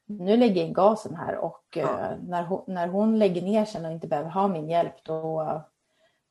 nu 0.07 0.37
lägger 0.37 0.57
jag 0.57 0.69
in 0.69 0.73
gasen 0.73 1.17
här. 1.17 1.37
Och 1.37 1.65
ja. 1.75 1.83
Eh, 1.83 2.17
när, 2.23 2.43
hon, 2.43 2.63
när 2.67 2.89
hon 2.89 3.19
lägger 3.19 3.43
ner 3.43 3.65
sen 3.65 3.85
och 3.85 3.93
inte 3.93 4.07
behöver 4.07 4.31
ha 4.31 4.49
min 4.49 4.69
hjälp, 4.69 4.95
då, 5.05 5.43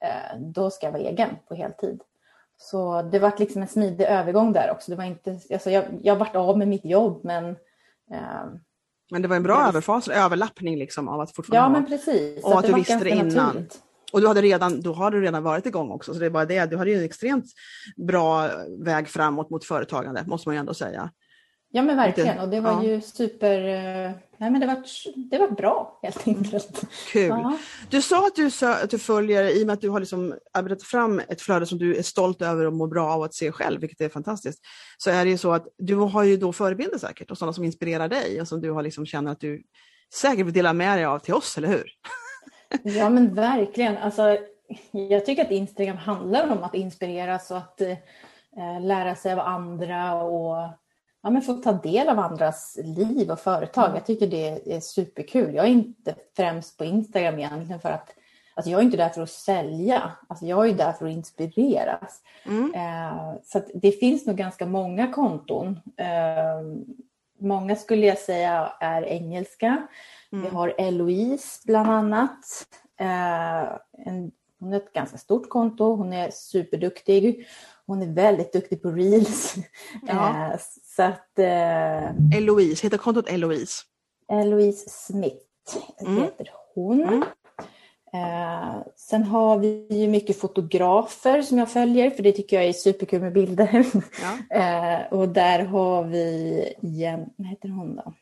eh, 0.03 0.39
då 0.39 0.69
ska 0.69 0.85
jag 0.85 0.91
vara 0.91 1.03
egen 1.03 1.29
på 1.47 1.55
heltid. 1.55 2.01
Så 2.57 3.01
det 3.01 3.19
var 3.19 3.33
liksom 3.37 3.61
en 3.61 3.67
smidig 3.67 4.05
övergång 4.05 4.53
där 4.53 4.71
också. 4.71 4.91
Det 4.91 4.97
var 4.97 5.03
inte, 5.03 5.39
alltså 5.51 5.69
jag, 5.69 5.83
jag 6.01 6.15
vart 6.15 6.35
av 6.35 6.57
med 6.57 6.67
mitt 6.67 6.85
jobb 6.85 7.19
men 7.23 7.55
men 9.11 9.21
det 9.21 9.27
var 9.27 9.35
en 9.35 9.43
bra 9.43 9.67
överfas, 9.67 10.07
överlappning 10.07 10.77
liksom 10.77 11.07
av 11.07 11.19
att 11.19 11.35
fortfarande 11.35 11.77
Ja, 11.77 11.81
men 11.81 11.89
precis. 11.89 12.43
Och 12.43 12.51
att, 12.51 12.57
att 12.57 12.65
du 12.65 12.73
visste 12.73 13.03
det 13.03 13.09
innan. 13.09 13.27
Naturligt. 13.27 13.81
Och 14.11 14.21
du 14.21 14.27
hade 14.27 14.41
redan, 14.41 14.81
då 14.81 14.93
har 14.93 15.11
du 15.11 15.21
redan 15.21 15.43
varit 15.43 15.65
igång 15.65 15.91
också, 15.91 16.13
så 16.13 16.19
det 16.19 16.25
är 16.25 16.29
bara 16.29 16.45
det. 16.45 16.65
Du 16.65 16.77
hade 16.77 16.89
ju 16.89 16.97
en 16.97 17.03
extremt 17.03 17.45
bra 18.07 18.49
väg 18.85 19.07
framåt 19.07 19.49
mot 19.49 19.65
företagande, 19.65 20.23
måste 20.27 20.49
man 20.49 20.55
ju 20.55 20.59
ändå 20.59 20.73
säga. 20.73 21.11
Ja 21.69 21.81
men 21.81 21.97
verkligen 21.97 22.39
och 22.39 22.49
det 22.49 22.61
var 22.61 22.71
ja. 22.71 22.83
ju 22.83 23.01
super, 23.01 23.57
eh, 23.57 24.11
nej 24.37 24.51
men 24.51 24.59
det 24.59 24.67
var, 24.67 24.83
det 25.29 25.37
var 25.37 25.47
bra 25.47 25.99
helt 26.03 26.27
enkelt. 26.27 26.81
Kul. 27.11 27.27
Ja. 27.29 27.57
Du 27.89 28.01
sa 28.01 28.27
att 28.27 28.35
du, 28.35 28.51
att 28.65 28.89
du 28.89 28.99
följer, 28.99 29.43
i 29.43 29.63
och 29.63 29.67
med 29.67 29.73
att 29.73 29.81
du 29.81 29.89
har 29.89 29.99
liksom 29.99 30.35
arbetat 30.53 30.83
fram 30.83 31.19
ett 31.19 31.41
flöde 31.41 31.65
som 31.65 31.77
du 31.77 31.95
är 31.95 32.01
stolt 32.01 32.41
över 32.41 32.65
och 32.65 32.73
mår 32.73 32.87
bra 32.87 33.09
av 33.09 33.23
att 33.23 33.33
se 33.33 33.51
själv, 33.51 33.81
vilket 33.81 34.01
är 34.01 34.09
fantastiskt, 34.09 34.59
så 34.97 35.09
är 35.09 35.25
det 35.25 35.31
ju 35.31 35.37
så 35.37 35.51
att 35.51 35.67
du 35.77 35.95
har 35.95 36.23
ju 36.23 36.37
då 36.37 36.53
förebilder 36.53 36.97
säkert 36.97 37.31
och 37.31 37.37
sådana 37.37 37.53
som 37.53 37.63
inspirerar 37.63 38.07
dig 38.07 38.41
och 38.41 38.47
som 38.47 38.61
du 38.61 38.71
har 38.71 38.83
liksom 38.83 39.05
känner 39.05 39.31
att 39.31 39.39
du 39.39 39.63
säkert 40.13 40.45
vill 40.45 40.53
dela 40.53 40.73
med 40.73 40.97
dig 40.97 41.05
av 41.05 41.19
till 41.19 41.33
oss, 41.33 41.57
eller 41.57 41.67
hur? 41.67 41.91
Ja 42.83 43.09
men 43.09 43.33
verkligen. 43.33 43.97
Alltså, 43.97 44.37
jag 44.91 45.25
tycker 45.25 45.45
att 45.45 45.51
Instagram 45.51 45.97
handlar 45.97 46.51
om 46.51 46.63
att 46.63 46.75
inspireras 46.75 47.51
och 47.51 47.57
att 47.57 47.81
eh, 47.81 48.81
lära 48.81 49.15
sig 49.15 49.33
av 49.33 49.39
andra 49.39 50.13
och 50.13 50.69
ja, 51.23 51.29
men 51.29 51.41
få 51.41 51.53
ta 51.53 51.73
del 51.73 52.09
av 52.09 52.19
andras 52.19 52.77
liv 52.83 53.31
och 53.31 53.39
företag. 53.39 53.85
Mm. 53.85 53.95
Jag 53.95 54.05
tycker 54.05 54.27
det 54.27 54.75
är 54.75 54.79
superkul. 54.79 55.55
Jag 55.55 55.65
är 55.65 55.69
inte 55.69 56.15
främst 56.35 56.77
på 56.77 56.85
Instagram 56.85 57.39
egentligen 57.39 57.79
för 57.79 57.89
att 57.89 58.13
Alltså 58.57 58.71
jag 58.71 58.79
är 58.79 58.83
inte 58.83 58.97
där 58.97 59.09
för 59.09 59.21
att 59.21 59.29
sälja, 59.29 60.11
alltså 60.27 60.45
jag 60.45 60.69
är 60.69 60.73
där 60.73 60.91
för 60.91 61.05
att 61.05 61.11
inspireras. 61.11 62.21
Mm. 62.45 62.73
Eh, 62.75 63.33
så 63.43 63.61
det 63.73 63.91
finns 63.91 64.25
nog 64.25 64.35
ganska 64.35 64.65
många 64.65 65.11
konton. 65.11 65.79
Eh, 65.97 66.87
många 67.39 67.75
skulle 67.75 68.07
jag 68.07 68.17
säga 68.17 68.73
är 68.79 69.03
engelska. 69.03 69.87
Mm. 70.31 70.43
Vi 70.43 70.49
har 70.55 70.73
Eloise 70.77 71.61
bland 71.65 71.89
annat. 71.89 72.45
Eh, 72.99 73.61
en, 74.05 74.31
hon 74.59 74.71
har 74.71 74.75
ett 74.75 74.93
ganska 74.93 75.17
stort 75.17 75.49
konto. 75.49 75.95
Hon 75.95 76.13
är 76.13 76.29
superduktig. 76.31 77.47
Hon 77.87 78.01
är 78.01 78.13
väldigt 78.13 78.53
duktig 78.53 78.81
på 78.81 78.91
reels. 78.91 79.55
Ja. 80.07 80.29
Eh, 80.29 80.59
så 80.95 81.03
att, 81.03 81.39
eh, 81.39 82.37
Eloise, 82.37 82.85
heter 82.85 82.97
kontot 82.97 83.29
Eloise? 83.29 83.83
Eloise 84.31 84.89
Smith 84.89 85.45
mm. 86.01 86.23
heter 86.23 86.49
hon. 86.75 87.01
Mm. 87.01 87.23
Eh, 88.13 88.75
sen 88.95 89.23
har 89.23 89.57
vi 89.57 89.87
ju 89.89 90.07
mycket 90.07 90.39
fotografer 90.39 91.41
som 91.41 91.57
jag 91.57 91.71
följer 91.71 92.09
för 92.09 92.23
det 92.23 92.31
tycker 92.31 92.55
jag 92.55 92.65
är 92.65 92.73
superkul 92.73 93.21
med 93.21 93.33
bilder. 93.33 93.85
Ja. 94.21 94.57
eh, 94.57 95.13
och 95.13 95.29
där 95.29 95.59
har 95.59 96.03
vi, 96.03 96.73
Jen, 96.81 97.29
vad 97.35 97.47
heter 97.47 97.69
hon 97.69 97.95
då? 97.95 98.13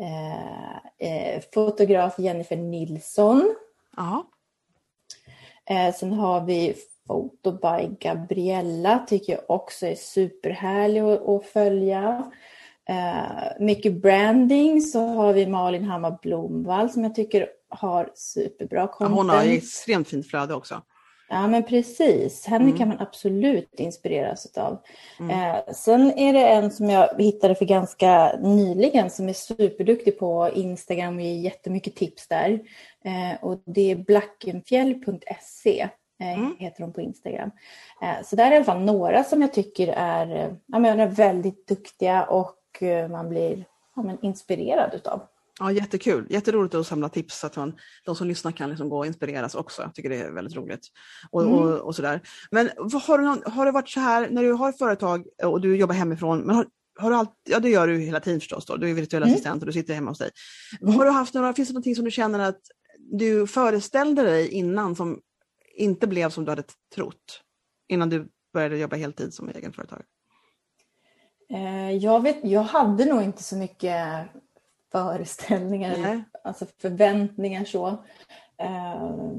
Eh, 0.00 0.76
eh, 1.08 1.42
fotograf 1.54 2.18
Jennifer 2.18 2.56
Nilsson. 2.56 3.54
Ja. 3.96 4.26
Eh, 5.64 5.94
sen 5.94 6.12
har 6.12 6.40
vi 6.40 6.74
Photo 7.06 7.52
by 7.52 7.96
Gabriella, 8.00 8.98
tycker 8.98 9.32
jag 9.32 9.42
också 9.48 9.86
är 9.86 9.94
superhärlig 9.94 11.00
att, 11.00 11.46
följa. 11.46 12.32
Eh, 12.88 13.60
mycket 13.60 14.02
branding 14.02 14.80
så 14.80 15.06
har 15.06 15.32
vi 15.32 15.46
Malin 15.46 15.84
Hammar 15.84 16.18
Blomvall 16.22 16.90
som 16.90 17.04
jag 17.04 17.14
tycker 17.14 17.48
har 17.68 18.10
superbra 18.14 18.86
content. 18.86 19.16
Hon 19.16 19.28
har 19.28 19.44
extremt 19.44 20.08
fint 20.08 20.26
flöde 20.26 20.54
också. 20.54 20.82
Ja 21.32 21.46
men 21.48 21.62
precis, 21.62 22.46
henne 22.46 22.64
mm. 22.64 22.78
kan 22.78 22.88
man 22.88 23.00
absolut 23.00 23.80
inspireras 23.80 24.56
av. 24.56 24.78
Mm. 25.20 25.30
Eh, 25.30 25.72
sen 25.74 26.18
är 26.18 26.32
det 26.32 26.46
en 26.46 26.70
som 26.70 26.90
jag 26.90 27.08
hittade 27.18 27.54
för 27.54 27.64
ganska 27.64 28.36
nyligen 28.42 29.10
som 29.10 29.28
är 29.28 29.32
superduktig 29.32 30.18
på 30.18 30.50
Instagram 30.54 31.16
och 31.16 31.22
ger 31.22 31.40
jättemycket 31.40 31.96
tips 31.96 32.28
där. 32.28 32.60
Eh, 33.04 33.44
och 33.44 33.62
det 33.66 33.90
är 33.90 33.96
blackenfjäll.se 33.96 35.88
mm. 36.22 36.56
heter 36.58 36.82
hon 36.82 36.92
på 36.92 37.00
Instagram. 37.00 37.50
Eh, 38.02 38.24
så 38.24 38.36
där 38.36 38.46
är 38.46 38.52
i 38.52 38.56
alla 38.56 38.64
fall 38.64 38.80
några 38.80 39.24
som 39.24 39.42
jag 39.42 39.52
tycker 39.52 39.88
är, 39.88 40.36
eh, 40.36 40.52
ja, 40.66 40.78
men 40.78 41.00
är 41.00 41.06
väldigt 41.06 41.68
duktiga 41.68 42.24
och 42.24 42.82
eh, 42.82 43.08
man 43.08 43.28
blir 43.28 43.64
ja, 43.96 44.02
men 44.02 44.18
inspirerad 44.22 44.94
utav. 44.94 45.22
Ja, 45.60 45.72
jättekul. 45.72 46.26
Jätteroligt 46.30 46.74
att 46.74 46.86
samla 46.86 47.08
tips 47.08 47.38
så 47.38 47.46
att 47.46 47.56
man, 47.56 47.72
de 48.04 48.16
som 48.16 48.26
lyssnar 48.26 48.52
kan 48.52 48.70
liksom 48.70 48.88
gå 48.88 48.98
och 48.98 49.06
inspireras 49.06 49.54
också. 49.54 49.82
Jag 49.82 49.94
tycker 49.94 50.08
det 50.08 50.16
är 50.16 50.30
väldigt 50.30 50.56
roligt. 50.56 50.88
Och, 51.30 51.42
mm. 51.42 51.54
och, 51.54 51.78
och 51.78 51.96
sådär. 51.96 52.20
Men 52.50 52.70
har, 53.06 53.18
du 53.18 53.24
någon, 53.24 53.42
har 53.46 53.66
det 53.66 53.72
varit 53.72 53.88
så 53.88 54.00
här 54.00 54.28
när 54.30 54.42
du 54.42 54.52
har 54.52 54.72
företag 54.72 55.26
och 55.42 55.60
du 55.60 55.76
jobbar 55.76 55.94
hemifrån, 55.94 56.40
men 56.40 56.56
har, 56.56 56.66
har 57.00 57.10
du 57.10 57.16
alltid, 57.16 57.34
ja 57.44 57.60
det 57.60 57.68
gör 57.68 57.86
du 57.86 57.98
hela 57.98 58.20
tiden 58.20 58.40
förstås, 58.40 58.66
då. 58.66 58.76
du 58.76 58.90
är 58.90 58.94
virtuell 58.94 59.22
mm. 59.22 59.32
assistent 59.34 59.62
och 59.62 59.66
du 59.66 59.72
sitter 59.72 59.94
hemma 59.94 60.10
hos 60.10 60.18
dig. 60.18 60.30
Mm. 60.80 60.94
Har 60.94 61.04
du 61.04 61.10
haft 61.10 61.34
några, 61.34 61.52
finns 61.52 61.68
det 61.68 61.72
någonting 61.72 61.96
som 61.96 62.04
du 62.04 62.10
känner 62.10 62.38
att 62.38 62.60
du 62.98 63.46
föreställde 63.46 64.22
dig 64.22 64.48
innan 64.48 64.96
som 64.96 65.20
inte 65.74 66.06
blev 66.06 66.30
som 66.30 66.44
du 66.44 66.50
hade 66.50 66.64
trott? 66.94 67.42
Innan 67.88 68.10
du 68.10 68.28
började 68.52 68.78
jobba 68.78 68.96
heltid 68.96 69.34
som 69.34 69.48
egenföretagare? 69.48 70.06
Eh, 71.50 71.90
jag, 71.90 72.22
vet, 72.22 72.44
jag 72.44 72.62
hade 72.62 73.04
nog 73.04 73.22
inte 73.22 73.42
så 73.42 73.56
mycket 73.56 74.26
föreställningar, 74.92 75.92
eller, 75.92 76.24
alltså 76.44 76.66
förväntningar 76.78 77.64
så. 77.64 77.88
Uh, 78.62 79.34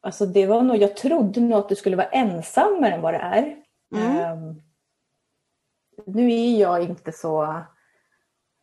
alltså 0.00 0.26
det 0.26 0.46
var 0.46 0.62
nog, 0.62 0.76
jag 0.76 0.96
trodde 0.96 1.40
nog 1.40 1.58
att 1.58 1.68
det 1.68 1.76
skulle 1.76 1.96
vara 1.96 2.08
ensammare 2.08 2.94
än 2.94 3.02
vad 3.02 3.14
det 3.14 3.18
är. 3.18 3.56
Mm. 3.94 4.16
Uh, 4.16 4.54
nu 6.06 6.32
är 6.32 6.60
jag 6.60 6.82
inte 6.82 7.12
så... 7.12 7.62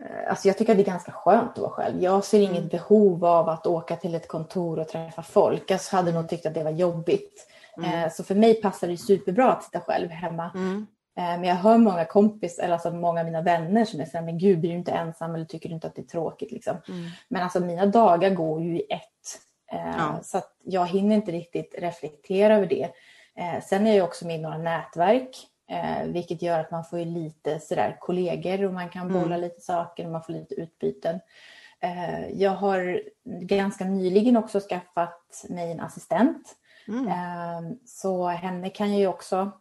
Uh, 0.03 0.29
alltså 0.29 0.47
jag 0.47 0.57
tycker 0.57 0.73
att 0.73 0.77
det 0.77 0.83
är 0.83 0.85
ganska 0.85 1.11
skönt 1.11 1.51
att 1.51 1.57
vara 1.57 1.71
själv. 1.71 2.03
Jag 2.03 2.23
ser 2.23 2.39
inget 2.39 2.57
mm. 2.57 2.67
behov 2.67 3.25
av 3.25 3.49
att 3.49 3.67
åka 3.67 3.95
till 3.95 4.15
ett 4.15 4.27
kontor 4.27 4.79
och 4.79 4.87
träffa 4.87 5.23
folk. 5.23 5.71
Jag 5.71 5.79
hade 5.91 6.11
nog 6.11 6.29
tyckt 6.29 6.45
att 6.45 6.53
det 6.53 6.63
var 6.63 6.71
jobbigt. 6.71 7.47
Mm. 7.77 8.09
Så 8.09 8.23
för 8.23 8.35
mig 8.35 8.61
passar 8.61 8.87
det 8.87 8.97
superbra 8.97 9.51
att 9.51 9.63
sitta 9.63 9.79
själv 9.79 10.09
hemma. 10.09 10.51
Mm. 10.55 10.87
Eh, 11.17 11.23
men 11.23 11.43
jag 11.43 11.55
hör 11.55 11.77
många 11.77 12.05
kompis, 12.05 12.59
eller 12.59 12.73
alltså 12.73 12.91
många 12.91 13.19
av 13.19 13.25
mina 13.25 13.41
vänner 13.41 13.85
som 13.85 14.01
är 14.01 14.05
såhär, 14.05 14.25
men 14.25 14.37
gud 14.37 14.59
blir 14.59 14.69
du 14.69 14.77
inte 14.77 14.91
ensam 14.91 15.35
eller 15.35 15.45
tycker 15.45 15.69
du 15.69 15.75
inte 15.75 15.87
att 15.87 15.95
det 15.95 16.01
är 16.01 16.05
tråkigt? 16.05 16.51
Liksom. 16.51 16.77
Mm. 16.87 17.09
Men 17.27 17.43
alltså 17.43 17.59
mina 17.59 17.85
dagar 17.85 18.29
går 18.29 18.61
ju 18.61 18.77
i 18.77 18.83
ett. 18.89 19.39
Eh, 19.71 19.95
ja. 19.97 20.19
Så 20.23 20.41
jag 20.63 20.87
hinner 20.87 21.15
inte 21.15 21.31
riktigt 21.31 21.75
reflektera 21.77 22.55
över 22.55 22.67
det. 22.67 22.89
Eh, 23.35 23.63
sen 23.63 23.87
är 23.87 23.97
jag 23.97 24.05
också 24.05 24.27
med 24.27 24.35
i 24.35 24.41
några 24.41 24.57
nätverk, 24.57 25.47
vilket 26.05 26.41
gör 26.41 26.59
att 26.59 26.71
man 26.71 26.85
får 26.85 26.99
ju 26.99 27.05
lite 27.05 27.59
sådär 27.59 27.97
kollegor 27.99 28.65
och 28.65 28.73
man 28.73 28.89
kan 28.89 29.09
mm. 29.09 29.21
bolla 29.21 29.37
lite 29.37 29.61
saker 29.61 30.05
och 30.05 30.11
man 30.11 30.23
får 30.23 30.33
lite 30.33 30.55
utbyten. 30.55 31.19
Jag 32.33 32.51
har 32.51 33.01
ganska 33.23 33.85
nyligen 33.85 34.37
också 34.37 34.59
skaffat 34.59 35.45
mig 35.49 35.71
en 35.71 35.79
assistent 35.79 36.55
Mm. 36.87 37.07
Ehm, 37.07 37.79
så 37.85 38.27
henne 38.27 38.69
kan 38.69 38.91
jag 38.91 38.99
ju 38.99 39.07
också 39.07 39.51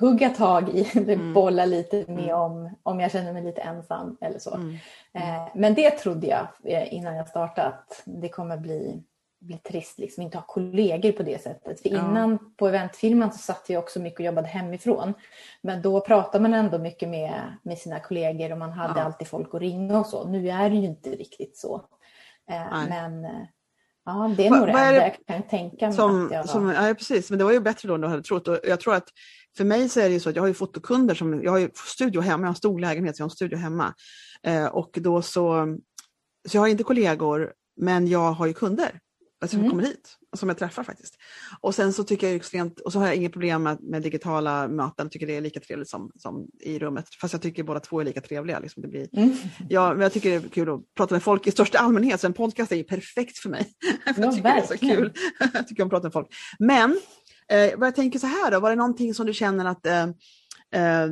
hugga 0.00 0.30
tag 0.30 0.68
i, 0.68 0.90
mm. 0.98 1.34
bolla 1.34 1.64
lite 1.64 1.96
med 1.96 2.24
mm. 2.24 2.40
om, 2.40 2.70
om 2.82 3.00
jag 3.00 3.12
känner 3.12 3.32
mig 3.32 3.44
lite 3.44 3.60
ensam 3.60 4.16
eller 4.20 4.38
så. 4.38 4.54
Mm. 4.54 4.76
Eh, 5.12 5.48
men 5.54 5.74
det 5.74 5.90
trodde 5.90 6.26
jag 6.26 6.48
eh, 6.64 6.94
innan 6.94 7.16
jag 7.16 7.28
startade 7.28 7.68
att 7.68 8.02
det 8.04 8.28
kommer 8.28 8.56
bli, 8.56 9.02
bli 9.40 9.58
trist, 9.58 9.98
liksom 9.98 10.22
inte 10.22 10.38
ha 10.38 10.44
kollegor 10.46 11.12
på 11.12 11.22
det 11.22 11.42
sättet. 11.42 11.80
För 11.80 11.88
innan 11.88 12.30
ja. 12.30 12.38
på 12.56 12.68
eventfilmen 12.68 13.32
så 13.32 13.38
satt 13.38 13.64
jag 13.68 13.82
också 13.82 14.00
mycket 14.00 14.20
och 14.20 14.26
jobbade 14.26 14.48
hemifrån. 14.48 15.14
Men 15.62 15.82
då 15.82 16.00
pratade 16.00 16.42
man 16.42 16.54
ändå 16.54 16.78
mycket 16.78 17.08
med, 17.08 17.56
med 17.62 17.78
sina 17.78 18.00
kollegor 18.00 18.52
och 18.52 18.58
man 18.58 18.72
hade 18.72 19.00
ja. 19.00 19.04
alltid 19.04 19.28
folk 19.28 19.54
att 19.54 19.60
ringa 19.60 19.98
och 19.98 20.06
så. 20.06 20.28
Nu 20.28 20.48
är 20.50 20.70
det 20.70 20.76
ju 20.76 20.84
inte 20.84 21.10
riktigt 21.10 21.56
så. 21.56 21.84
Eh, 22.50 22.88
men 22.88 23.24
eh, 23.24 23.30
Ja, 24.04 24.34
det 24.36 24.46
är 24.46 24.50
nog 24.50 24.66
det 24.66 24.72
enda 24.72 24.94
jag 24.94 25.16
kan 25.26 25.42
tänka 25.42 25.86
mig 25.86 25.96
som, 25.96 26.26
att 26.26 26.32
jag 26.32 26.48
som, 26.48 26.68
ja, 26.68 26.94
precis, 26.94 27.30
men 27.30 27.38
det 27.38 27.44
var 27.44 27.52
ju 27.52 27.60
bättre 27.60 27.88
då 27.88 27.94
än 27.94 28.00
du 28.00 28.08
hade 28.08 28.22
trott. 28.22 28.48
Och 28.48 28.58
jag 28.64 28.80
tror 28.80 28.94
att 28.94 29.08
för 29.56 29.64
mig 29.64 29.88
så 29.88 30.00
är 30.00 30.04
det 30.04 30.14
ju 30.14 30.20
så 30.20 30.28
att 30.28 30.36
jag 30.36 30.42
har 30.42 30.48
ju 30.48 30.54
fotokunder 30.54 31.14
som, 31.14 31.42
jag 31.42 31.50
har 31.50 31.58
ju 31.58 31.70
studio 31.74 32.20
hemma, 32.20 32.40
jag 32.40 32.46
har 32.46 32.48
en 32.48 32.54
stor 32.54 32.80
lägenhet 32.80 33.16
så 33.16 33.20
jag 33.20 33.24
har 33.24 33.30
en 33.30 33.34
studio 33.34 33.58
hemma. 33.58 33.94
Eh, 34.42 34.66
och 34.66 34.90
då 34.94 35.22
så, 35.22 35.76
så 36.48 36.56
jag 36.56 36.62
har 36.62 36.68
inte 36.68 36.84
kollegor 36.84 37.52
men 37.76 38.06
jag 38.06 38.32
har 38.32 38.46
ju 38.46 38.52
kunder 38.52 39.00
alltså, 39.40 39.54
som 39.54 39.60
mm. 39.60 39.70
kommer 39.70 39.82
hit, 39.82 40.16
som 40.36 40.48
jag 40.48 40.58
träffar 40.58 40.82
faktiskt. 40.82 41.16
Och 41.60 41.74
sen 41.74 41.92
så 41.92 42.04
tycker 42.04 42.26
jag 42.26 42.36
extremt, 42.36 42.80
och 42.80 42.92
så 42.92 42.98
har 42.98 43.06
jag 43.06 43.16
inget 43.16 43.32
problem 43.32 43.62
med, 43.62 43.78
med 43.80 44.02
digitala 44.02 44.68
möten, 44.68 45.04
jag 45.04 45.10
tycker 45.10 45.26
det 45.26 45.36
är 45.36 45.40
lika 45.40 45.60
trevligt 45.60 45.88
som, 45.88 46.12
som 46.16 46.46
i 46.60 46.78
rummet. 46.78 47.04
Fast 47.20 47.34
jag 47.34 47.42
tycker 47.42 47.62
båda 47.62 47.80
två 47.80 48.00
är 48.00 48.04
lika 48.04 48.20
trevliga. 48.20 48.58
Liksom. 48.58 48.82
Det 48.82 48.88
blir, 48.88 49.08
mm. 49.12 49.36
ja, 49.68 49.92
men 49.92 50.00
jag 50.00 50.12
tycker 50.12 50.30
det 50.30 50.46
är 50.46 50.48
kul 50.48 50.68
att 50.68 50.94
prata 50.96 51.14
med 51.14 51.22
folk 51.22 51.46
i 51.46 51.50
största 51.50 51.78
allmänhet, 51.78 52.20
så 52.20 52.26
en 52.26 52.32
podcast 52.32 52.72
är 52.72 52.76
ju 52.76 52.84
perfekt 52.84 53.38
för 53.38 53.48
mig. 53.48 53.74
för 54.14 54.22
jag 54.22 54.34
tycker 54.34 54.42
verkligen. 54.42 55.00
det 55.00 55.08
är 55.08 55.12
så 55.12 55.12
kul. 55.12 55.12
jag 55.54 55.68
tycker 55.68 55.82
om 55.82 55.86
att 55.86 55.90
prata 55.90 56.04
med 56.04 56.12
folk. 56.12 56.28
Men 56.58 57.00
Eh, 57.52 57.78
vad 57.78 57.86
jag 57.86 57.94
tänker 57.94 58.18
så 58.18 58.26
här 58.26 58.50
då, 58.50 58.60
var 58.60 58.70
det 58.70 58.76
någonting 58.76 59.14
som 59.14 59.26
du 59.26 59.34
känner 59.34 59.64
att 59.64 59.86
eh, 59.86 60.06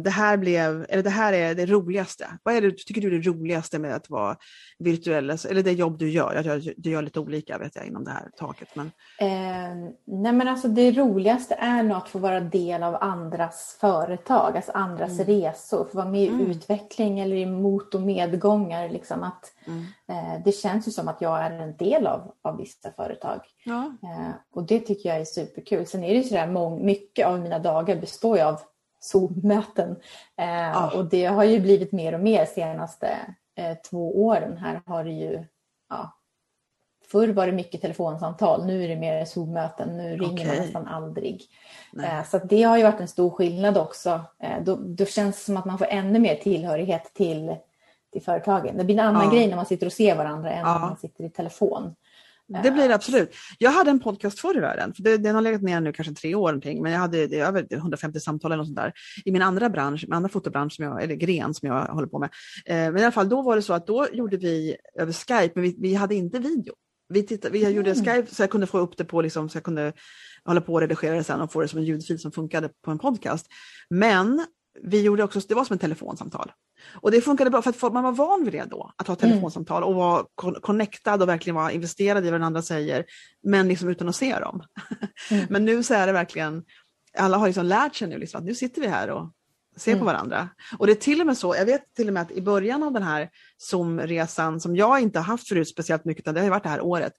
det 0.04 0.10
här 0.10 0.36
blev, 0.36 0.86
eller 0.88 1.02
det 1.02 1.10
här 1.10 1.32
är 1.32 1.54
det 1.54 1.66
roligaste? 1.66 2.26
Vad 2.42 2.54
är 2.54 2.60
det, 2.60 2.70
tycker 2.70 3.00
du 3.00 3.06
är 3.06 3.18
det 3.18 3.30
roligaste 3.30 3.78
med 3.78 3.94
att 3.94 4.10
vara 4.10 4.36
virtuell, 4.78 5.30
alltså, 5.30 5.48
eller 5.48 5.62
det 5.62 5.72
jobb 5.72 5.98
du 5.98 6.10
gör? 6.10 6.42
Jag, 6.44 6.74
du 6.76 6.90
gör 6.90 7.02
lite 7.02 7.20
olika 7.20 7.58
vet 7.58 7.76
jag 7.76 7.86
inom 7.86 8.04
det 8.04 8.10
här 8.10 8.30
taket. 8.36 8.68
Men... 8.74 8.86
Eh, 9.18 9.92
nej 10.06 10.32
men 10.32 10.48
alltså 10.48 10.68
det 10.68 10.90
roligaste 10.90 11.54
är 11.54 11.82
nog 11.82 11.96
att 11.96 12.08
få 12.08 12.18
vara 12.18 12.40
del 12.40 12.82
av 12.82 12.96
andras 13.00 13.76
företag, 13.80 14.56
alltså 14.56 14.72
andras 14.72 15.20
mm. 15.20 15.26
resor, 15.26 15.84
få 15.84 15.96
vara 15.96 16.08
med 16.08 16.22
i 16.22 16.28
mm. 16.28 16.50
utveckling 16.50 17.20
eller 17.20 17.36
i 17.36 17.46
mot 17.46 17.94
och 17.94 18.02
medgångar. 18.02 18.88
Liksom 18.88 19.22
att, 19.22 19.52
mm. 19.66 19.84
eh, 20.08 20.42
det 20.44 20.52
känns 20.52 20.88
ju 20.88 20.92
som 20.92 21.08
att 21.08 21.20
jag 21.20 21.42
är 21.42 21.50
en 21.50 21.76
del 21.76 22.06
av, 22.06 22.34
av 22.42 22.56
vissa 22.56 22.92
företag. 22.92 23.40
Ja. 23.64 23.84
Eh, 24.02 24.30
och 24.54 24.66
det 24.66 24.80
tycker 24.80 25.08
jag 25.08 25.18
är 25.18 25.24
superkul. 25.24 25.86
Sen 25.86 26.04
är 26.04 26.08
det 26.08 26.18
ju 26.18 26.24
sådär, 26.24 26.80
mycket 26.84 27.26
av 27.26 27.40
mina 27.40 27.58
dagar 27.58 27.96
består 27.96 28.36
ju 28.36 28.42
av 28.42 28.60
Zoom-möten. 29.00 29.96
Oh. 30.38 30.96
Och 30.96 31.04
det 31.04 31.24
har 31.24 31.44
ju 31.44 31.60
blivit 31.60 31.92
mer 31.92 32.12
och 32.12 32.20
mer 32.20 32.44
senaste 32.44 33.18
eh, 33.56 33.76
två 33.90 34.24
åren. 34.26 34.56
Här 34.56 34.82
har 34.86 35.04
det 35.04 35.10
ju, 35.10 35.44
ja, 35.88 36.12
förr 37.10 37.28
var 37.28 37.46
det 37.46 37.52
mycket 37.52 37.82
telefonsamtal, 37.82 38.66
nu 38.66 38.84
är 38.84 38.88
det 38.88 38.96
mer 38.96 39.24
Zoom-möten, 39.24 39.96
nu 39.96 40.16
ringer 40.16 40.32
okay. 40.32 40.46
man 40.46 40.56
nästan 40.56 40.86
aldrig. 40.86 41.42
Eh, 42.02 42.24
så 42.24 42.38
det 42.38 42.62
har 42.62 42.76
ju 42.76 42.82
varit 42.82 43.00
en 43.00 43.08
stor 43.08 43.30
skillnad 43.30 43.78
också. 43.78 44.20
Eh, 44.38 44.62
då, 44.62 44.76
då 44.76 45.04
känns 45.04 45.36
det 45.36 45.42
som 45.42 45.56
att 45.56 45.64
man 45.64 45.78
får 45.78 45.86
ännu 45.86 46.18
mer 46.18 46.34
tillhörighet 46.34 47.14
till, 47.14 47.56
till 48.12 48.22
företagen. 48.22 48.76
Det 48.76 48.84
blir 48.84 48.98
en 48.98 49.06
annan 49.06 49.24
ja. 49.24 49.30
grej 49.30 49.48
när 49.48 49.56
man 49.56 49.66
sitter 49.66 49.86
och 49.86 49.92
ser 49.92 50.16
varandra 50.16 50.50
än 50.50 50.60
ja. 50.60 50.72
när 50.72 50.80
man 50.80 50.96
sitter 50.96 51.24
i 51.24 51.30
telefon. 51.30 51.94
Det 52.48 52.70
blir 52.70 52.88
det 52.88 52.94
absolut. 52.94 53.34
Jag 53.58 53.70
hade 53.70 53.90
en 53.90 54.00
podcast 54.00 54.40
förr 54.40 54.56
i 54.56 54.60
världen, 54.60 54.94
för 54.94 55.02
det, 55.02 55.16
den 55.16 55.34
har 55.34 55.42
legat 55.42 55.62
ner 55.62 55.80
nu 55.80 55.92
kanske 55.92 56.14
tre 56.14 56.34
år 56.34 56.48
någonting, 56.48 56.82
men 56.82 56.92
jag 56.92 56.98
hade 56.98 57.26
det, 57.26 57.38
över 57.40 57.66
150 57.70 58.20
samtal 58.20 58.52
eller 58.52 58.58
något 58.58 58.66
sånt 58.66 58.76
där 58.76 58.92
i 59.24 59.32
min 59.32 59.42
andra 59.42 59.70
bransch, 59.70 60.04
min 60.08 60.12
andra 60.12 60.28
fotobransch, 60.28 60.72
som 60.72 60.84
jag, 60.84 61.02
eller 61.02 61.14
gren 61.14 61.54
som 61.54 61.68
jag 61.68 61.84
håller 61.84 62.08
på 62.08 62.18
med. 62.18 62.30
Eh, 62.66 62.76
men 62.76 62.98
i 62.98 63.02
alla 63.02 63.12
fall, 63.12 63.28
då 63.28 63.42
var 63.42 63.56
det 63.56 63.62
så 63.62 63.72
att 63.72 63.86
då 63.86 64.06
gjorde 64.12 64.36
vi 64.36 64.76
över 64.98 65.12
Skype, 65.12 65.52
men 65.54 65.62
vi, 65.64 65.76
vi 65.78 65.94
hade 65.94 66.14
inte 66.14 66.38
video. 66.38 66.74
Vi, 67.08 67.22
tittade, 67.22 67.52
vi 67.52 67.70
gjorde 67.70 67.90
mm. 67.90 68.04
Skype 68.04 68.34
så 68.34 68.42
jag 68.42 68.50
kunde 68.50 68.66
få 68.66 68.78
upp 68.78 68.96
det 68.96 69.04
på, 69.04 69.20
liksom, 69.20 69.48
så 69.48 69.56
jag 69.56 69.64
kunde 69.64 69.92
hålla 70.44 70.60
på 70.60 70.72
och 70.72 70.80
redigera 70.80 71.14
det 71.14 71.24
sen 71.24 71.40
och 71.40 71.52
få 71.52 71.60
det 71.60 71.68
som 71.68 71.78
en 71.78 71.84
ljudfil 71.84 72.18
som 72.18 72.32
funkade 72.32 72.70
på 72.84 72.90
en 72.90 72.98
podcast. 72.98 73.46
Men 73.90 74.46
vi 74.82 75.02
gjorde 75.02 75.22
också, 75.22 75.40
det 75.48 75.54
var 75.54 75.64
som 75.64 75.74
ett 75.74 75.80
telefonsamtal. 75.80 76.52
Och 76.94 77.10
det 77.10 77.20
funkade 77.20 77.50
bra 77.50 77.62
för 77.62 77.70
att 77.86 77.92
man 77.92 78.04
var 78.04 78.12
van 78.12 78.44
vid 78.44 78.52
det 78.52 78.64
då, 78.64 78.92
att 78.96 79.06
ha 79.06 79.16
mm. 79.16 79.30
telefonsamtal 79.30 79.84
och 79.84 79.94
vara 79.94 80.24
connectad 80.60 81.22
och 81.22 81.28
verkligen 81.28 81.54
vara 81.54 81.72
investerad 81.72 82.26
i 82.26 82.30
vad 82.30 82.40
den 82.40 82.46
andra 82.46 82.62
säger, 82.62 83.04
men 83.42 83.68
liksom 83.68 83.88
utan 83.88 84.08
att 84.08 84.16
se 84.16 84.38
dem. 84.38 84.62
Mm. 85.30 85.46
men 85.50 85.64
nu 85.64 85.82
så 85.82 85.94
är 85.94 86.06
det 86.06 86.12
verkligen, 86.12 86.64
alla 87.18 87.36
har 87.36 87.46
liksom 87.46 87.66
lärt 87.66 87.94
sig 87.94 88.08
nu 88.08 88.18
liksom, 88.18 88.38
att 88.38 88.44
nu 88.44 88.54
sitter 88.54 88.80
vi 88.80 88.86
här 88.86 89.10
och 89.10 89.32
ser 89.76 89.92
mm. 89.92 90.00
på 90.00 90.06
varandra. 90.06 90.48
Och 90.78 90.86
det 90.86 90.92
är 90.92 90.96
till 90.96 91.20
och 91.20 91.26
med 91.26 91.38
så, 91.38 91.54
jag 91.56 91.66
vet 91.66 91.94
till 91.94 92.08
och 92.08 92.14
med 92.14 92.22
att 92.22 92.30
i 92.30 92.42
början 92.42 92.82
av 92.82 92.92
den 92.92 93.02
här 93.02 93.30
Zoom-resan, 93.58 94.60
som 94.60 94.76
jag 94.76 95.00
inte 95.00 95.18
har 95.18 95.24
haft 95.24 95.48
förut 95.48 95.68
speciellt 95.68 96.04
mycket, 96.04 96.22
utan 96.22 96.34
det 96.34 96.40
har 96.40 96.44
ju 96.44 96.50
varit 96.50 96.62
det 96.62 96.68
här 96.68 96.80
året, 96.80 97.12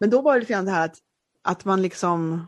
men 0.00 0.10
då 0.10 0.22
var 0.22 0.34
det 0.34 0.40
lite 0.40 0.52
grann 0.52 0.64
det 0.64 0.70
här 0.70 0.84
att, 0.84 0.96
att 1.44 1.64
man 1.64 1.82
liksom 1.82 2.46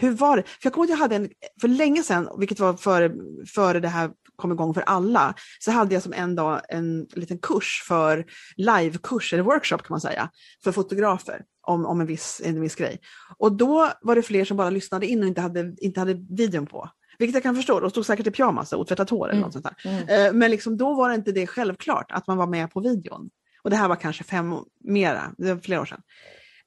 hur 0.00 0.10
var 0.10 0.36
det? 0.36 0.42
För 0.42 0.58
jag 0.62 0.72
kommer 0.72 0.86
ihåg 0.86 0.92
att 0.92 0.98
jag 0.98 1.04
hade 1.04 1.16
en, 1.16 1.30
för 1.60 1.68
länge 1.68 2.02
sedan, 2.02 2.28
vilket 2.38 2.60
var 2.60 2.74
före, 2.74 3.12
före 3.54 3.80
det 3.80 3.88
här 3.88 4.10
kom 4.36 4.52
igång 4.52 4.74
för 4.74 4.80
alla, 4.80 5.34
så 5.58 5.70
hade 5.70 5.94
jag 5.94 6.02
som 6.02 6.12
en 6.12 6.34
dag 6.34 6.60
en 6.68 7.06
liten 7.14 7.38
kurs 7.38 7.82
för 7.88 8.24
livekurs, 8.56 9.32
eller 9.32 9.42
workshop 9.42 9.78
kan 9.78 9.86
man 9.90 10.00
säga, 10.00 10.30
för 10.64 10.72
fotografer 10.72 11.42
om, 11.66 11.86
om 11.86 12.00
en, 12.00 12.06
viss, 12.06 12.42
en 12.44 12.60
viss 12.60 12.74
grej. 12.74 13.00
Och 13.38 13.52
då 13.52 13.92
var 14.00 14.14
det 14.14 14.22
fler 14.22 14.44
som 14.44 14.56
bara 14.56 14.70
lyssnade 14.70 15.06
in 15.06 15.22
och 15.22 15.28
inte 15.28 15.40
hade, 15.40 15.74
inte 15.78 16.00
hade 16.00 16.14
videon 16.14 16.66
på. 16.66 16.90
Vilket 17.18 17.34
jag 17.34 17.42
kan 17.42 17.56
förstå, 17.56 17.80
de 17.80 17.90
stod 17.90 18.06
säkert 18.06 18.26
i 18.26 18.30
pyjamas 18.30 18.72
och 18.72 18.86
tvättat 18.86 19.10
hår 19.10 19.26
eller 19.26 19.34
mm. 19.34 19.42
något 19.42 19.52
sånt 19.52 19.64
där. 19.64 19.90
Mm. 19.90 20.26
Eh, 20.26 20.32
men 20.32 20.50
liksom, 20.50 20.76
då 20.76 20.94
var 20.94 21.08
det 21.08 21.14
inte 21.14 21.32
det 21.32 21.46
självklart 21.46 22.12
att 22.12 22.26
man 22.26 22.36
var 22.36 22.46
med 22.46 22.70
på 22.70 22.80
videon. 22.80 23.30
Och 23.62 23.70
det 23.70 23.76
här 23.76 23.88
var 23.88 23.96
kanske 23.96 24.24
fem, 24.24 24.54
mera, 24.84 25.34
det 25.38 25.54
var 25.54 25.60
flera 25.60 25.80
år 25.80 25.86
sedan. 25.86 26.02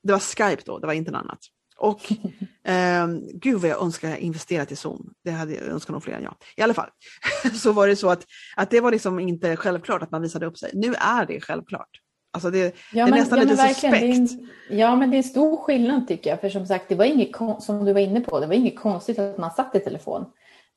Det 0.03 0.11
var 0.11 0.19
Skype 0.19 0.61
då, 0.65 0.79
det 0.79 0.87
var 0.87 0.93
inte 0.93 1.11
något 1.11 1.21
annat. 1.21 1.39
Och 1.81 2.11
eh, 2.71 3.07
gud 3.33 3.61
vad 3.61 3.69
jag 3.69 3.81
önskar 3.81 4.09
jag 4.09 4.19
investerat 4.19 4.71
i 4.71 4.75
Zoom. 4.75 5.13
Det 5.23 5.31
hade 5.31 5.53
jag 5.53 5.63
önskat 5.63 5.93
nog 5.93 6.03
fler 6.03 6.13
än 6.13 6.23
jag. 6.23 6.35
I 6.55 6.61
alla 6.61 6.73
fall 6.73 6.89
så 7.53 7.71
var 7.71 7.87
det 7.87 7.95
så 7.95 8.09
att, 8.09 8.25
att 8.55 8.69
det 8.69 8.79
var 8.79 8.91
liksom 8.91 9.19
inte 9.19 9.55
självklart 9.55 10.01
att 10.01 10.11
man 10.11 10.21
visade 10.21 10.45
upp 10.45 10.57
sig. 10.57 10.71
Nu 10.73 10.93
är 10.93 11.25
det 11.25 11.41
självklart. 11.41 11.89
Alltså 12.33 12.49
det, 12.49 12.59
ja, 12.59 12.71
det 12.91 12.99
är 12.99 13.05
men, 13.05 13.19
nästan 13.19 13.39
ja, 13.39 13.43
lite 13.43 13.67
suspekt. 13.67 14.03
En, 14.03 14.49
ja 14.69 14.95
men 14.95 15.09
det 15.11 15.15
är 15.15 15.17
en 15.17 15.23
stor 15.23 15.57
skillnad 15.57 16.07
tycker 16.07 16.29
jag. 16.29 16.41
För 16.41 16.49
som 16.49 16.65
sagt, 16.65 16.89
det 16.89 16.95
var 16.95 17.05
inget, 17.05 17.35
som 17.59 17.85
du 17.85 17.93
var 17.93 18.01
inne 18.01 18.21
på, 18.21 18.39
det 18.39 18.47
var 18.47 18.53
inget 18.53 18.79
konstigt 18.79 19.19
att 19.19 19.37
man 19.37 19.51
satt 19.51 19.75
i 19.75 19.79
telefon. 19.79 20.25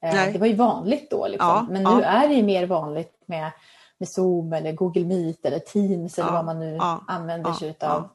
Eh, 0.04 0.32
det 0.32 0.38
var 0.38 0.46
ju 0.46 0.54
vanligt 0.54 1.10
då. 1.10 1.28
Liksom. 1.28 1.48
Ja, 1.48 1.66
men 1.70 1.82
nu 1.82 2.02
är 2.02 2.28
det 2.28 2.34
ju 2.34 2.42
mer 2.42 2.66
vanligt 2.66 3.12
med, 3.26 3.50
med 3.98 4.08
Zoom 4.08 4.52
eller 4.52 4.72
Google 4.72 5.04
Meet 5.04 5.46
eller 5.46 5.58
Teams 5.58 6.18
eller 6.18 6.32
vad 6.32 6.44
man 6.44 6.60
nu 6.60 6.78
använder 7.06 7.52
sig 7.52 7.76
av. 7.80 8.08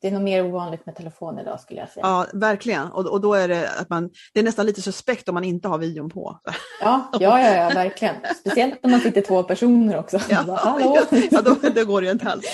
Det 0.00 0.08
är 0.08 0.12
nog 0.12 0.22
mer 0.22 0.44
ovanligt 0.44 0.86
med 0.86 0.96
telefon 0.96 1.38
idag 1.38 1.60
skulle 1.60 1.80
jag 1.80 1.88
säga. 1.88 2.06
Ja, 2.06 2.26
verkligen. 2.32 2.86
Och, 2.86 3.06
och 3.06 3.20
då 3.20 3.34
är 3.34 3.48
det 3.48 3.70
att 3.70 3.88
man, 3.88 4.10
det 4.34 4.40
är 4.40 4.44
nästan 4.44 4.66
lite 4.66 4.82
suspekt 4.82 5.28
om 5.28 5.34
man 5.34 5.44
inte 5.44 5.68
har 5.68 5.78
videon 5.78 6.10
på. 6.10 6.40
Ja, 6.80 7.10
ja, 7.20 7.40
ja, 7.40 7.54
ja 7.54 7.68
verkligen. 7.74 8.14
Speciellt 8.40 8.82
när 8.82 8.90
man 8.90 9.00
sitter 9.00 9.20
två 9.20 9.42
personer 9.42 9.98
också. 9.98 10.18
Ja, 10.28 10.44
bara, 10.46 10.56
Hallå? 10.56 10.98
ja 11.30 11.42
då, 11.42 11.56
då 11.74 11.84
går 11.84 12.00
det 12.00 12.06
ju 12.06 12.12
inte 12.12 12.28
alls. 12.28 12.44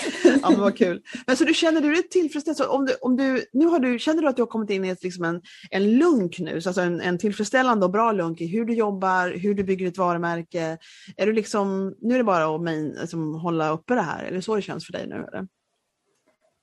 Ja, 0.43 0.51
men 0.51 0.61
vad 0.61 0.77
kul. 0.77 1.03
Men 1.27 1.37
så 1.37 1.45
du 1.45 1.55
känner 1.55 1.81
du 1.81 1.95
dig 1.95 2.09
tillfredsställd? 2.09 2.57
Så 2.57 2.69
om 2.69 2.87
du, 2.87 2.95
om 3.01 3.17
du, 3.17 3.45
nu 3.53 3.67
har 3.67 3.79
du, 3.79 3.99
känner 3.99 4.23
du 4.23 4.29
att 4.29 4.37
du 4.37 4.43
har 4.43 4.47
kommit 4.47 4.71
in 4.71 4.85
i 4.85 4.89
ett, 4.89 5.03
liksom 5.03 5.25
en, 5.25 5.41
en 5.71 5.99
lunk 5.99 6.39
nu, 6.39 6.55
alltså 6.55 6.81
en, 6.81 7.01
en 7.01 7.19
tillfredsställande 7.19 7.87
och 7.87 7.93
bra 7.93 8.13
lunk 8.13 8.41
i 8.41 8.47
hur 8.47 8.65
du 8.65 8.75
jobbar, 8.75 9.39
hur 9.39 9.55
du 9.55 9.65
bygger 9.65 9.89
ett 9.89 9.99
varumärke? 9.99 10.79
Är 11.17 11.27
du 11.27 11.33
liksom, 11.33 11.95
nu 12.01 12.15
är 12.15 12.19
det 12.19 12.25
bara 12.25 12.55
att 12.55 12.63
main, 12.63 12.97
liksom, 13.01 13.35
hålla 13.35 13.71
uppe 13.71 13.95
det 13.95 14.01
här, 14.01 14.25
är 14.25 14.33
det 14.33 14.43
så 14.43 14.57
det 14.57 14.63
känns 14.63 14.87
för 14.87 14.93
dig 14.93 15.07
nu? 15.07 15.15
Eller? 15.15 15.47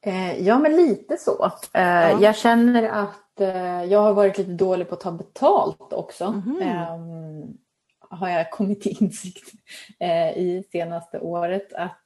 Eh, 0.01 0.41
ja, 0.41 0.59
men 0.59 0.75
lite 0.75 1.17
så. 1.17 1.51
Eh, 1.73 1.81
ja. 1.81 2.21
Jag 2.21 2.35
känner 2.35 2.83
att 2.83 3.41
eh, 3.41 3.83
jag 3.83 3.99
har 3.99 4.13
varit 4.13 4.37
lite 4.37 4.51
dålig 4.51 4.89
på 4.89 4.95
att 4.95 5.01
ta 5.01 5.11
betalt 5.11 5.93
också. 5.93 6.25
Mm. 6.25 7.57
har 8.09 8.29
jag 8.29 8.51
kommit 8.51 8.81
till 8.81 9.03
insikt 9.03 9.51
i 10.35 10.63
senaste 10.71 11.19
året. 11.19 11.73
Att, 11.73 12.01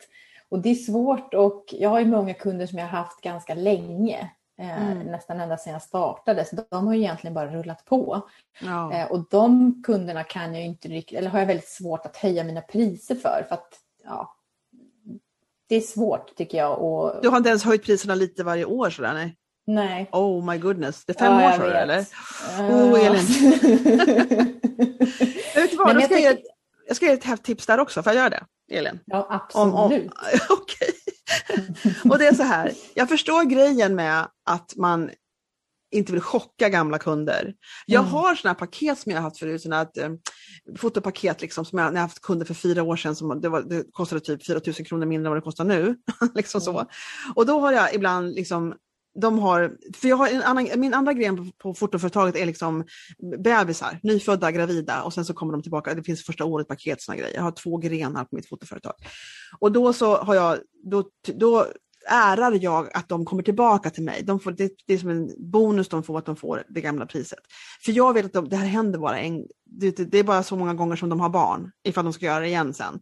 och 0.50 0.60
det 0.60 0.70
är 0.70 0.76
svårt 0.76 1.34
och 1.34 1.66
jag 1.72 1.90
har 1.90 2.00
ju 2.00 2.06
många 2.06 2.34
kunder 2.34 2.66
som 2.66 2.80
jag 2.80 2.86
har 2.86 2.98
haft 2.98 3.22
ganska 3.22 3.56
länge. 3.56 4.30
Mm. 4.58 4.98
Nästan 5.00 5.40
ända 5.40 5.58
sedan 5.58 5.74
jag 5.74 5.82
startade. 5.82 6.46
Så 6.46 6.56
de 6.70 6.88
har 6.88 6.94
ju 6.94 7.00
egentligen 7.00 7.34
bara 7.34 7.56
rullat 7.56 7.86
på. 7.86 8.22
Ja. 8.62 9.08
Och 9.08 9.26
de 9.30 9.82
kunderna 9.86 10.24
kan 10.24 10.56
jag 10.56 10.66
inte 10.66 10.88
riktigt, 10.88 11.18
eller 11.18 11.30
har 11.30 11.40
jag 11.40 11.46
väldigt 11.46 11.70
svårt 11.70 12.06
att 12.06 12.18
höja 12.18 12.44
mina 12.44 12.62
priser 12.62 13.16
för. 13.16 13.46
för 13.48 13.56
att, 13.56 13.80
ja, 14.04 14.36
det 15.70 15.76
är 15.76 15.82
svårt 15.82 16.36
tycker 16.36 16.58
jag. 16.58 16.80
Och... 16.80 17.20
Du 17.22 17.30
har 17.30 17.38
inte 17.38 17.50
ens 17.50 17.64
höjt 17.64 17.84
priserna 17.84 18.16
lite 18.16 18.44
varje 18.44 18.66
år 18.66 18.90
sådär? 18.90 19.14
Nej. 19.14 19.36
Nej. 19.68 20.10
Oh 20.12 20.52
my 20.52 20.58
goodness, 20.58 21.06
det 21.06 21.14
är 21.14 21.20
fem 21.20 21.40
ja, 21.40 21.56
år 21.56 21.60
du 21.60 21.72
eller? 21.72 22.06
Oh 22.60 23.06
Elin. 23.06 23.26
vet 25.56 25.72
du 25.72 25.78
vad, 25.78 25.96
jag, 25.96 26.04
ska 26.04 26.16
tycker... 26.16 26.18
ge, 26.18 26.38
jag 26.88 26.96
ska 26.96 27.06
ge 27.06 27.12
ett 27.12 27.44
tips 27.44 27.66
där 27.66 27.80
också, 27.80 28.04
får 28.04 28.14
jag 28.14 28.20
göra 28.20 28.30
det? 28.30 28.46
Elin? 28.78 29.00
Ja 29.06 29.28
absolut. 29.30 29.74
Om, 29.74 29.80
om... 29.80 29.94
Okej. 30.50 30.94
och 32.10 32.20
det 32.20 32.28
är 32.28 32.34
så 32.34 32.44
här, 32.44 32.72
jag 32.94 33.10
förstår 33.10 33.44
grejen 33.44 33.96
med 33.96 34.28
att 34.46 34.76
man 34.76 35.12
inte 35.94 36.12
vill 36.12 36.22
chocka 36.22 36.70
gamla 36.70 37.00
kunder. 37.00 37.54
Jag 37.86 38.00
mm. 38.00 38.12
har 38.12 38.36
sådana 38.36 38.56
paket 38.56 39.00
som 39.00 39.12
jag 39.12 39.20
har 39.20 39.24
haft 39.24 39.40
förut, 39.40 39.62
såna 39.62 39.80
att, 39.80 39.98
eh, 39.98 40.10
fotopaket 40.78 41.42
liksom, 41.42 41.66
som 41.66 41.80
jag, 41.80 41.94
när 41.94 42.00
jag 42.00 42.08
haft 42.08 42.22
kunder 42.22 42.46
för 42.46 42.54
fyra 42.54 42.84
år 42.84 42.96
sedan, 42.96 43.16
som 43.16 43.42
det, 43.42 43.50
var, 43.50 43.62
det 43.62 43.84
kostade 43.92 44.22
typ 44.22 44.46
4 44.46 44.62
000 44.66 44.76
kronor 44.76 45.06
mindre 45.06 45.28
än 45.28 45.32
vad 45.32 45.38
det 45.38 45.46
kostar 45.46 45.66
nu. 45.66 45.96
liksom 46.36 46.62
mm. 46.62 46.66
så. 46.74 46.86
Och 47.36 47.46
då 47.46 47.60
har 47.60 47.72
jag 47.72 47.96
ibland 47.96 48.36
liksom 48.36 48.76
de 49.16 49.40
har, 49.40 49.78
för 49.96 50.08
jag 50.08 50.18
har 50.18 50.28
en 50.28 50.42
annan, 50.42 50.68
min 50.76 50.94
andra 50.94 51.14
gren 51.14 51.38
på, 51.38 51.52
på 51.58 51.74
fotoföretaget 51.74 52.36
är 52.36 52.46
liksom 52.46 52.86
bebisar, 53.44 54.00
nyfödda, 54.04 54.52
gravida 54.52 55.04
och 55.04 55.14
sen 55.14 55.26
så 55.26 55.34
kommer 55.34 55.54
de 55.54 55.62
tillbaka, 55.62 55.94
det 55.94 56.04
finns 56.04 56.26
första 56.26 56.46
året 56.46 56.68
paket 56.68 57.02
såna 57.02 57.18
grejer. 57.18 57.36
Jag 57.36 57.44
har 57.44 57.52
två 57.52 57.78
grenar 57.78 58.26
på 58.26 58.36
mitt 58.36 58.50
fotoföretag. 58.50 58.94
Och 59.60 59.72
då 59.72 59.94
så 59.94 60.18
har 60.18 60.36
jag, 60.36 60.58
då, 60.84 61.10
då 61.34 61.68
ärar 62.10 62.58
jag 62.62 62.98
att 62.98 63.10
de 63.10 63.26
kommer 63.26 63.44
tillbaka 63.44 63.90
till 63.90 64.04
mig. 64.04 64.24
De 64.24 64.40
får, 64.40 64.52
det, 64.52 64.72
det, 64.86 64.94
är 64.94 64.98
som 64.98 65.10
en 65.10 65.52
bonus 65.52 65.90
de 65.90 66.04
får 66.04 66.18
att 66.18 66.26
de 66.26 66.36
får 66.36 66.64
det 66.70 66.82
gamla 66.82 67.06
priset. 67.06 67.40
För 67.86 67.92
jag 67.92 68.14
vet 68.14 68.26
att 68.26 68.34
de, 68.34 68.50
det 68.50 68.56
här 68.56 68.68
händer 68.68 69.00
bara 69.00 69.20
en, 69.20 69.48
det, 69.66 70.12
det, 70.12 70.18
är 70.18 70.24
bara 70.24 70.44
så 70.44 70.56
många 70.56 70.74
gånger 70.74 70.96
som 70.96 71.10
de 71.10 71.20
har 71.20 71.30
barn, 71.30 71.72
ifall 71.84 72.04
de 72.04 72.14
ska 72.14 72.26
göra 72.26 72.40
det 72.40 72.48
igen 72.48 72.74
sen. 72.74 73.00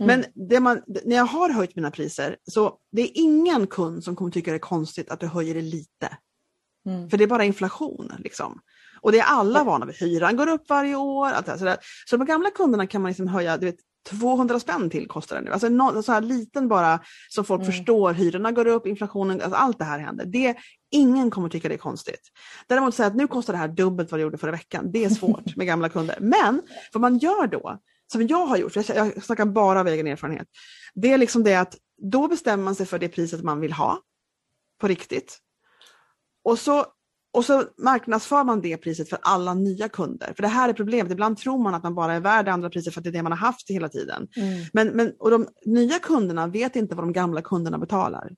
Mm. 0.00 0.24
Men 0.40 0.62
man, 0.62 0.82
när 1.04 1.16
jag 1.16 1.24
har 1.24 1.50
höjt 1.50 1.76
mina 1.76 1.90
priser, 1.90 2.36
så 2.50 2.78
det 2.92 3.02
är 3.02 3.10
ingen 3.14 3.66
kund 3.66 4.04
som 4.04 4.16
kommer 4.16 4.30
tycka 4.30 4.50
det 4.50 4.56
är 4.56 4.58
konstigt 4.58 5.10
att 5.10 5.20
du 5.20 5.26
höjer 5.26 5.54
det 5.54 5.62
lite. 5.62 6.18
Mm. 6.86 7.10
För 7.10 7.18
det 7.18 7.24
är 7.24 7.28
bara 7.28 7.44
inflation. 7.44 8.12
Liksom. 8.18 8.60
Och 9.00 9.12
det 9.12 9.18
är 9.18 9.24
alla 9.24 9.64
vana 9.64 9.86
vid. 9.86 9.94
Hyran 9.94 10.36
går 10.36 10.48
upp 10.48 10.68
varje 10.68 10.96
år. 10.96 11.26
Allt 11.26 11.46
det 11.46 11.52
här. 11.60 11.78
Så, 12.06 12.16
de 12.16 12.26
gamla 12.26 12.50
kunderna 12.50 12.86
kan 12.86 13.02
man 13.02 13.10
liksom 13.10 13.28
höja 13.28 13.56
du 13.56 13.66
vet, 13.66 13.76
200 14.10 14.60
spänn 14.60 14.90
till 14.90 15.08
kostar 15.08 15.36
det 15.36 15.42
nu. 15.42 15.50
Alltså 15.50 15.66
en 15.66 16.02
så 16.02 16.12
här 16.12 16.20
liten 16.20 16.68
bara 16.68 17.00
så 17.28 17.44
folk 17.44 17.62
mm. 17.62 17.72
förstår, 17.72 18.12
hyrorna 18.12 18.52
går 18.52 18.66
upp, 18.66 18.86
inflationen, 18.86 19.40
alltså 19.40 19.56
allt 19.56 19.78
det 19.78 19.84
här 19.84 19.98
händer. 19.98 20.24
Det, 20.24 20.56
ingen 20.90 21.30
kommer 21.30 21.48
tycka 21.48 21.68
det 21.68 21.74
är 21.74 21.78
konstigt. 21.78 22.28
Däremot 22.66 22.94
säga 22.94 23.06
att 23.06 23.16
nu 23.16 23.26
kostar 23.26 23.52
det 23.52 23.58
här 23.58 23.68
dubbelt 23.68 24.10
vad 24.10 24.20
det 24.20 24.22
gjorde 24.22 24.38
förra 24.38 24.50
veckan, 24.50 24.92
det 24.92 25.04
är 25.04 25.08
svårt 25.08 25.56
med 25.56 25.66
gamla 25.66 25.88
kunder. 25.88 26.16
Men 26.20 26.62
vad 26.92 27.00
man 27.00 27.18
gör 27.18 27.46
då, 27.46 27.78
som 28.12 28.26
jag 28.26 28.46
har 28.46 28.56
gjort, 28.56 28.76
jag, 28.76 28.84
jag 28.88 29.24
snackar 29.24 29.44
bara 29.44 29.80
av 29.80 29.88
egen 29.88 30.06
erfarenhet, 30.06 30.48
det 30.94 31.12
är 31.12 31.18
liksom 31.18 31.44
det 31.44 31.54
att 31.54 31.76
då 32.02 32.28
bestämmer 32.28 32.64
man 32.64 32.74
sig 32.74 32.86
för 32.86 32.98
det 32.98 33.08
priset 33.08 33.42
man 33.42 33.60
vill 33.60 33.72
ha 33.72 33.98
på 34.80 34.88
riktigt. 34.88 35.38
Och 36.44 36.58
så 36.58 36.86
och 37.32 37.44
så 37.44 37.64
marknadsför 37.78 38.44
man 38.44 38.60
det 38.60 38.76
priset 38.76 39.08
för 39.08 39.18
alla 39.22 39.54
nya 39.54 39.88
kunder. 39.88 40.32
För 40.36 40.42
det 40.42 40.48
här 40.48 40.68
är 40.68 40.72
problemet, 40.72 41.12
ibland 41.12 41.38
tror 41.38 41.58
man 41.58 41.74
att 41.74 41.82
man 41.82 41.94
bara 41.94 42.14
är 42.14 42.20
värd 42.20 42.44
det 42.44 42.52
andra 42.52 42.70
priset 42.70 42.94
för 42.94 43.00
att 43.00 43.04
det 43.04 43.10
är 43.10 43.12
det 43.12 43.22
man 43.22 43.32
har 43.32 43.38
haft 43.38 43.70
hela 43.70 43.88
tiden. 43.88 44.28
Mm. 44.36 44.64
Men, 44.72 44.88
men, 44.88 45.12
och 45.18 45.30
de 45.30 45.46
nya 45.66 45.98
kunderna 45.98 46.46
vet 46.46 46.76
inte 46.76 46.94
vad 46.94 47.04
de 47.04 47.12
gamla 47.12 47.42
kunderna 47.42 47.78
betalar. 47.78 48.30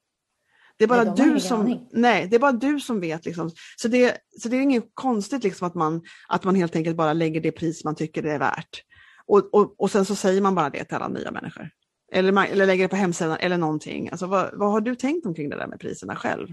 Det 0.76 0.84
är 0.84 0.88
bara, 0.88 1.04
nej, 1.04 1.14
du, 1.16 1.40
som, 1.40 1.88
nej, 1.92 2.26
det 2.30 2.36
är 2.36 2.40
bara 2.40 2.52
du 2.52 2.80
som 2.80 3.00
vet. 3.00 3.24
Liksom. 3.24 3.50
Så, 3.76 3.88
det, 3.88 4.16
så 4.40 4.48
det 4.48 4.56
är 4.56 4.60
inget 4.60 4.90
konstigt 4.94 5.44
liksom 5.44 5.66
att, 5.66 5.74
man, 5.74 6.02
att 6.28 6.44
man 6.44 6.54
helt 6.54 6.76
enkelt 6.76 6.96
bara 6.96 7.12
lägger 7.12 7.40
det 7.40 7.52
pris 7.52 7.84
man 7.84 7.94
tycker 7.94 8.22
det 8.22 8.32
är 8.32 8.38
värt. 8.38 8.82
Och, 9.26 9.54
och, 9.54 9.80
och 9.80 9.90
sen 9.90 10.04
så 10.04 10.14
säger 10.14 10.40
man 10.40 10.54
bara 10.54 10.70
det 10.70 10.84
till 10.84 10.96
alla 10.96 11.08
nya 11.08 11.30
människor. 11.30 11.70
Eller, 12.12 12.46
eller 12.46 12.66
lägger 12.66 12.84
det 12.84 12.88
på 12.88 12.96
hemsidan 12.96 13.36
eller 13.40 13.58
någonting. 13.58 14.08
Alltså, 14.10 14.26
vad, 14.26 14.50
vad 14.52 14.72
har 14.72 14.80
du 14.80 14.94
tänkt 14.94 15.26
omkring 15.26 15.48
det 15.48 15.56
där 15.56 15.66
med 15.66 15.80
priserna 15.80 16.16
själv? 16.16 16.48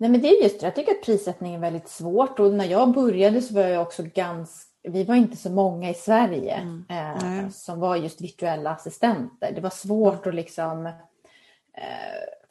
Nej 0.00 0.10
men 0.10 0.20
det 0.20 0.28
är 0.28 0.42
just 0.42 0.60
det, 0.60 0.66
jag 0.66 0.74
tycker 0.74 0.92
att 0.92 1.02
prissättning 1.02 1.54
är 1.54 1.58
väldigt 1.58 1.88
svårt 1.88 2.40
och 2.40 2.54
när 2.54 2.64
jag 2.64 2.92
började 2.92 3.42
så 3.42 3.54
var 3.54 3.62
jag 3.62 3.82
också 3.82 4.02
ganska 4.02 4.68
vi 4.82 5.04
var 5.04 5.14
inte 5.14 5.36
så 5.36 5.50
många 5.50 5.90
i 5.90 5.94
Sverige 5.94 6.54
mm. 6.54 6.84
eh, 6.88 7.48
som 7.50 7.80
var 7.80 7.96
just 7.96 8.20
virtuella 8.20 8.70
assistenter. 8.70 9.52
Det 9.52 9.60
var 9.60 9.70
svårt 9.70 10.26
att 10.26 10.34
liksom 10.34 10.86
eh, 10.86 10.92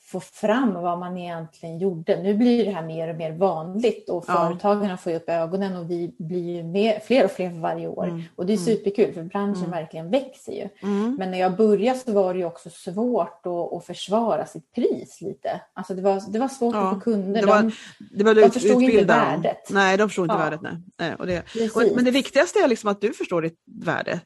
få 0.08 0.20
fram 0.20 0.74
vad 0.74 0.99
man 0.99 1.18
egentligen 1.18 1.78
gjorde. 1.78 2.24
Nu 2.24 2.34
blir 2.34 2.66
det 2.66 2.72
här 2.72 2.86
mer 2.86 3.10
och 3.10 3.16
mer 3.16 3.32
vanligt 3.32 4.10
och 4.10 4.26
ja. 4.28 4.58
får 5.03 5.14
upp 5.14 5.30
ögonen 5.30 5.76
och 5.76 5.91
vi 5.91 6.16
blir 6.18 6.64
mer, 6.64 6.99
fler 6.99 7.26
och 7.26 7.32
fler 7.32 7.49
för 7.49 7.58
varje 7.58 7.88
år. 7.88 8.08
Mm. 8.08 8.24
Och 8.36 8.45
det 8.45 8.53
är 8.53 8.58
mm. 8.58 8.66
superkul 8.66 9.14
för 9.14 9.24
branschen 9.24 9.58
mm. 9.58 9.72
verkligen 9.72 10.10
växer 10.10 10.51
ju. 10.51 10.70
Mm. 10.84 11.16
Men 11.16 11.32
när 11.32 11.39
jag 11.39 11.55
började 11.55 11.99
så 11.99 12.12
var 12.12 12.34
det 12.34 12.45
också 12.45 12.70
svårt 12.70 13.45
att, 13.45 13.74
att 13.74 13.86
försvara 13.86 14.45
sitt 14.45 14.74
pris 14.74 15.22
lite. 15.22 15.62
Alltså 15.74 15.93
det 15.93 16.01
var, 16.01 16.32
det 16.32 16.39
var 16.39 16.47
svårt 16.47 16.76
ja. 16.76 16.88
att 16.88 16.93
få 16.93 16.99
kunder. 16.99 17.41
Det 17.41 17.47
var, 17.47 17.62
de, 17.62 17.72
det 18.12 18.24
var 18.24 18.36
de 18.36 18.51
förstod 18.51 18.84
inte 18.84 19.05
värdet. 19.05 19.70
Nej, 19.70 19.97
de 19.97 20.10
förstod 20.10 20.26
inte 20.26 20.36
ja. 20.36 20.39
värdet. 20.39 20.62
Nej. 20.97 21.16
Och 21.16 21.28
det, 21.28 21.43
och, 21.76 21.84
men 21.95 22.05
det 22.05 22.12
viktigaste 22.12 22.60
är 22.60 22.68
liksom 22.68 22.89
att 22.89 23.01
du 23.01 23.14
förstår 23.14 23.41
ditt 23.41 23.60
värde. 23.66 24.20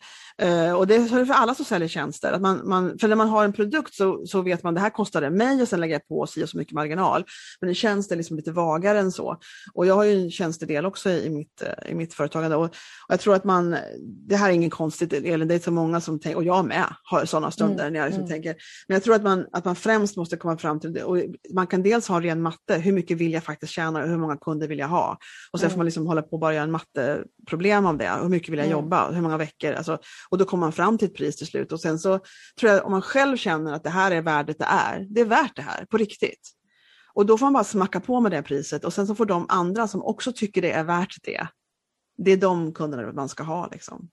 Uh, 0.43 0.73
och 0.73 0.87
det 0.87 0.95
är 0.95 1.25
för 1.25 1.33
alla 1.33 1.55
som 1.55 1.65
säljer 1.65 1.87
tjänster. 1.87 2.31
Att 2.31 2.41
man, 2.41 2.61
man, 2.63 2.97
för 2.99 3.07
när 3.07 3.15
man 3.15 3.29
har 3.29 3.45
en 3.45 3.53
produkt 3.53 3.93
så, 3.93 4.25
så 4.25 4.41
vet 4.41 4.63
man 4.63 4.73
det 4.73 4.79
här 4.79 4.89
kostar 4.89 5.21
det 5.21 5.29
mig 5.29 5.61
och 5.61 5.67
sen 5.67 5.79
lägger 5.79 5.95
jag 5.95 6.07
på 6.07 6.27
si 6.27 6.43
och 6.43 6.49
så 6.49 6.57
mycket 6.57 6.73
marginal. 6.73 7.23
Men 7.59 7.69
en 7.69 7.75
tjänst 7.75 8.11
är 8.11 8.15
liksom 8.15 8.37
lite 8.37 8.51
vagare 8.51 8.99
än 8.99 9.11
så. 9.11 9.37
Och 9.73 9.85
jag 9.85 9.95
har 9.95 10.03
ju 10.03 10.23
en 10.23 10.31
tjänstedel 10.31 10.85
också 10.85 11.09
i 11.09 11.29
mitt, 11.29 11.63
uh, 11.63 11.91
i 11.91 11.95
mitt 11.95 12.13
företagande. 12.13 12.55
Och, 12.55 12.63
och, 12.63 12.71
jag 13.07 13.19
tror 13.19 13.35
att 13.35 13.43
man, 13.43 13.75
det 14.27 14.35
här 14.35 14.49
är 14.49 14.53
inget 14.53 14.73
konstigt 14.73 15.13
Elin, 15.13 15.47
det 15.47 15.55
är 15.55 15.59
så 15.59 15.71
många 15.71 16.01
som 16.01 16.19
tänker, 16.19 16.37
och 16.37 16.43
jag 16.43 16.65
med 16.65 16.85
har 17.03 17.25
sådana 17.25 17.51
stunder 17.51 17.83
mm. 17.83 17.93
när 17.93 17.99
jag 17.99 18.07
liksom 18.07 18.23
mm. 18.23 18.31
tänker. 18.31 18.55
Men 18.87 18.95
jag 18.95 19.03
tror 19.03 19.15
att 19.15 19.23
man, 19.23 19.45
att 19.51 19.65
man 19.65 19.75
främst 19.75 20.17
måste 20.17 20.37
komma 20.37 20.57
fram 20.57 20.79
till 20.79 20.93
det. 20.93 21.03
Och 21.03 21.17
man 21.53 21.67
kan 21.67 21.83
dels 21.83 22.07
ha 22.07 22.21
ren 22.21 22.41
matte, 22.41 22.77
hur 22.77 22.91
mycket 22.91 23.17
vill 23.17 23.33
jag 23.33 23.43
faktiskt 23.43 23.73
tjäna 23.73 24.03
och 24.03 24.09
hur 24.09 24.17
många 24.17 24.37
kunder 24.37 24.67
vill 24.67 24.79
jag 24.79 24.87
ha? 24.87 25.17
Och 25.51 25.59
sen 25.59 25.67
mm. 25.67 25.73
får 25.73 25.77
man 25.77 25.85
liksom 25.85 26.07
hålla 26.07 26.21
på 26.21 26.31
och 26.31 26.39
bara 26.39 26.53
göra 26.53 26.63
en 26.63 26.71
matteproblem 26.71 27.85
av 27.85 27.97
det. 27.97 28.11
Hur 28.21 28.29
mycket 28.29 28.49
vill 28.49 28.59
jag 28.59 28.67
mm. 28.67 28.79
jobba? 28.79 29.11
Hur 29.11 29.21
många 29.21 29.37
veckor? 29.37 29.73
Alltså, 29.73 29.99
och 30.31 30.37
då 30.37 30.45
kommer 30.45 30.61
man 30.61 30.71
fram 30.71 30.97
till 30.97 31.07
ett 31.07 31.15
pris 31.15 31.35
till 31.35 31.47
slut 31.47 31.71
och 31.71 31.79
sen 31.79 31.99
så 31.99 32.19
tror 32.59 32.71
jag 32.71 32.85
om 32.85 32.91
man 32.91 33.01
själv 33.01 33.37
känner 33.37 33.73
att 33.73 33.83
det 33.83 33.89
här 33.89 34.11
är 34.11 34.21
värdet 34.21 34.59
det 34.59 34.65
är, 34.65 35.05
det 35.09 35.21
är 35.21 35.25
värt 35.25 35.55
det 35.55 35.61
här 35.61 35.85
på 35.85 35.97
riktigt. 35.97 36.49
Och 37.13 37.25
då 37.25 37.37
får 37.37 37.45
man 37.45 37.53
bara 37.53 37.63
smacka 37.63 37.99
på 37.99 38.19
med 38.19 38.31
det 38.31 38.41
priset 38.41 38.85
och 38.85 38.93
sen 38.93 39.07
så 39.07 39.15
får 39.15 39.25
de 39.25 39.45
andra 39.49 39.87
som 39.87 40.03
också 40.03 40.33
tycker 40.33 40.61
det 40.61 40.71
är 40.71 40.83
värt 40.83 41.15
det, 41.23 41.47
det 42.17 42.31
är 42.31 42.37
de 42.37 42.73
kunderna 42.73 43.11
man 43.11 43.29
ska 43.29 43.43
ha. 43.43 43.67
Liksom. 43.71 44.09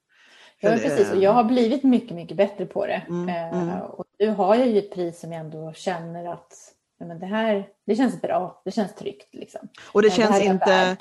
Ja, 0.61 0.71
precis. 0.71 1.11
Och 1.11 1.23
jag 1.23 1.33
har 1.33 1.45
blivit 1.45 1.83
mycket, 1.83 2.17
mycket 2.17 2.37
bättre 2.37 2.67
på 2.67 2.87
det. 2.87 3.03
Mm, 3.09 3.29
eh, 3.29 3.63
mm. 3.63 3.81
Och 3.81 4.05
nu 4.19 4.31
har 4.31 4.55
jag 4.55 4.69
ju 4.69 4.79
ett 4.79 4.95
pris 4.95 5.21
som 5.21 5.33
jag 5.33 5.41
ändå 5.41 5.73
känner 5.73 6.33
att 6.33 6.75
men 7.01 7.21
det 7.21 7.27
här 7.27 7.69
det 7.87 7.97
känns 7.97 8.21
bra, 8.21 8.63
det 8.65 8.71
känns 8.71 8.95
tryggt. 8.95 9.35
Liksom. 9.35 9.69
Och 9.93 10.03
det 10.03 10.11
känns 10.11 10.39
det 10.39 10.45
inte... 10.45 10.97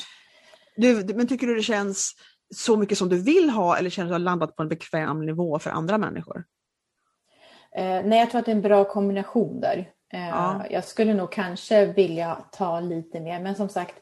Du, 0.76 1.14
men 1.16 1.28
tycker 1.28 1.48
du 1.48 1.56
det 1.56 1.64
känns 1.64 2.14
så 2.56 2.78
mycket 2.78 2.98
som 2.98 3.10
du 3.10 3.22
vill 3.22 3.50
ha 3.50 3.78
eller 3.78 3.90
känner 3.90 4.10
du 4.10 4.16
att 4.16 4.20
du 4.20 4.24
har 4.24 4.32
landat 4.32 4.56
på 4.56 4.62
en 4.62 4.70
bekväm 4.70 5.26
nivå 5.26 5.60
för 5.60 5.70
andra 5.70 5.98
människor? 5.98 6.44
Eh, 7.76 8.02
nej, 8.06 8.20
jag 8.20 8.30
tror 8.30 8.40
att 8.40 8.46
det 8.46 8.52
är 8.52 8.56
en 8.56 8.62
bra 8.62 8.84
kombination 8.84 9.60
där. 9.60 9.92
Eh, 10.14 10.28
ja. 10.28 10.66
Jag 10.70 10.84
skulle 10.84 11.14
nog 11.14 11.32
kanske 11.32 11.86
vilja 11.86 12.38
ta 12.52 12.80
lite 12.80 13.20
mer, 13.20 13.40
men 13.40 13.56
som 13.56 13.70
sagt, 13.70 13.96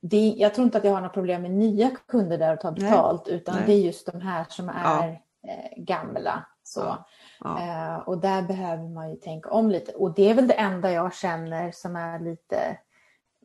det, 0.00 0.34
jag 0.36 0.54
tror 0.54 0.64
inte 0.64 0.78
att 0.78 0.84
jag 0.84 0.92
har 0.92 1.00
några 1.00 1.12
problem 1.12 1.42
med 1.42 1.50
nya 1.50 1.90
kunder 2.08 2.38
där 2.38 2.52
och 2.52 2.60
ta 2.60 2.72
betalt, 2.72 3.26
nej. 3.26 3.36
utan 3.36 3.54
nej. 3.54 3.64
det 3.66 3.72
är 3.72 3.80
just 3.80 4.12
de 4.12 4.20
här 4.20 4.46
som 4.48 4.68
är 4.68 5.20
ja. 5.42 5.50
eh, 5.52 5.82
gamla. 5.84 6.46
Så. 6.62 7.04
Ja. 7.40 7.62
Eh, 7.62 7.96
och 7.98 8.18
där 8.18 8.42
behöver 8.42 8.88
man 8.88 9.10
ju 9.10 9.16
tänka 9.16 9.50
om 9.50 9.70
lite. 9.70 9.92
Och 9.92 10.14
det 10.14 10.30
är 10.30 10.34
väl 10.34 10.48
det 10.48 10.54
enda 10.54 10.92
jag 10.92 11.14
känner 11.14 11.72
som 11.72 11.96
är 11.96 12.20
lite 12.20 12.78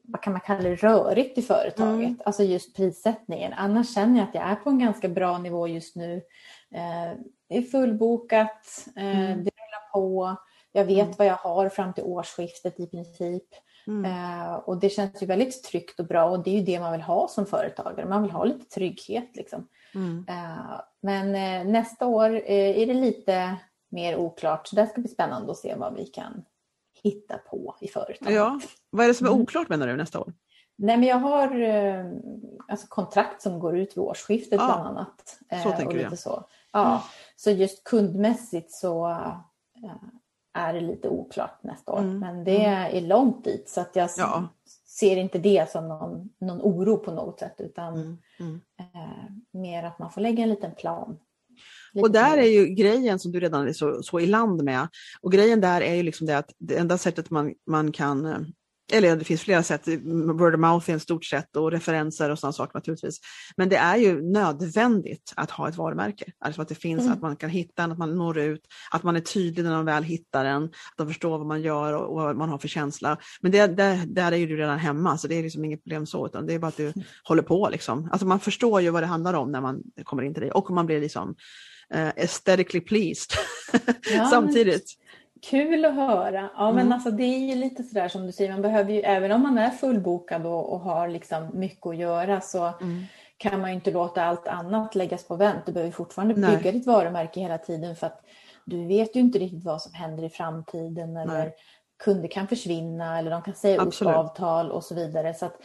vad 0.04 0.22
kan 0.22 0.34
man 0.34 0.42
kalla 0.42 0.62
det, 0.62 0.76
rörigt 0.76 1.38
i 1.38 1.42
företaget. 1.42 2.08
Mm. 2.08 2.20
Alltså 2.26 2.44
just 2.44 2.76
prissättningen. 2.76 3.54
Annars 3.54 3.94
känner 3.94 4.20
jag 4.20 4.28
att 4.28 4.36
jag 4.36 4.44
är 4.44 4.56
på 4.56 4.70
en 4.70 4.80
ganska 4.80 5.10
bra 5.10 5.38
nivå 5.38 5.68
just 5.68 5.96
nu. 5.96 6.16
Eh, 6.72 7.18
det 7.50 7.58
är 7.58 7.62
fullbokat, 7.62 8.88
eh, 8.96 9.20
mm. 9.20 9.44
det 9.44 9.52
rullar 9.52 9.92
på. 9.94 10.36
Jag 10.72 10.86
vet 10.86 11.06
mm. 11.06 11.16
vad 11.18 11.28
jag 11.28 11.36
har 11.36 11.70
fram 11.70 11.94
till 11.94 12.04
årsskiftet 12.04 12.80
i 12.80 12.88
princip. 12.88 13.48
Mm. 13.88 14.06
Eh, 14.06 14.54
och 14.54 14.80
det 14.80 14.90
känns 14.90 15.24
ju 15.24 15.26
väldigt 15.26 15.64
tryggt 15.64 16.00
och 16.00 16.06
bra 16.06 16.26
och 16.26 16.44
det 16.44 16.50
är 16.50 16.56
ju 16.56 16.66
det 16.66 16.80
man 16.80 16.92
vill 16.92 17.02
ha 17.02 17.28
som 17.28 17.46
företagare. 17.46 18.06
Man 18.06 18.22
vill 18.22 18.32
ha 18.32 18.44
lite 18.44 18.66
trygghet 18.66 19.36
liksom. 19.36 19.68
Mm. 19.96 20.26
Eh, 20.30 20.82
men 21.02 21.36
eh, 21.36 21.72
nästa 21.72 22.08
år 22.08 22.30
eh, 22.34 22.82
är 22.82 22.86
det 22.86 22.94
lite 22.94 23.56
mer 23.90 24.16
oklart 24.18 24.68
så 24.68 24.76
det 24.76 24.88
ska 24.88 25.02
bli 25.02 25.10
spännande 25.10 25.52
att 25.52 25.58
se 25.58 25.76
vad 25.76 25.96
vi 25.96 26.06
kan 26.06 26.46
hitta 27.04 27.38
på 27.38 27.76
i 27.82 27.88
företaget. 27.88 28.36
Ja. 28.36 28.60
Vad 28.90 29.04
är 29.04 29.08
det 29.08 29.14
som 29.14 29.28
är 29.28 29.32
mm. 29.32 29.42
oklart 29.42 29.70
menar 29.70 29.88
du 29.88 29.96
nästa 29.96 30.20
år? 30.20 30.34
Nej, 30.76 30.98
men 30.98 31.10
jag 31.10 31.18
har 31.18 31.62
eh, 31.62 32.06
alltså 32.68 32.88
kontrakt 32.88 33.42
som 33.42 33.60
går 33.60 33.78
ut 33.78 33.98
vid 33.98 34.04
årsskiftet 34.04 34.60
ja. 34.60 34.66
bland 34.66 34.88
annat. 34.88 35.40
Så 35.64 35.70
eh, 35.70 35.78
tänker 35.78 36.10
du 36.10 36.18
så. 36.18 36.46
Ja, 36.72 36.88
mm. 36.88 37.00
så 37.36 37.52
just 37.52 37.84
kundmässigt 37.84 38.72
så 38.72 39.10
eh, 39.10 39.36
är 40.54 40.74
det 40.74 40.82
lite 40.82 41.10
oklart 41.10 41.64
nästa 41.64 41.92
år. 41.92 42.00
Mm. 42.00 42.20
Men 42.20 42.44
det 42.44 42.66
mm. 42.66 42.98
är 42.98 43.02
långt 43.02 43.44
dit 43.44 43.70
så 43.70 43.82
att 43.82 43.96
jag 43.96 44.10
ja. 44.18 44.48
ser 44.88 45.18
inte 45.18 45.40
det 45.40 45.72
som 45.72 45.88
någon, 45.88 46.30
någon 46.40 46.62
oro 46.62 46.98
på 46.98 47.12
något 47.12 47.40
sätt 47.40 47.56
utan 47.58 48.20
mm. 48.40 48.62
Eh, 48.80 49.32
mer 49.52 49.84
att 49.84 50.00
man 50.00 50.12
får 50.12 50.22
lägga 50.22 50.44
en 50.44 50.50
liten 50.50 50.76
plan 50.76 51.20
och 52.02 52.12
där 52.12 52.38
är 52.38 52.48
ju 52.48 52.66
grejen 52.66 53.20
som 53.20 53.32
du 53.32 53.40
redan 53.40 53.68
är 53.68 53.74
så, 53.74 54.04
så 54.04 54.20
i 54.20 54.26
land 54.26 54.64
med. 54.64 54.88
Och 55.22 55.32
grejen 55.32 55.62
där 55.62 55.82
är 55.82 55.96
ju 55.96 56.04
liksom 56.04 56.28
det 56.28 56.38
att 56.38 56.52
det 56.60 56.76
enda 56.76 56.98
sättet 56.98 57.30
man, 57.30 57.54
man 57.68 57.92
kan 57.92 58.46
eller 58.94 59.16
det 59.16 59.26
finns 59.26 59.42
flera 59.42 59.64
sätt, 59.64 59.88
word 60.40 60.54
of 60.54 60.60
mouth 60.60 60.92
är 60.92 60.96
ett 60.96 61.02
stort 61.02 61.26
sätt 61.26 61.56
och 61.56 61.72
referenser 61.72 62.30
och 62.30 62.40
sådana 62.40 62.54
saker 62.54 62.78
naturligtvis. 62.78 63.20
Men 63.58 63.70
det 63.70 63.76
är 63.76 63.98
ju 63.98 64.22
nödvändigt 64.22 65.34
att 65.36 65.52
ha 65.52 65.70
ett 65.70 65.76
varumärke. 65.76 66.32
Alltså 66.40 66.62
att 66.62 66.68
det 66.68 66.76
finns, 66.76 67.02
mm. 67.02 67.14
att 67.14 67.22
man 67.22 67.36
kan 67.36 67.50
hitta 67.50 67.82
den, 67.82 67.92
att 67.92 67.98
man 67.98 68.18
når 68.18 68.40
ut, 68.40 68.62
att 68.92 69.04
man 69.04 69.16
är 69.16 69.20
tydlig 69.20 69.64
när 69.64 69.72
man 69.72 69.86
väl 69.86 70.04
hittar 70.04 70.44
den, 70.44 70.64
att 70.64 70.98
de 70.98 71.08
förstår 71.08 71.38
vad 71.38 71.48
man 71.48 71.62
gör 71.62 71.94
och, 71.94 72.16
vad 72.16 72.36
man 72.36 72.50
har 72.50 72.58
för 72.58 72.68
känsla. 72.68 73.18
Men 73.42 73.52
det, 73.52 73.68
det, 73.68 74.04
där 74.08 74.32
är 74.32 74.38
ju 74.38 74.48
du 74.48 74.58
redan 74.58 74.80
hemma 74.80 75.18
så 75.18 75.28
det 75.28 75.36
är 75.36 75.44
liksom 75.44 75.66
inget 75.66 75.84
problem 75.84 76.06
så, 76.06 76.26
utan 76.26 76.46
det 76.46 76.54
är 76.54 76.60
bara 76.60 76.68
att 76.68 76.78
du 76.78 76.88
mm. 76.88 77.04
håller 77.24 77.44
på 77.44 77.70
liksom. 77.72 78.10
Alltså 78.12 78.28
man 78.28 78.40
förstår 78.40 78.82
ju 78.82 78.90
vad 78.90 79.04
det 79.04 79.08
handlar 79.08 79.34
om 79.34 79.52
när 79.52 79.62
man 79.62 79.82
kommer 80.04 80.24
in 80.24 80.34
till 80.34 80.42
dig 80.42 80.52
och 80.52 80.72
man 80.72 80.86
blir 80.86 81.02
liksom 81.02 81.36
uh, 81.96 82.08
aesthetically 82.08 82.82
pleased 82.82 83.38
ja, 84.14 84.26
samtidigt. 84.32 85.03
Kul 85.50 85.86
att 85.86 85.96
höra. 85.96 86.50
Ja, 86.56 86.70
mm. 86.70 86.76
men 86.76 86.94
alltså 86.94 87.12
det 87.12 87.24
är 87.24 87.40
ju 87.40 87.56
lite 87.56 87.84
sådär 87.84 88.08
som 88.08 88.26
du 88.26 88.32
säger, 88.32 88.52
man 88.52 88.62
behöver 88.62 88.94
ju, 88.94 89.00
även 89.00 89.32
om 89.32 89.42
man 89.42 89.58
är 89.58 89.70
fullbokad 89.70 90.46
och, 90.46 90.74
och 90.74 90.80
har 90.80 91.08
liksom 91.08 91.50
mycket 91.54 91.88
att 91.88 91.98
göra 91.98 92.42
så 92.42 92.66
mm. 92.82 93.04
kan 93.38 93.62
man 93.62 93.70
ju 93.70 93.76
inte 93.76 93.92
låta 93.92 94.24
allt 94.24 94.48
annat 94.48 94.96
läggas 94.96 95.28
på 95.28 95.36
vänt. 95.36 95.66
Du 95.66 95.72
behöver 95.72 95.92
fortfarande 95.92 96.36
Nej. 96.36 96.58
bygga 96.58 96.72
ditt 96.72 96.88
varumärke 96.88 97.40
hela 97.40 97.58
tiden 97.58 97.96
för 97.96 98.08
att 98.08 98.22
du 98.66 98.86
vet 98.88 99.16
ju 99.16 99.20
inte 99.20 99.40
riktigt 99.40 99.64
vad 99.64 99.82
som 99.82 99.94
händer 99.94 100.24
i 100.24 100.30
framtiden 100.30 101.18
eller 101.18 101.38
Nej. 101.38 101.54
kunder 102.04 102.28
kan 102.28 102.48
försvinna 102.48 103.20
eller 103.20 103.32
de 103.32 103.42
kan 103.42 103.54
säga 103.54 103.82
Absolut. 103.82 104.14
upp 104.14 104.20
avtal 104.20 104.72
och 104.72 104.84
så 104.84 104.96
vidare. 104.96 105.34
Så 105.34 105.46
att 105.46 105.56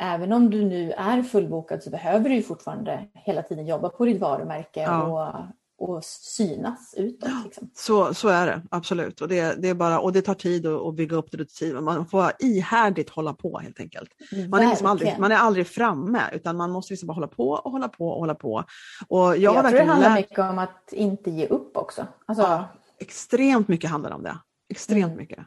även 0.00 0.32
om 0.32 0.50
du 0.50 0.64
nu 0.64 0.92
är 0.92 1.22
fullbokad 1.22 1.82
så 1.82 1.90
behöver 1.90 2.28
du 2.28 2.34
ju 2.34 2.42
fortfarande 2.42 3.08
hela 3.14 3.42
tiden 3.42 3.66
jobba 3.66 3.88
på 3.88 4.04
ditt 4.04 4.20
varumärke 4.20 4.80
ja. 4.82 5.02
och 5.02 5.44
och 5.82 6.04
synas 6.04 6.94
utåt. 6.96 7.30
Liksom. 7.44 7.70
Så, 7.74 8.14
så 8.14 8.28
är 8.28 8.46
det 8.46 8.62
absolut 8.70 9.20
och 9.20 9.28
det, 9.28 9.62
det, 9.62 9.68
är 9.68 9.74
bara, 9.74 10.00
och 10.00 10.12
det 10.12 10.22
tar 10.22 10.34
tid 10.34 10.66
att, 10.66 10.94
bygga 10.94 11.16
upp 11.16 11.30
det 11.30 11.38
rutiner. 11.38 11.80
Man 11.80 12.06
får 12.06 12.32
ihärdigt 12.38 13.10
hålla 13.10 13.34
på 13.34 13.58
helt 13.58 13.80
enkelt. 13.80 14.10
Man 14.50 14.62
är, 14.62 14.68
liksom 14.68 14.86
aldrig, 14.86 15.18
man 15.18 15.32
är 15.32 15.36
aldrig 15.36 15.66
framme 15.66 16.22
utan 16.32 16.56
man 16.56 16.70
måste 16.70 16.92
liksom 16.92 17.06
bara 17.06 17.14
hålla 17.14 17.26
på 17.28 17.50
och 17.50 17.70
hålla 17.70 17.88
på 17.88 18.08
och 18.08 18.20
hålla 18.20 18.34
på. 18.34 18.64
Och 19.08 19.18
jag, 19.18 19.36
jag 19.36 19.68
tror 19.68 19.78
det 19.78 19.84
handlar 19.84 20.08
lärt... 20.08 20.18
mycket 20.18 20.38
om 20.38 20.58
att 20.58 20.92
inte 20.92 21.30
ge 21.30 21.46
upp 21.46 21.76
också. 21.76 22.06
Alltså... 22.26 22.42
Ja, 22.42 22.68
extremt 22.98 23.68
mycket 23.68 23.90
handlar 23.90 24.10
om 24.10 24.22
det. 24.22 24.38
Extremt 24.68 25.04
mm. 25.04 25.16
mycket. 25.16 25.38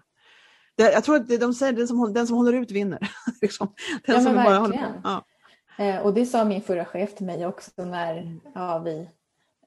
Det, 0.78 0.92
jag 0.92 1.04
tror 1.04 1.16
att 1.16 1.40
de 1.40 1.54
säger 1.54 1.74
den 1.74 1.88
som, 1.88 2.14
den 2.14 2.28
som 2.28 2.38
håller 2.38 2.54
ut 2.54 2.72
vinner. 2.72 3.10
liksom. 3.42 3.74
Den 4.06 4.16
ja, 4.16 4.22
som 4.22 4.36
bara 4.36 4.58
håller 4.58 4.78
på. 4.78 4.84
Ja. 5.04 5.26
Eh, 5.78 6.02
och 6.02 6.14
det 6.14 6.26
sa 6.26 6.46
min 6.46 6.62
förra 6.62 6.86
chef 6.86 7.16
till 7.16 7.26
mig 7.26 7.46
också 7.46 7.72
när 7.78 8.40
ja, 8.54 8.80
vi 8.80 9.10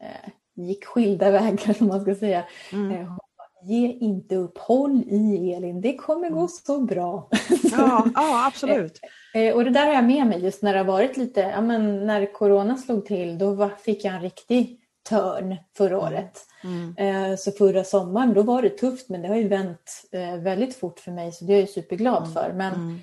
eh, 0.00 0.30
gick 0.66 0.84
skilda 0.84 1.30
vägar 1.30 1.72
som 1.72 1.86
man 1.86 2.00
ska 2.00 2.14
säga. 2.14 2.44
Mm. 2.72 2.92
Eh, 2.92 3.16
ge 3.62 3.92
inte 3.92 4.36
upp, 4.36 4.58
håll 4.58 5.02
i 5.06 5.52
Elin, 5.54 5.80
det 5.80 5.96
kommer 5.96 6.30
gå 6.30 6.48
så 6.48 6.80
bra. 6.80 7.28
Ja, 7.72 8.06
ja 8.14 8.46
absolut. 8.46 9.00
Eh, 9.34 9.42
eh, 9.42 9.54
och 9.54 9.64
det 9.64 9.70
där 9.70 9.86
har 9.86 9.94
jag 9.94 10.04
med 10.04 10.26
mig 10.26 10.44
just 10.44 10.62
när 10.62 10.72
det 10.72 10.78
har 10.78 10.86
varit 10.86 11.16
lite, 11.16 11.40
ja 11.40 11.60
men 11.60 12.06
när 12.06 12.32
corona 12.32 12.76
slog 12.76 13.06
till 13.06 13.38
då 13.38 13.70
fick 13.84 14.04
jag 14.04 14.14
en 14.14 14.22
riktig 14.22 14.80
törn 15.08 15.56
förra 15.76 15.94
mm. 15.94 16.06
året. 16.06 16.46
Mm. 16.64 17.36
Så 17.36 17.52
förra 17.52 17.84
sommaren 17.84 18.34
då 18.34 18.42
var 18.42 18.62
det 18.62 18.70
tufft 18.70 19.08
men 19.08 19.22
det 19.22 19.28
har 19.28 19.36
ju 19.36 19.48
vänt 19.48 20.04
väldigt 20.42 20.76
fort 20.76 21.00
för 21.00 21.10
mig 21.10 21.32
så 21.32 21.44
det 21.44 21.54
är 21.54 21.60
jag 21.60 21.68
superglad 21.68 22.22
mm. 22.22 22.32
för. 22.32 22.52
Men 22.52 22.74
mm. 22.74 22.98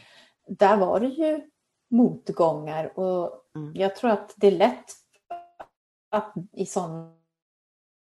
där 0.47 0.78
var 0.78 0.99
det 0.99 1.08
ju 1.08 1.41
motgångar 1.91 2.99
och 2.99 3.32
mm. 3.56 3.72
jag 3.76 3.95
tror 3.95 4.12
att 4.12 4.34
det 4.36 4.47
är 4.47 4.51
lätt 4.51 4.86
att 6.12 6.34
i 6.53 6.66
sådana 6.66 7.12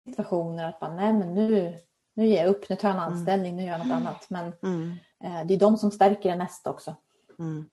situationer 0.07 0.69
att 0.69 0.81
man, 0.81 0.95
nej 0.95 1.13
men 1.13 1.33
nu, 1.33 1.73
nu 2.15 2.27
ger 2.27 2.37
jag 2.37 2.49
upp, 2.49 2.69
nu 2.69 2.75
tar 2.75 2.87
jag 2.89 2.97
en 2.97 3.03
mm. 3.03 3.13
anställning, 3.13 3.53
mm. 3.53 3.55
nu 3.55 3.71
gör 3.71 3.77
jag 3.77 3.87
något 3.87 3.95
annat. 3.95 4.29
Men 4.29 4.53
mm. 4.63 4.91
eh, 5.23 5.47
det 5.47 5.53
är 5.53 5.59
de 5.59 5.77
som 5.77 5.91
stärker 5.91 6.29
en 6.29 6.37
nästa 6.37 6.69
också. 6.69 6.95
Mm. 7.39 7.65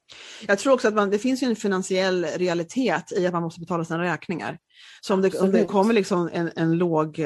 Jag 0.46 0.58
tror 0.58 0.72
också 0.72 0.88
att 0.88 0.94
man, 0.94 1.10
det 1.10 1.18
finns 1.18 1.42
en 1.42 1.56
finansiell 1.56 2.24
realitet 2.24 3.12
i 3.12 3.26
att 3.26 3.32
man 3.32 3.42
måste 3.42 3.60
betala 3.60 3.84
sina 3.84 4.02
räkningar. 4.02 4.58
Så 5.00 5.14
om 5.14 5.22
det, 5.22 5.40
om 5.40 5.52
det 5.52 5.64
kommer 5.64 5.94
liksom 5.94 6.30
en, 6.32 6.50
en, 6.56 6.78
låg, 6.78 7.18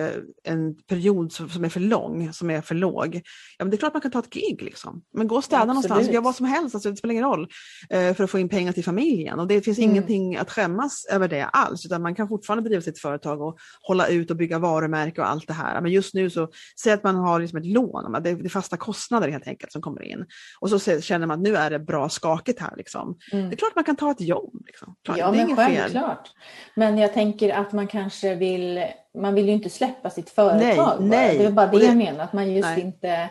en 0.44 0.74
period 0.88 1.32
som 1.32 1.64
är 1.64 1.68
för 1.68 1.80
lång, 1.80 2.32
som 2.32 2.51
är 2.51 2.61
för 2.61 2.74
låg, 2.74 3.14
ja 3.59 3.64
men 3.64 3.70
det 3.70 3.76
är 3.76 3.78
klart 3.78 3.94
man 3.94 4.01
kan 4.01 4.11
ta 4.11 4.18
ett 4.18 4.30
gig. 4.30 4.62
Liksom. 4.62 5.03
Men 5.14 5.28
gå 5.28 5.36
och 5.36 5.44
städa 5.44 5.62
Absolut. 5.62 5.74
någonstans, 5.74 6.14
gör 6.14 6.20
vad 6.20 6.34
som 6.34 6.46
helst, 6.46 6.74
alltså, 6.74 6.90
det 6.90 6.96
spelar 6.96 7.12
ingen 7.12 7.24
roll, 7.24 7.49
eh, 7.90 8.14
för 8.14 8.24
att 8.24 8.30
få 8.30 8.38
in 8.38 8.49
pengar 8.49 8.72
till 8.72 8.84
familjen. 8.84 9.40
Och 9.40 9.46
det 9.46 9.61
finns 9.61 9.78
mm. 9.78 9.90
ingenting 9.90 10.36
att 10.36 10.51
skämmas 10.51 11.07
över 11.11 11.28
det 11.28 11.44
alls, 11.44 11.86
utan 11.86 12.03
man 12.03 12.14
kan 12.14 12.28
fortfarande 12.28 12.62
bedriva 12.62 12.82
sitt 12.82 12.99
företag 12.99 13.42
och 13.42 13.59
hålla 13.80 14.09
ut 14.09 14.30
och 14.30 14.36
bygga 14.36 14.59
varumärke 14.59 15.20
och 15.20 15.28
allt 15.28 15.46
det 15.46 15.55
här. 15.55 15.80
Men 15.80 15.92
just 15.92 16.14
nu 16.14 16.30
så, 16.30 16.49
säg 16.80 16.92
att 16.92 17.03
man 17.03 17.16
har 17.16 17.40
liksom 17.40 17.59
ett 17.59 17.66
lån, 17.66 18.22
det 18.22 18.30
är 18.30 18.49
fasta 18.49 18.76
kostnader 18.76 19.28
helt 19.28 19.49
enkelt 19.49 19.72
som 19.72 19.82
kommer 19.82 20.03
in. 20.03 20.26
Och 20.61 20.70
så 20.70 21.01
känner 21.01 21.26
man 21.26 21.38
att 21.38 21.44
nu 21.44 21.57
är 21.57 21.70
det 21.70 21.78
bra 21.78 22.09
skakigt 22.09 22.61
här. 22.61 22.74
Liksom. 22.76 23.18
Mm. 23.32 23.49
Det 23.49 23.55
är 23.55 23.57
klart 23.57 23.74
man 23.74 23.84
kan 23.84 23.96
ta 23.96 24.11
ett 24.11 24.20
jobb. 24.20 24.62
Liksom. 24.66 24.94
Klart, 25.05 25.18
ja, 25.18 25.32
men 25.32 25.57
självklart. 25.57 26.30
Men 26.74 26.99
jag 26.99 27.14
tänker 27.14 27.38
att 27.43 27.72
man 27.72 27.86
kanske 27.86 28.34
vill, 28.34 28.84
man 29.18 29.34
vill 29.34 29.47
ju 29.47 29.53
inte 29.53 29.70
släppa 29.70 30.11
sitt 30.11 30.30
företag. 30.30 30.97
Nej, 31.01 31.09
nej. 31.09 31.39
Det 31.39 31.45
är 31.45 31.51
bara 31.51 31.66
det, 31.66 31.78
det 31.78 31.84
jag 31.84 31.97
menar, 31.97 32.24
att 32.24 32.32
man 32.32 32.53
just 32.53 32.68
nej. 32.68 32.80
inte 32.80 33.30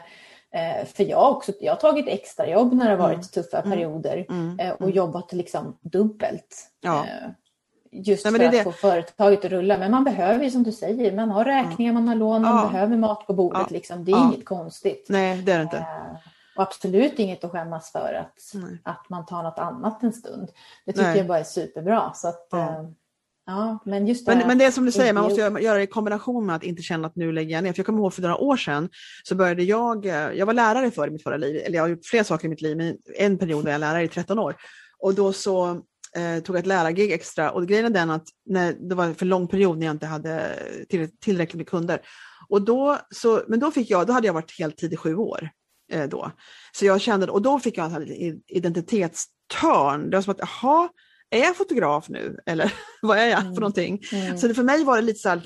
eh, 0.52 0.86
för 0.86 1.04
jag, 1.04 1.32
också, 1.32 1.52
jag 1.60 1.72
har 1.72 1.78
tagit 1.78 2.08
extrajobb 2.08 2.74
när 2.74 2.86
det 2.86 2.92
har 2.92 2.98
varit 2.98 3.14
mm. 3.14 3.24
tuffa 3.24 3.58
mm. 3.62 3.72
perioder 3.72 4.26
mm. 4.30 4.60
Eh, 4.60 4.72
och 4.72 4.82
mm. 4.82 4.96
jobbat 4.96 5.34
liksom 5.34 5.78
dubbelt. 5.82 6.68
Ja. 6.82 7.06
Eh, 7.06 7.30
just 7.92 8.26
Nej, 8.26 8.34
för 8.34 8.46
att 8.46 8.52
det. 8.52 8.64
få 8.64 8.72
företaget 8.72 9.46
att 9.46 9.52
rulla. 9.52 9.78
Men 9.78 9.92
man 9.92 10.04
behöver 10.04 10.44
ju 10.44 10.52
som 10.52 10.64
du 10.64 10.72
säger, 10.72 11.12
man 11.16 11.32
har 11.32 11.46
räkningar, 11.46 11.94
man 11.94 12.08
har 12.08 12.16
lån, 12.16 12.42
man 12.42 12.58
ja. 12.58 12.70
behöver 12.72 12.98
mat 12.98 13.28
på 13.28 13.34
bordet. 13.34 13.62
Ja. 13.62 13.68
Liksom. 13.70 14.06
Det 14.06 14.12
är 14.12 14.28
inget 14.28 14.46
konstigt. 14.46 15.06
Nej, 15.10 15.42
det 15.42 15.52
är 15.52 15.58
det 15.58 15.64
inte. 15.64 15.86
Och 16.58 16.64
absolut 16.64 17.20
inget 17.20 17.44
att 17.44 17.52
skämmas 17.52 17.92
för 17.92 18.14
att, 18.14 18.62
att 18.84 19.10
man 19.10 19.26
tar 19.26 19.44
något 19.44 19.60
annat 19.60 20.04
en 20.04 20.14
stund. 20.14 20.52
Det 20.86 20.92
tycker 20.92 21.08
Nej. 21.08 21.18
jag 21.18 21.28
bara 21.28 21.40
är 21.40 21.44
superbra. 21.44 22.12
Så 22.14 22.28
att, 22.28 22.54
Ja, 23.50 23.80
men, 23.86 24.08
just 24.08 24.26
det 24.26 24.36
men, 24.36 24.48
men 24.48 24.58
det 24.58 24.66
är 24.66 24.72
som 24.72 24.86
du 24.86 24.92
säger, 24.92 25.14
man 25.14 25.24
måste 25.24 25.42
göra, 25.42 25.78
det 25.78 25.84
i 25.84 25.88
kombination 25.88 26.46
med 26.46 26.56
att 26.56 26.64
inte 26.64 26.82
känna 26.82 27.08
att 27.08 27.16
nu 27.16 27.32
lägger 27.32 27.56
jag 27.56 27.64
ner. 27.64 27.74
För 27.74 27.80
jag 27.80 27.86
kommer 27.86 28.00
ihåg 28.00 28.14
för 28.14 28.22
några 28.22 28.38
år 28.38 28.58
sedan 28.58 28.90
så 29.24 29.36
började 29.36 29.64
jag, 29.64 30.06
eh, 30.06 30.12
jag 30.14 30.46
var 30.46 30.54
lärare 30.54 30.92
för 30.92 31.08
i 31.08 31.12
mitt 31.12 31.24
förra 31.24 31.38
liv, 31.38 31.62
eller 31.66 31.76
jag 31.76 31.84
har 31.84 31.90
gjort 31.90 32.06
flera 32.06 32.24
saker 32.24 32.46
i 32.46 32.50
mitt 32.50 32.62
liv, 32.62 32.78
men 32.78 32.98
en 33.18 33.38
period 33.38 33.64
var 33.64 33.72
jag 33.72 33.80
lärare 33.80 34.04
i 34.04 34.08
13 34.08 34.40
år. 34.40 34.56
Och 35.00 35.16
då 35.16 35.34
så 35.34 35.70
eh, 36.16 36.44
tog 36.44 36.56
jag 36.56 36.60
ett 36.60 36.66
lärargig 36.66 37.12
extra 37.12 37.52
och 37.52 37.68
grejen 37.68 37.86
är 37.86 37.90
den 37.90 38.10
att 38.10 38.28
när, 38.46 38.74
det 38.90 38.96
var 38.96 39.14
för 39.14 39.26
lång 39.26 39.48
period 39.48 39.78
när 39.78 39.86
jag 39.86 39.94
inte 39.94 40.06
hade 40.06 40.60
till, 40.90 41.10
tillräckligt 41.20 41.58
med 41.58 41.70
kunder. 41.70 42.02
Och 42.50 42.62
då, 42.62 42.98
så, 43.10 43.42
men 43.48 43.60
då, 43.60 43.72
fick 43.72 43.90
jag, 43.90 44.08
då 44.08 44.14
hade 44.14 44.28
jag 44.28 44.34
varit 44.34 44.60
heltid 44.60 44.94
i 44.94 44.98
sju 44.98 45.16
år. 45.16 45.50
Eh, 45.92 46.10
då. 46.10 46.32
Så 46.72 46.86
jag 46.86 47.02
kände, 47.02 47.28
och 47.28 47.42
då 47.42 47.60
fick 47.60 47.78
jag 47.78 47.92
en 47.94 48.42
identitetstörn. 48.48 50.10
Det 50.10 50.18
var 50.18 50.22
som 50.22 50.32
att, 50.32 50.40
jaha, 50.62 50.90
är 51.30 51.40
jag 51.40 51.58
fotograf 51.58 52.10
nu 52.10 52.38
eller 52.46 52.74
vad 53.02 53.18
är 53.18 53.28
jag 53.28 53.40
mm. 53.40 53.54
för 53.54 53.62
någonting? 53.62 54.02
Mm. 54.12 54.38
Så 54.38 54.48
det, 54.48 54.54
för 54.54 54.64
mig 54.64 54.84
var 54.84 54.96
det 54.96 55.02
lite 55.02 55.20
så 55.20 55.30
här, 55.30 55.42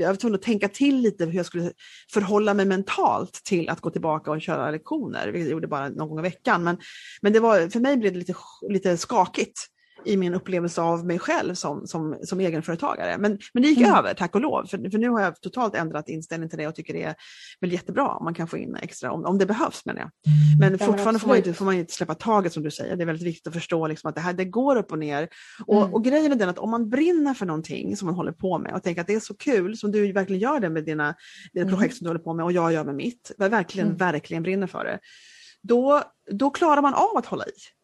jag 0.00 0.08
var 0.08 0.14
tvungen 0.14 0.34
att 0.34 0.42
tänka 0.42 0.68
till 0.68 0.96
lite 0.96 1.24
hur 1.24 1.32
jag 1.32 1.46
skulle 1.46 1.72
förhålla 2.12 2.54
mig 2.54 2.66
mentalt 2.66 3.40
till 3.44 3.68
att 3.68 3.80
gå 3.80 3.90
tillbaka 3.90 4.30
och 4.30 4.42
köra 4.42 4.70
lektioner, 4.70 5.26
vilket 5.26 5.42
jag 5.42 5.52
gjorde 5.52 5.68
bara 5.68 5.88
någon 5.88 6.08
gång 6.08 6.18
i 6.18 6.22
veckan. 6.22 6.64
Men, 6.64 6.78
men 7.22 7.32
det 7.32 7.40
var, 7.40 7.68
för 7.68 7.80
mig 7.80 7.96
blev 7.96 8.12
det 8.12 8.18
lite, 8.18 8.34
lite 8.68 8.96
skakigt 8.96 9.66
i 10.06 10.16
min 10.16 10.34
upplevelse 10.34 10.80
av 10.80 11.06
mig 11.06 11.18
själv 11.18 11.54
som, 11.54 11.86
som, 11.86 12.18
som 12.22 12.40
egenföretagare. 12.40 13.18
Men, 13.18 13.38
men 13.54 13.62
det 13.62 13.68
gick 13.68 13.78
mm. 13.78 13.94
över, 13.94 14.14
tack 14.14 14.34
och 14.34 14.40
lov. 14.40 14.66
För, 14.66 14.90
för 14.90 14.98
nu 14.98 15.08
har 15.08 15.20
jag 15.20 15.40
totalt 15.40 15.74
ändrat 15.74 16.08
inställning 16.08 16.48
till 16.48 16.58
det 16.58 16.66
och 16.66 16.74
tycker 16.74 16.94
det 16.94 17.02
är 17.02 17.14
väl 17.60 17.72
jättebra 17.72 18.08
om 18.08 18.24
man 18.24 18.34
kan 18.34 18.48
få 18.48 18.58
in 18.58 18.76
extra, 18.76 19.12
om, 19.12 19.24
om 19.24 19.38
det 19.38 19.46
behövs 19.46 19.84
menar 19.84 20.00
jag. 20.00 20.10
Men 20.60 20.76
ja, 20.80 20.86
fortfarande 20.86 21.20
får 21.20 21.28
man, 21.28 21.36
inte, 21.36 21.54
får 21.54 21.64
man 21.64 21.74
inte 21.74 21.92
släppa 21.92 22.14
taget 22.14 22.52
som 22.52 22.62
du 22.62 22.70
säger. 22.70 22.96
Det 22.96 23.04
är 23.04 23.06
väldigt 23.06 23.26
viktigt 23.26 23.46
att 23.46 23.54
förstå 23.54 23.86
liksom, 23.86 24.08
att 24.08 24.14
det 24.14 24.20
här 24.20 24.32
det 24.32 24.44
går 24.44 24.76
upp 24.76 24.92
och 24.92 24.98
ner. 24.98 25.28
Och, 25.66 25.82
mm. 25.82 25.94
och 25.94 26.04
grejen 26.04 26.32
är 26.32 26.36
den 26.36 26.48
att 26.48 26.58
om 26.58 26.70
man 26.70 26.88
brinner 26.88 27.34
för 27.34 27.46
någonting 27.46 27.96
som 27.96 28.06
man 28.06 28.14
håller 28.14 28.32
på 28.32 28.58
med 28.58 28.74
och 28.74 28.82
tänker 28.82 29.00
att 29.00 29.06
det 29.06 29.14
är 29.14 29.20
så 29.20 29.34
kul, 29.36 29.76
som 29.76 29.92
du 29.92 30.12
verkligen 30.12 30.40
gör 30.40 30.60
det 30.60 30.70
med 30.70 30.84
dina, 30.84 31.14
dina 31.52 31.66
mm. 31.66 31.74
projekt 31.74 31.96
som 31.96 32.04
du 32.04 32.08
håller 32.08 32.20
på 32.20 32.34
med 32.34 32.44
och 32.44 32.52
jag 32.52 32.72
gör 32.72 32.84
med 32.84 32.94
mitt, 32.94 33.32
verkligen, 33.38 33.86
mm. 33.86 33.98
verkligen 33.98 34.42
brinner 34.42 34.66
för 34.66 34.84
det. 34.84 34.98
Då, 35.62 36.02
då 36.30 36.50
klarar 36.50 36.82
man 36.82 36.94
av 36.94 37.16
att 37.16 37.26
hålla 37.26 37.44
i. 37.44 37.75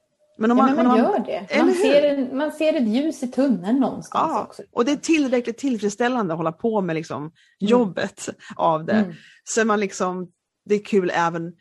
Men, 0.43 0.51
om 0.51 0.57
man, 0.57 0.69
ja, 0.69 0.75
men 0.75 0.87
man, 0.87 0.99
gör 0.99 1.19
det. 1.27 1.65
Man 1.65 1.75
ser, 1.75 2.35
man 2.35 2.53
ser 2.53 2.73
ett 2.73 2.89
ljus 2.89 3.23
i 3.23 3.29
tunneln 3.29 3.81
någonstans 3.81 4.31
ja, 4.35 4.43
också. 4.43 4.63
Och 4.73 4.85
det 4.85 4.93
är 4.93 4.97
tillräckligt 4.97 5.59
tillfredsställande 5.59 6.35
att 6.35 6.39
hålla 6.39 6.53
på 6.53 6.81
med 6.81 6.95
liksom 6.95 7.23
mm. 7.23 7.33
jobbet 7.59 8.29
av 8.57 8.85
det. 8.85 8.93
Mm. 8.93 9.13
Så 9.45 9.65
man 9.65 9.81
liksom, 9.81 10.29
det 10.65 10.75
är 10.75 10.85
kul 10.85 11.13
även, 11.15 11.53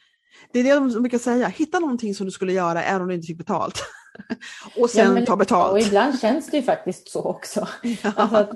det 0.54 0.60
är 0.60 0.64
det 0.64 0.74
de 0.74 1.02
brukar 1.02 1.18
säga, 1.18 1.48
hitta 1.48 1.80
någonting 1.80 2.16
som 2.16 2.26
du 2.26 2.32
skulle 2.32 2.54
göra 2.54 2.84
även 2.84 3.02
om 3.02 3.08
du 3.08 3.16
inte 3.16 3.28
fick 3.28 3.38
betalt. 3.38 3.84
och 4.78 4.90
sen 4.90 5.18
ja, 5.18 5.26
ta 5.26 5.36
betalt. 5.36 5.72
Och 5.72 5.80
ibland 5.80 6.20
känns 6.20 6.48
det 6.48 6.58
ju 6.58 6.64
faktiskt 6.64 7.12
så 7.12 7.24
också. 7.24 7.68
Ja. 8.04 8.12
Alltså 8.16 8.38
att 8.38 8.50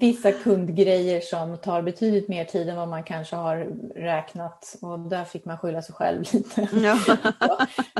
vissa 0.00 0.32
kundgrejer 0.32 1.20
som 1.20 1.58
tar 1.58 1.82
betydligt 1.82 2.28
mer 2.28 2.44
tid 2.44 2.68
än 2.68 2.76
vad 2.76 2.88
man 2.88 3.04
kanske 3.04 3.36
har 3.36 3.56
räknat 3.96 4.76
och 4.82 4.98
där 4.98 5.24
fick 5.24 5.44
man 5.44 5.58
skylla 5.58 5.82
sig 5.82 5.94
själv 5.94 6.24
lite. 6.32 6.68
Ja. 6.72 6.98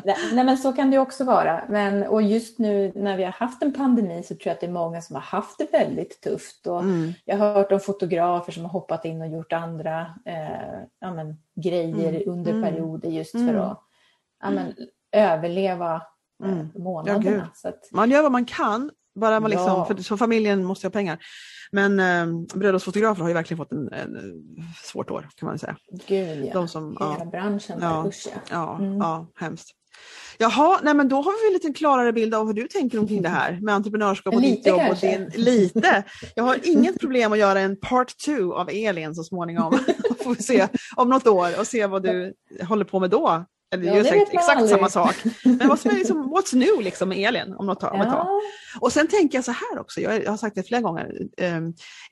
Nej 0.32 0.44
men 0.44 0.58
så 0.58 0.72
kan 0.72 0.90
det 0.90 0.98
också 0.98 1.24
vara. 1.24 1.64
Men, 1.68 2.02
och 2.02 2.22
just 2.22 2.58
nu 2.58 2.92
när 2.94 3.16
vi 3.16 3.24
har 3.24 3.32
haft 3.32 3.62
en 3.62 3.72
pandemi 3.72 4.22
så 4.22 4.34
tror 4.34 4.42
jag 4.44 4.54
att 4.54 4.60
det 4.60 4.66
är 4.66 4.70
många 4.70 5.02
som 5.02 5.16
har 5.16 5.22
haft 5.22 5.58
det 5.58 5.72
väldigt 5.72 6.20
tufft. 6.20 6.66
Och 6.66 6.80
mm. 6.80 7.12
Jag 7.24 7.36
har 7.36 7.54
hört 7.54 7.72
om 7.72 7.80
fotografer 7.80 8.52
som 8.52 8.64
har 8.64 8.70
hoppat 8.70 9.04
in 9.04 9.22
och 9.22 9.28
gjort 9.28 9.52
andra 9.52 10.14
eh, 10.26 10.80
ja, 11.00 11.14
men, 11.14 11.36
grejer 11.54 12.08
mm. 12.08 12.22
under 12.26 12.52
mm. 12.52 12.62
perioder 12.62 13.08
just 13.08 13.32
för 13.32 13.38
mm. 13.38 13.60
att 13.60 13.82
ja, 14.42 14.50
men, 14.50 14.74
överleva 15.12 16.02
mm. 16.42 16.68
månaderna. 16.74 17.50
Ja, 17.62 17.68
att... 17.68 17.88
Man 17.92 18.10
gör 18.10 18.22
vad 18.22 18.32
man 18.32 18.44
kan, 18.44 18.90
bara 19.14 19.40
man 19.40 19.50
liksom, 19.50 19.68
ja. 19.68 19.84
för, 19.84 19.96
så 19.96 20.16
familjen 20.16 20.64
måste 20.64 20.86
ha 20.86 20.90
pengar. 20.90 21.18
Men 21.72 22.00
eh, 22.00 22.56
bröllopsfotografer 22.58 23.22
har 23.22 23.28
ju 23.28 23.34
verkligen 23.34 23.58
fått 23.58 23.72
en, 23.72 23.92
en, 23.92 24.16
en 24.16 24.32
svårt 24.84 25.10
år 25.10 25.28
kan 25.36 25.46
man 25.46 25.58
säga. 25.58 25.76
Gud 26.06 26.44
ja, 26.44 26.52
De 26.52 26.68
som, 26.68 26.96
hela 27.00 27.16
ja, 27.18 27.24
branschen. 27.24 27.78
Ja, 27.80 28.04
usch, 28.08 28.26
ja. 28.26 28.40
Ja, 28.50 28.78
mm. 28.78 28.98
ja, 28.98 29.26
hemskt. 29.34 29.76
Jaha, 30.38 30.80
nej 30.82 30.94
men 30.94 31.08
då 31.08 31.16
har 31.16 31.42
vi 31.42 31.46
en 31.46 31.52
lite 31.52 31.78
klarare 31.78 32.12
bild 32.12 32.34
av 32.34 32.46
hur 32.46 32.54
du 32.54 32.68
tänker 32.68 32.98
omkring 32.98 33.22
det 33.22 33.28
här 33.28 33.58
med 33.62 33.74
entreprenörskap 33.74 34.34
och 34.34 34.40
lite 34.40 34.56
ditt 34.56 34.66
jobb. 34.66 34.80
Kanske. 34.80 35.14
Och 35.14 35.30
din, 35.30 35.44
lite. 35.44 36.04
Jag 36.34 36.44
har 36.44 36.58
inget 36.62 37.00
problem 37.00 37.32
att 37.32 37.38
göra 37.38 37.60
en 37.60 37.76
part 37.76 38.18
two 38.18 38.52
av 38.52 38.68
Elin 38.72 39.14
så 39.14 39.24
småningom. 39.24 39.72
Får 40.24 40.34
vi 40.34 40.42
se 40.42 40.68
om 40.96 41.08
något 41.08 41.26
år 41.26 41.60
och 41.60 41.66
se 41.66 41.86
vad 41.86 42.02
du 42.02 42.34
håller 42.68 42.84
på 42.84 43.00
med 43.00 43.10
då. 43.10 43.44
Eller 43.74 43.84
ja, 43.84 43.96
exakt, 43.96 44.34
exakt 44.34 44.68
samma 44.68 44.88
sak. 44.88 45.16
Men 45.44 45.68
vad 45.68 45.78
som 45.78 45.90
är 45.90 45.94
liksom, 45.94 46.34
what's 46.34 46.54
new 46.54 46.82
liksom 46.82 47.08
med 47.08 47.18
Elin 47.18 47.54
om 47.54 47.66
något 47.66 47.80
tag. 47.80 47.94
Om 47.94 48.00
ja. 48.00 48.40
Och 48.80 48.92
sen 48.92 49.08
tänker 49.08 49.38
jag 49.38 49.44
så 49.44 49.52
här 49.52 49.78
också, 49.78 50.00
jag 50.00 50.30
har 50.30 50.36
sagt 50.36 50.56
det 50.56 50.62
flera 50.62 50.80
gånger 50.80 51.20
eh, 51.36 51.60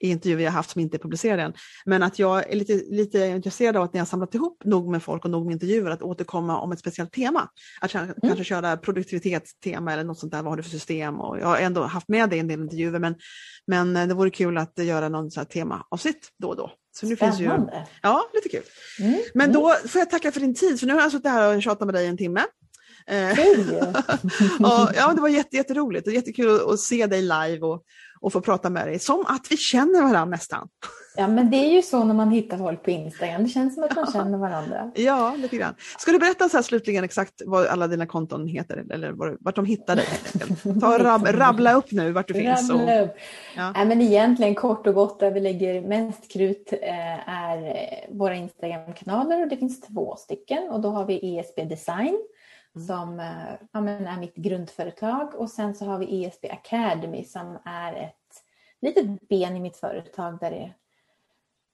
i 0.01 0.11
intervjuer 0.11 0.45
jag 0.45 0.53
haft 0.53 0.71
som 0.71 0.81
inte 0.81 0.97
är 0.97 0.99
publicerade 0.99 1.43
än, 1.43 1.53
men 1.85 2.03
att 2.03 2.19
jag 2.19 2.53
är 2.53 2.57
lite, 2.57 2.73
lite 2.75 3.27
intresserad 3.27 3.77
av 3.77 3.83
att 3.83 3.93
när 3.93 4.01
jag 4.01 4.09
samlat 4.09 4.35
ihop 4.35 4.65
nog 4.65 4.89
med 4.89 5.03
folk 5.03 5.25
och 5.25 5.31
nog 5.31 5.47
med 5.47 5.53
intervjuer 5.53 5.91
att 5.91 6.03
återkomma 6.03 6.61
om 6.61 6.73
ett 6.73 6.81
speciellt 6.81 7.13
tema. 7.13 7.49
Att 7.81 7.95
mm. 7.95 8.15
kanske 8.23 8.45
köra 8.45 8.77
produktivitetstema 8.77 9.93
eller 9.93 10.05
något 10.05 10.19
sånt 10.19 10.33
där, 10.33 10.43
vad 10.43 10.53
har 10.53 10.57
du 10.57 10.63
för 10.63 10.71
system? 10.71 11.21
Och 11.21 11.39
jag 11.39 11.47
har 11.47 11.59
ändå 11.59 11.83
haft 11.83 12.09
med 12.09 12.31
det 12.31 12.37
i 12.37 12.39
en 12.39 12.49
del 12.49 12.61
intervjuer 12.61 12.99
men, 12.99 13.15
men 13.67 14.09
det 14.09 14.15
vore 14.15 14.31
kul 14.31 14.59
att 14.59 14.79
göra 14.79 15.09
någon 15.09 15.31
sån 15.31 15.41
här 15.41 15.49
temaavsnitt 15.49 16.29
då 16.39 16.49
och 16.49 16.57
då. 16.57 16.71
Så 17.01 17.07
nu 17.07 17.17
Spännande. 17.17 17.73
Finns 17.73 17.89
ju, 17.89 17.95
ja, 18.03 18.31
lite 18.35 18.49
kul. 18.49 18.63
Mm. 19.01 19.21
Men 19.35 19.53
då 19.53 19.75
får 19.89 19.99
jag 19.99 20.11
tacka 20.11 20.33
för 20.33 20.41
din 20.41 20.55
tid, 20.55 20.81
för 20.81 20.87
nu 20.87 20.93
har 20.93 21.01
jag 21.01 21.13
suttit 21.13 21.31
här 21.31 21.57
och 21.57 21.63
tjatat 21.63 21.87
med 21.87 21.95
dig 21.95 22.07
en 22.07 22.17
timme. 22.17 22.41
Och, 24.59 24.91
ja, 24.97 25.13
det 25.15 25.21
var 25.21 25.29
jätte, 25.29 25.57
jätteroligt 25.57 26.07
och 26.07 26.13
jättekul 26.13 26.61
att 26.73 26.81
se 26.81 27.07
dig 27.07 27.23
live 27.23 27.59
och, 27.61 27.83
och 28.21 28.33
få 28.33 28.41
prata 28.41 28.71
med 28.71 28.87
dig. 28.87 28.99
Som 28.99 29.25
att 29.29 29.47
vi 29.51 29.57
känner 29.57 30.01
varandra 30.01 30.25
nästan. 30.25 30.69
Ja, 31.17 31.29
men 31.29 31.51
det 31.51 31.57
är 31.57 31.75
ju 31.75 31.83
så 31.83 32.05
när 32.05 32.15
man 32.15 32.31
hittar 32.31 32.59
folk 32.59 32.83
på 32.83 32.91
Instagram. 32.91 33.43
Det 33.43 33.49
känns 33.49 33.75
som 33.75 33.85
att 33.85 33.97
man 33.97 34.13
känner 34.13 34.39
varandra. 34.39 34.91
Ja, 34.95 35.35
lite 35.37 35.57
grann. 35.57 35.75
Ska 35.99 36.13
du 36.13 36.19
berätta 36.19 36.49
så 36.49 36.57
här 36.57 36.63
slutligen 36.63 37.05
exakt 37.05 37.43
vad 37.47 37.67
alla 37.67 37.87
dina 37.87 38.07
konton 38.07 38.47
heter 38.47 38.85
eller 38.91 39.13
vart 39.41 39.57
de 39.57 39.65
hittar 39.65 39.97
dig? 39.97 40.07
Ta 40.81 40.99
rab, 40.99 41.27
rabbla 41.27 41.75
upp 41.75 41.93
nu 41.93 42.13
vart 42.13 42.29
du 42.29 42.35
finns. 42.35 42.71
Och, 42.71 42.81
ja. 43.57 43.73
Nej, 43.73 43.87
men 43.87 44.03
egentligen 44.03 44.55
kort 44.55 44.87
och 44.87 44.95
gott 44.95 45.21
där 45.21 45.31
vi 45.31 45.41
lägger 45.41 45.81
mest 45.81 46.33
krut 46.33 46.73
eh, 46.73 47.29
är 47.29 47.67
eh, 47.67 48.17
våra 48.17 48.35
Instagram-kanaler 48.35 49.43
och 49.43 49.49
det 49.49 49.57
finns 49.57 49.81
två 49.81 50.17
stycken 50.17 50.69
och 50.71 50.81
då 50.81 50.89
har 50.89 51.07
vi 51.07 51.39
ESB 51.39 51.65
Design 51.69 52.19
som 52.87 53.21
eh, 53.21 53.55
ja, 53.73 53.81
men 53.81 54.07
är 54.07 54.19
mitt 54.19 54.35
grundföretag. 54.35 55.35
Och 55.35 55.51
sen 55.51 55.75
så 55.75 55.85
har 55.85 55.99
vi 55.99 56.25
ESB 56.25 56.45
Academy 56.45 57.25
som 57.25 57.59
är 57.65 57.93
ett 57.93 58.45
litet 58.81 59.29
ben 59.29 59.57
i 59.57 59.61
mitt 59.61 59.77
företag 59.77 60.39
där 60.41 60.51
det 60.51 60.75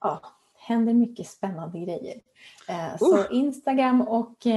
ja, 0.01 0.21
händer 0.65 0.93
mycket 0.93 1.27
spännande 1.27 1.79
grejer. 1.79 2.15
Uh. 2.69 2.97
Så 2.99 3.25
Instagram 3.31 4.01
och 4.01 4.35
uh, 4.45 4.53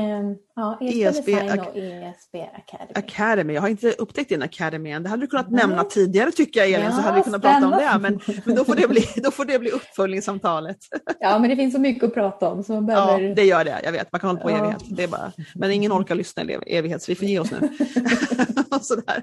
ja, 0.56 0.78
ESB, 0.80 1.02
ESB 1.02 1.26
Design 1.26 1.60
och 1.60 1.76
ESB 1.76 2.36
Academy. 2.36 2.92
Academy. 2.94 3.52
Jag 3.52 3.60
har 3.60 3.68
inte 3.68 3.92
upptäckt 3.92 4.28
din 4.28 4.42
Academy 4.42 4.90
än. 4.90 5.02
Det 5.02 5.08
hade 5.08 5.22
du 5.22 5.26
kunnat 5.26 5.50
Nej. 5.50 5.66
nämna 5.66 5.84
tidigare 5.84 6.30
tycker 6.30 6.60
jag 6.60 6.70
Elin, 6.70 6.86
ja, 6.86 6.92
så 6.92 7.00
hade 7.00 7.16
vi 7.16 7.22
kunnat 7.22 7.40
spännande. 7.40 7.76
prata 7.76 7.96
om 7.96 8.02
det. 8.02 8.10
Men, 8.10 8.40
men 8.44 8.56
då, 8.56 8.64
får 8.64 8.74
det 8.74 8.88
bli, 8.88 9.04
då 9.16 9.30
får 9.30 9.44
det 9.44 9.58
bli 9.58 9.70
uppföljningssamtalet. 9.70 10.78
Ja, 11.20 11.38
men 11.38 11.50
det 11.50 11.56
finns 11.56 11.74
så 11.74 11.80
mycket 11.80 12.04
att 12.04 12.14
prata 12.14 12.48
om. 12.48 12.64
Så 12.64 12.80
behöver... 12.80 13.20
Ja, 13.20 13.34
det 13.34 13.44
gör 13.44 13.64
det. 13.64 13.80
Jag 13.84 13.92
vet, 13.92 14.12
man 14.12 14.20
kan 14.20 14.30
hålla 14.30 14.40
på 14.40 14.50
i 14.50 14.52
ja. 14.52 14.58
evighet. 14.58 14.82
Det 14.90 15.02
är 15.02 15.08
bara... 15.08 15.32
Men 15.54 15.70
ingen 15.70 15.92
orkar 15.92 16.14
lyssna 16.14 16.42
i 16.42 16.58
evighet, 16.66 17.02
så 17.02 17.12
vi 17.12 17.16
får 17.16 17.26
ge 17.26 17.38
oss 17.38 17.50
nu. 17.50 17.68
Sådär. 18.82 19.22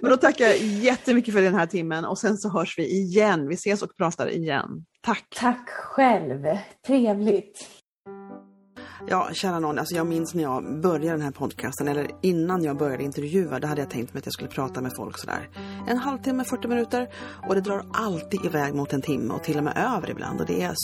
Men 0.00 0.10
då 0.10 0.16
tackar 0.16 0.44
jag 0.44 0.56
jättemycket 0.58 1.34
för 1.34 1.42
den 1.42 1.54
här 1.54 1.66
timmen 1.66 2.04
och 2.04 2.18
sen 2.18 2.36
så 2.36 2.48
hörs 2.48 2.78
vi 2.78 2.86
igen. 2.86 3.48
Vi 3.48 3.54
ses 3.54 3.82
och 3.82 3.96
pratar 3.96 4.30
igen. 4.30 4.84
Tack! 5.00 5.26
Tack 5.36 5.68
själv! 5.68 6.58
Trevligt! 6.86 7.83
Ja, 9.08 9.28
kära 9.32 9.58
någon, 9.58 9.78
alltså 9.78 9.96
jag 9.96 10.06
minns 10.06 10.34
när 10.34 10.42
jag 10.42 10.80
började 10.80 11.10
den 11.10 11.20
här 11.20 11.30
podcasten, 11.30 11.88
eller 11.88 12.10
innan 12.20 12.64
jag 12.64 12.76
började 12.76 13.02
intervjua, 13.02 13.58
då 13.58 13.66
hade 13.66 13.80
jag 13.80 13.90
tänkt 13.90 14.14
mig 14.14 14.18
att 14.18 14.26
jag 14.26 14.32
skulle 14.32 14.50
prata 14.50 14.80
med 14.80 14.92
folk 14.96 15.18
sådär 15.18 15.48
en 15.86 15.98
halvtimme, 15.98 16.44
40 16.44 16.68
minuter. 16.68 17.08
Och 17.48 17.54
det 17.54 17.60
drar 17.60 17.84
alltid 17.92 18.44
iväg 18.44 18.74
mot 18.74 18.92
en 18.92 19.02
timme 19.02 19.34
och 19.34 19.42
till 19.42 19.58
och 19.58 19.64
med 19.64 19.76
över 19.76 20.10
ibland. 20.10 20.40
Och 20.40 20.46
det, 20.46 20.62
är, 20.62 20.74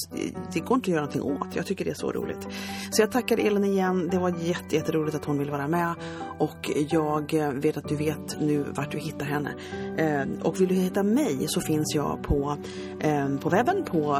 det 0.53 0.61
går 0.61 0.75
inte 0.75 0.85
att 0.85 0.89
göra 0.89 1.01
någonting 1.01 1.23
åt. 1.23 1.57
Jag 1.57 1.67
tycker 1.67 1.85
det 1.85 1.91
är 1.91 1.95
så 1.95 2.13
roligt. 2.13 2.49
Så 2.91 3.03
jag 3.03 3.11
tackar 3.13 3.39
Elin 3.39 3.65
igen. 3.65 4.09
Det 4.11 4.19
var 4.19 4.35
jätte, 4.39 4.77
jätteroligt 4.77 5.17
att 5.17 5.25
hon 5.25 5.39
ville 5.39 5.51
vara 5.51 5.69
med. 5.69 5.95
Och 6.39 6.71
jag 6.91 7.35
vet 7.55 7.77
att 7.77 7.89
du 7.89 7.97
vet 7.97 8.41
nu 8.41 8.65
vart 8.75 8.93
du 8.93 8.99
hittar 8.99 9.27
henne. 9.27 9.55
Eh, 9.97 10.43
och 10.43 10.61
vill 10.61 10.69
du 10.69 10.75
hitta 10.75 11.03
mig 11.03 11.49
så 11.49 11.61
finns 11.61 11.95
jag 11.95 12.23
på, 12.23 12.57
eh, 13.01 13.37
på 13.37 13.49
webben 13.49 13.85
på 13.85 14.19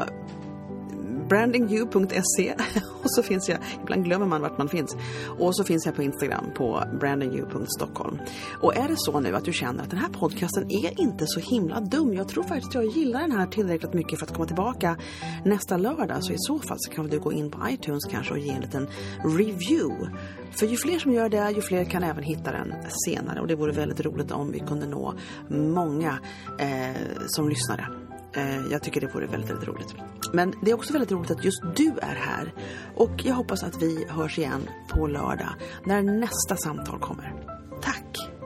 brandingyou.se 1.31 2.53
och 3.03 3.11
så 3.11 3.23
finns 3.23 3.49
jag, 3.49 3.57
ibland 3.81 4.05
glömmer 4.05 4.25
man 4.25 4.41
vart 4.41 4.57
man 4.57 4.69
finns. 4.69 4.95
Och 5.39 5.55
så 5.55 5.63
finns 5.63 5.85
jag 5.85 5.95
på 5.95 6.03
Instagram 6.03 6.45
på 6.55 6.83
brandingyou.stockholm. 6.99 8.19
Och 8.61 8.75
är 8.75 8.87
det 8.87 8.95
så 8.97 9.19
nu 9.19 9.35
att 9.35 9.45
du 9.45 9.53
känner 9.53 9.83
att 9.83 9.89
den 9.89 9.99
här 9.99 10.09
podcasten 10.09 10.71
är 10.71 11.01
inte 11.01 11.27
så 11.27 11.39
himla 11.39 11.79
dum, 11.79 12.13
jag 12.13 12.27
tror 12.27 12.43
faktiskt 12.43 12.67
att 12.67 12.83
jag 12.83 12.85
gillar 12.85 13.21
den 13.21 13.31
här 13.31 13.47
tillräckligt 13.47 13.93
mycket 13.93 14.19
för 14.19 14.25
att 14.25 14.33
komma 14.33 14.45
tillbaka 14.45 14.97
nästa 15.45 15.77
lördag, 15.77 16.23
så 16.23 16.33
i 16.33 16.37
så 16.37 16.59
fall 16.59 16.77
så 16.79 16.91
kan 16.91 17.07
du 17.07 17.19
gå 17.19 17.33
in 17.33 17.51
på 17.51 17.59
iTunes 17.69 18.05
kanske 18.11 18.33
och 18.33 18.39
ge 18.39 18.49
en 18.49 18.61
liten 18.61 18.87
review. 19.23 20.11
För 20.51 20.65
ju 20.65 20.77
fler 20.77 20.99
som 20.99 21.13
gör 21.13 21.29
det, 21.29 21.51
ju 21.51 21.61
fler 21.61 21.85
kan 21.85 22.03
även 22.03 22.23
hitta 22.23 22.51
den 22.51 22.73
senare 23.05 23.41
och 23.41 23.47
det 23.47 23.55
vore 23.55 23.71
väldigt 23.71 24.01
roligt 24.01 24.31
om 24.31 24.51
vi 24.51 24.59
kunde 24.59 24.87
nå 24.87 25.13
många 25.47 26.19
eh, 26.59 27.01
som 27.27 27.49
lyssnare. 27.49 28.00
Eh, 28.33 28.67
jag 28.71 28.83
tycker 28.83 29.01
det 29.01 29.07
vore 29.07 29.27
väldigt, 29.27 29.49
väldigt 29.49 29.67
roligt. 29.67 29.95
Men 30.33 30.53
det 30.61 30.71
är 30.71 30.75
också 30.75 30.93
väldigt 30.93 31.11
roligt 31.11 31.31
att 31.31 31.45
just 31.45 31.61
du 31.75 31.93
är 32.01 32.15
här. 32.15 32.53
Och 32.95 33.25
jag 33.25 33.35
hoppas 33.35 33.63
att 33.63 33.81
vi 33.81 34.05
hörs 34.09 34.37
igen 34.39 34.69
på 34.89 35.07
lördag 35.07 35.49
när 35.85 36.01
nästa 36.01 36.55
samtal 36.55 36.99
kommer. 36.99 37.33
Tack! 37.81 38.40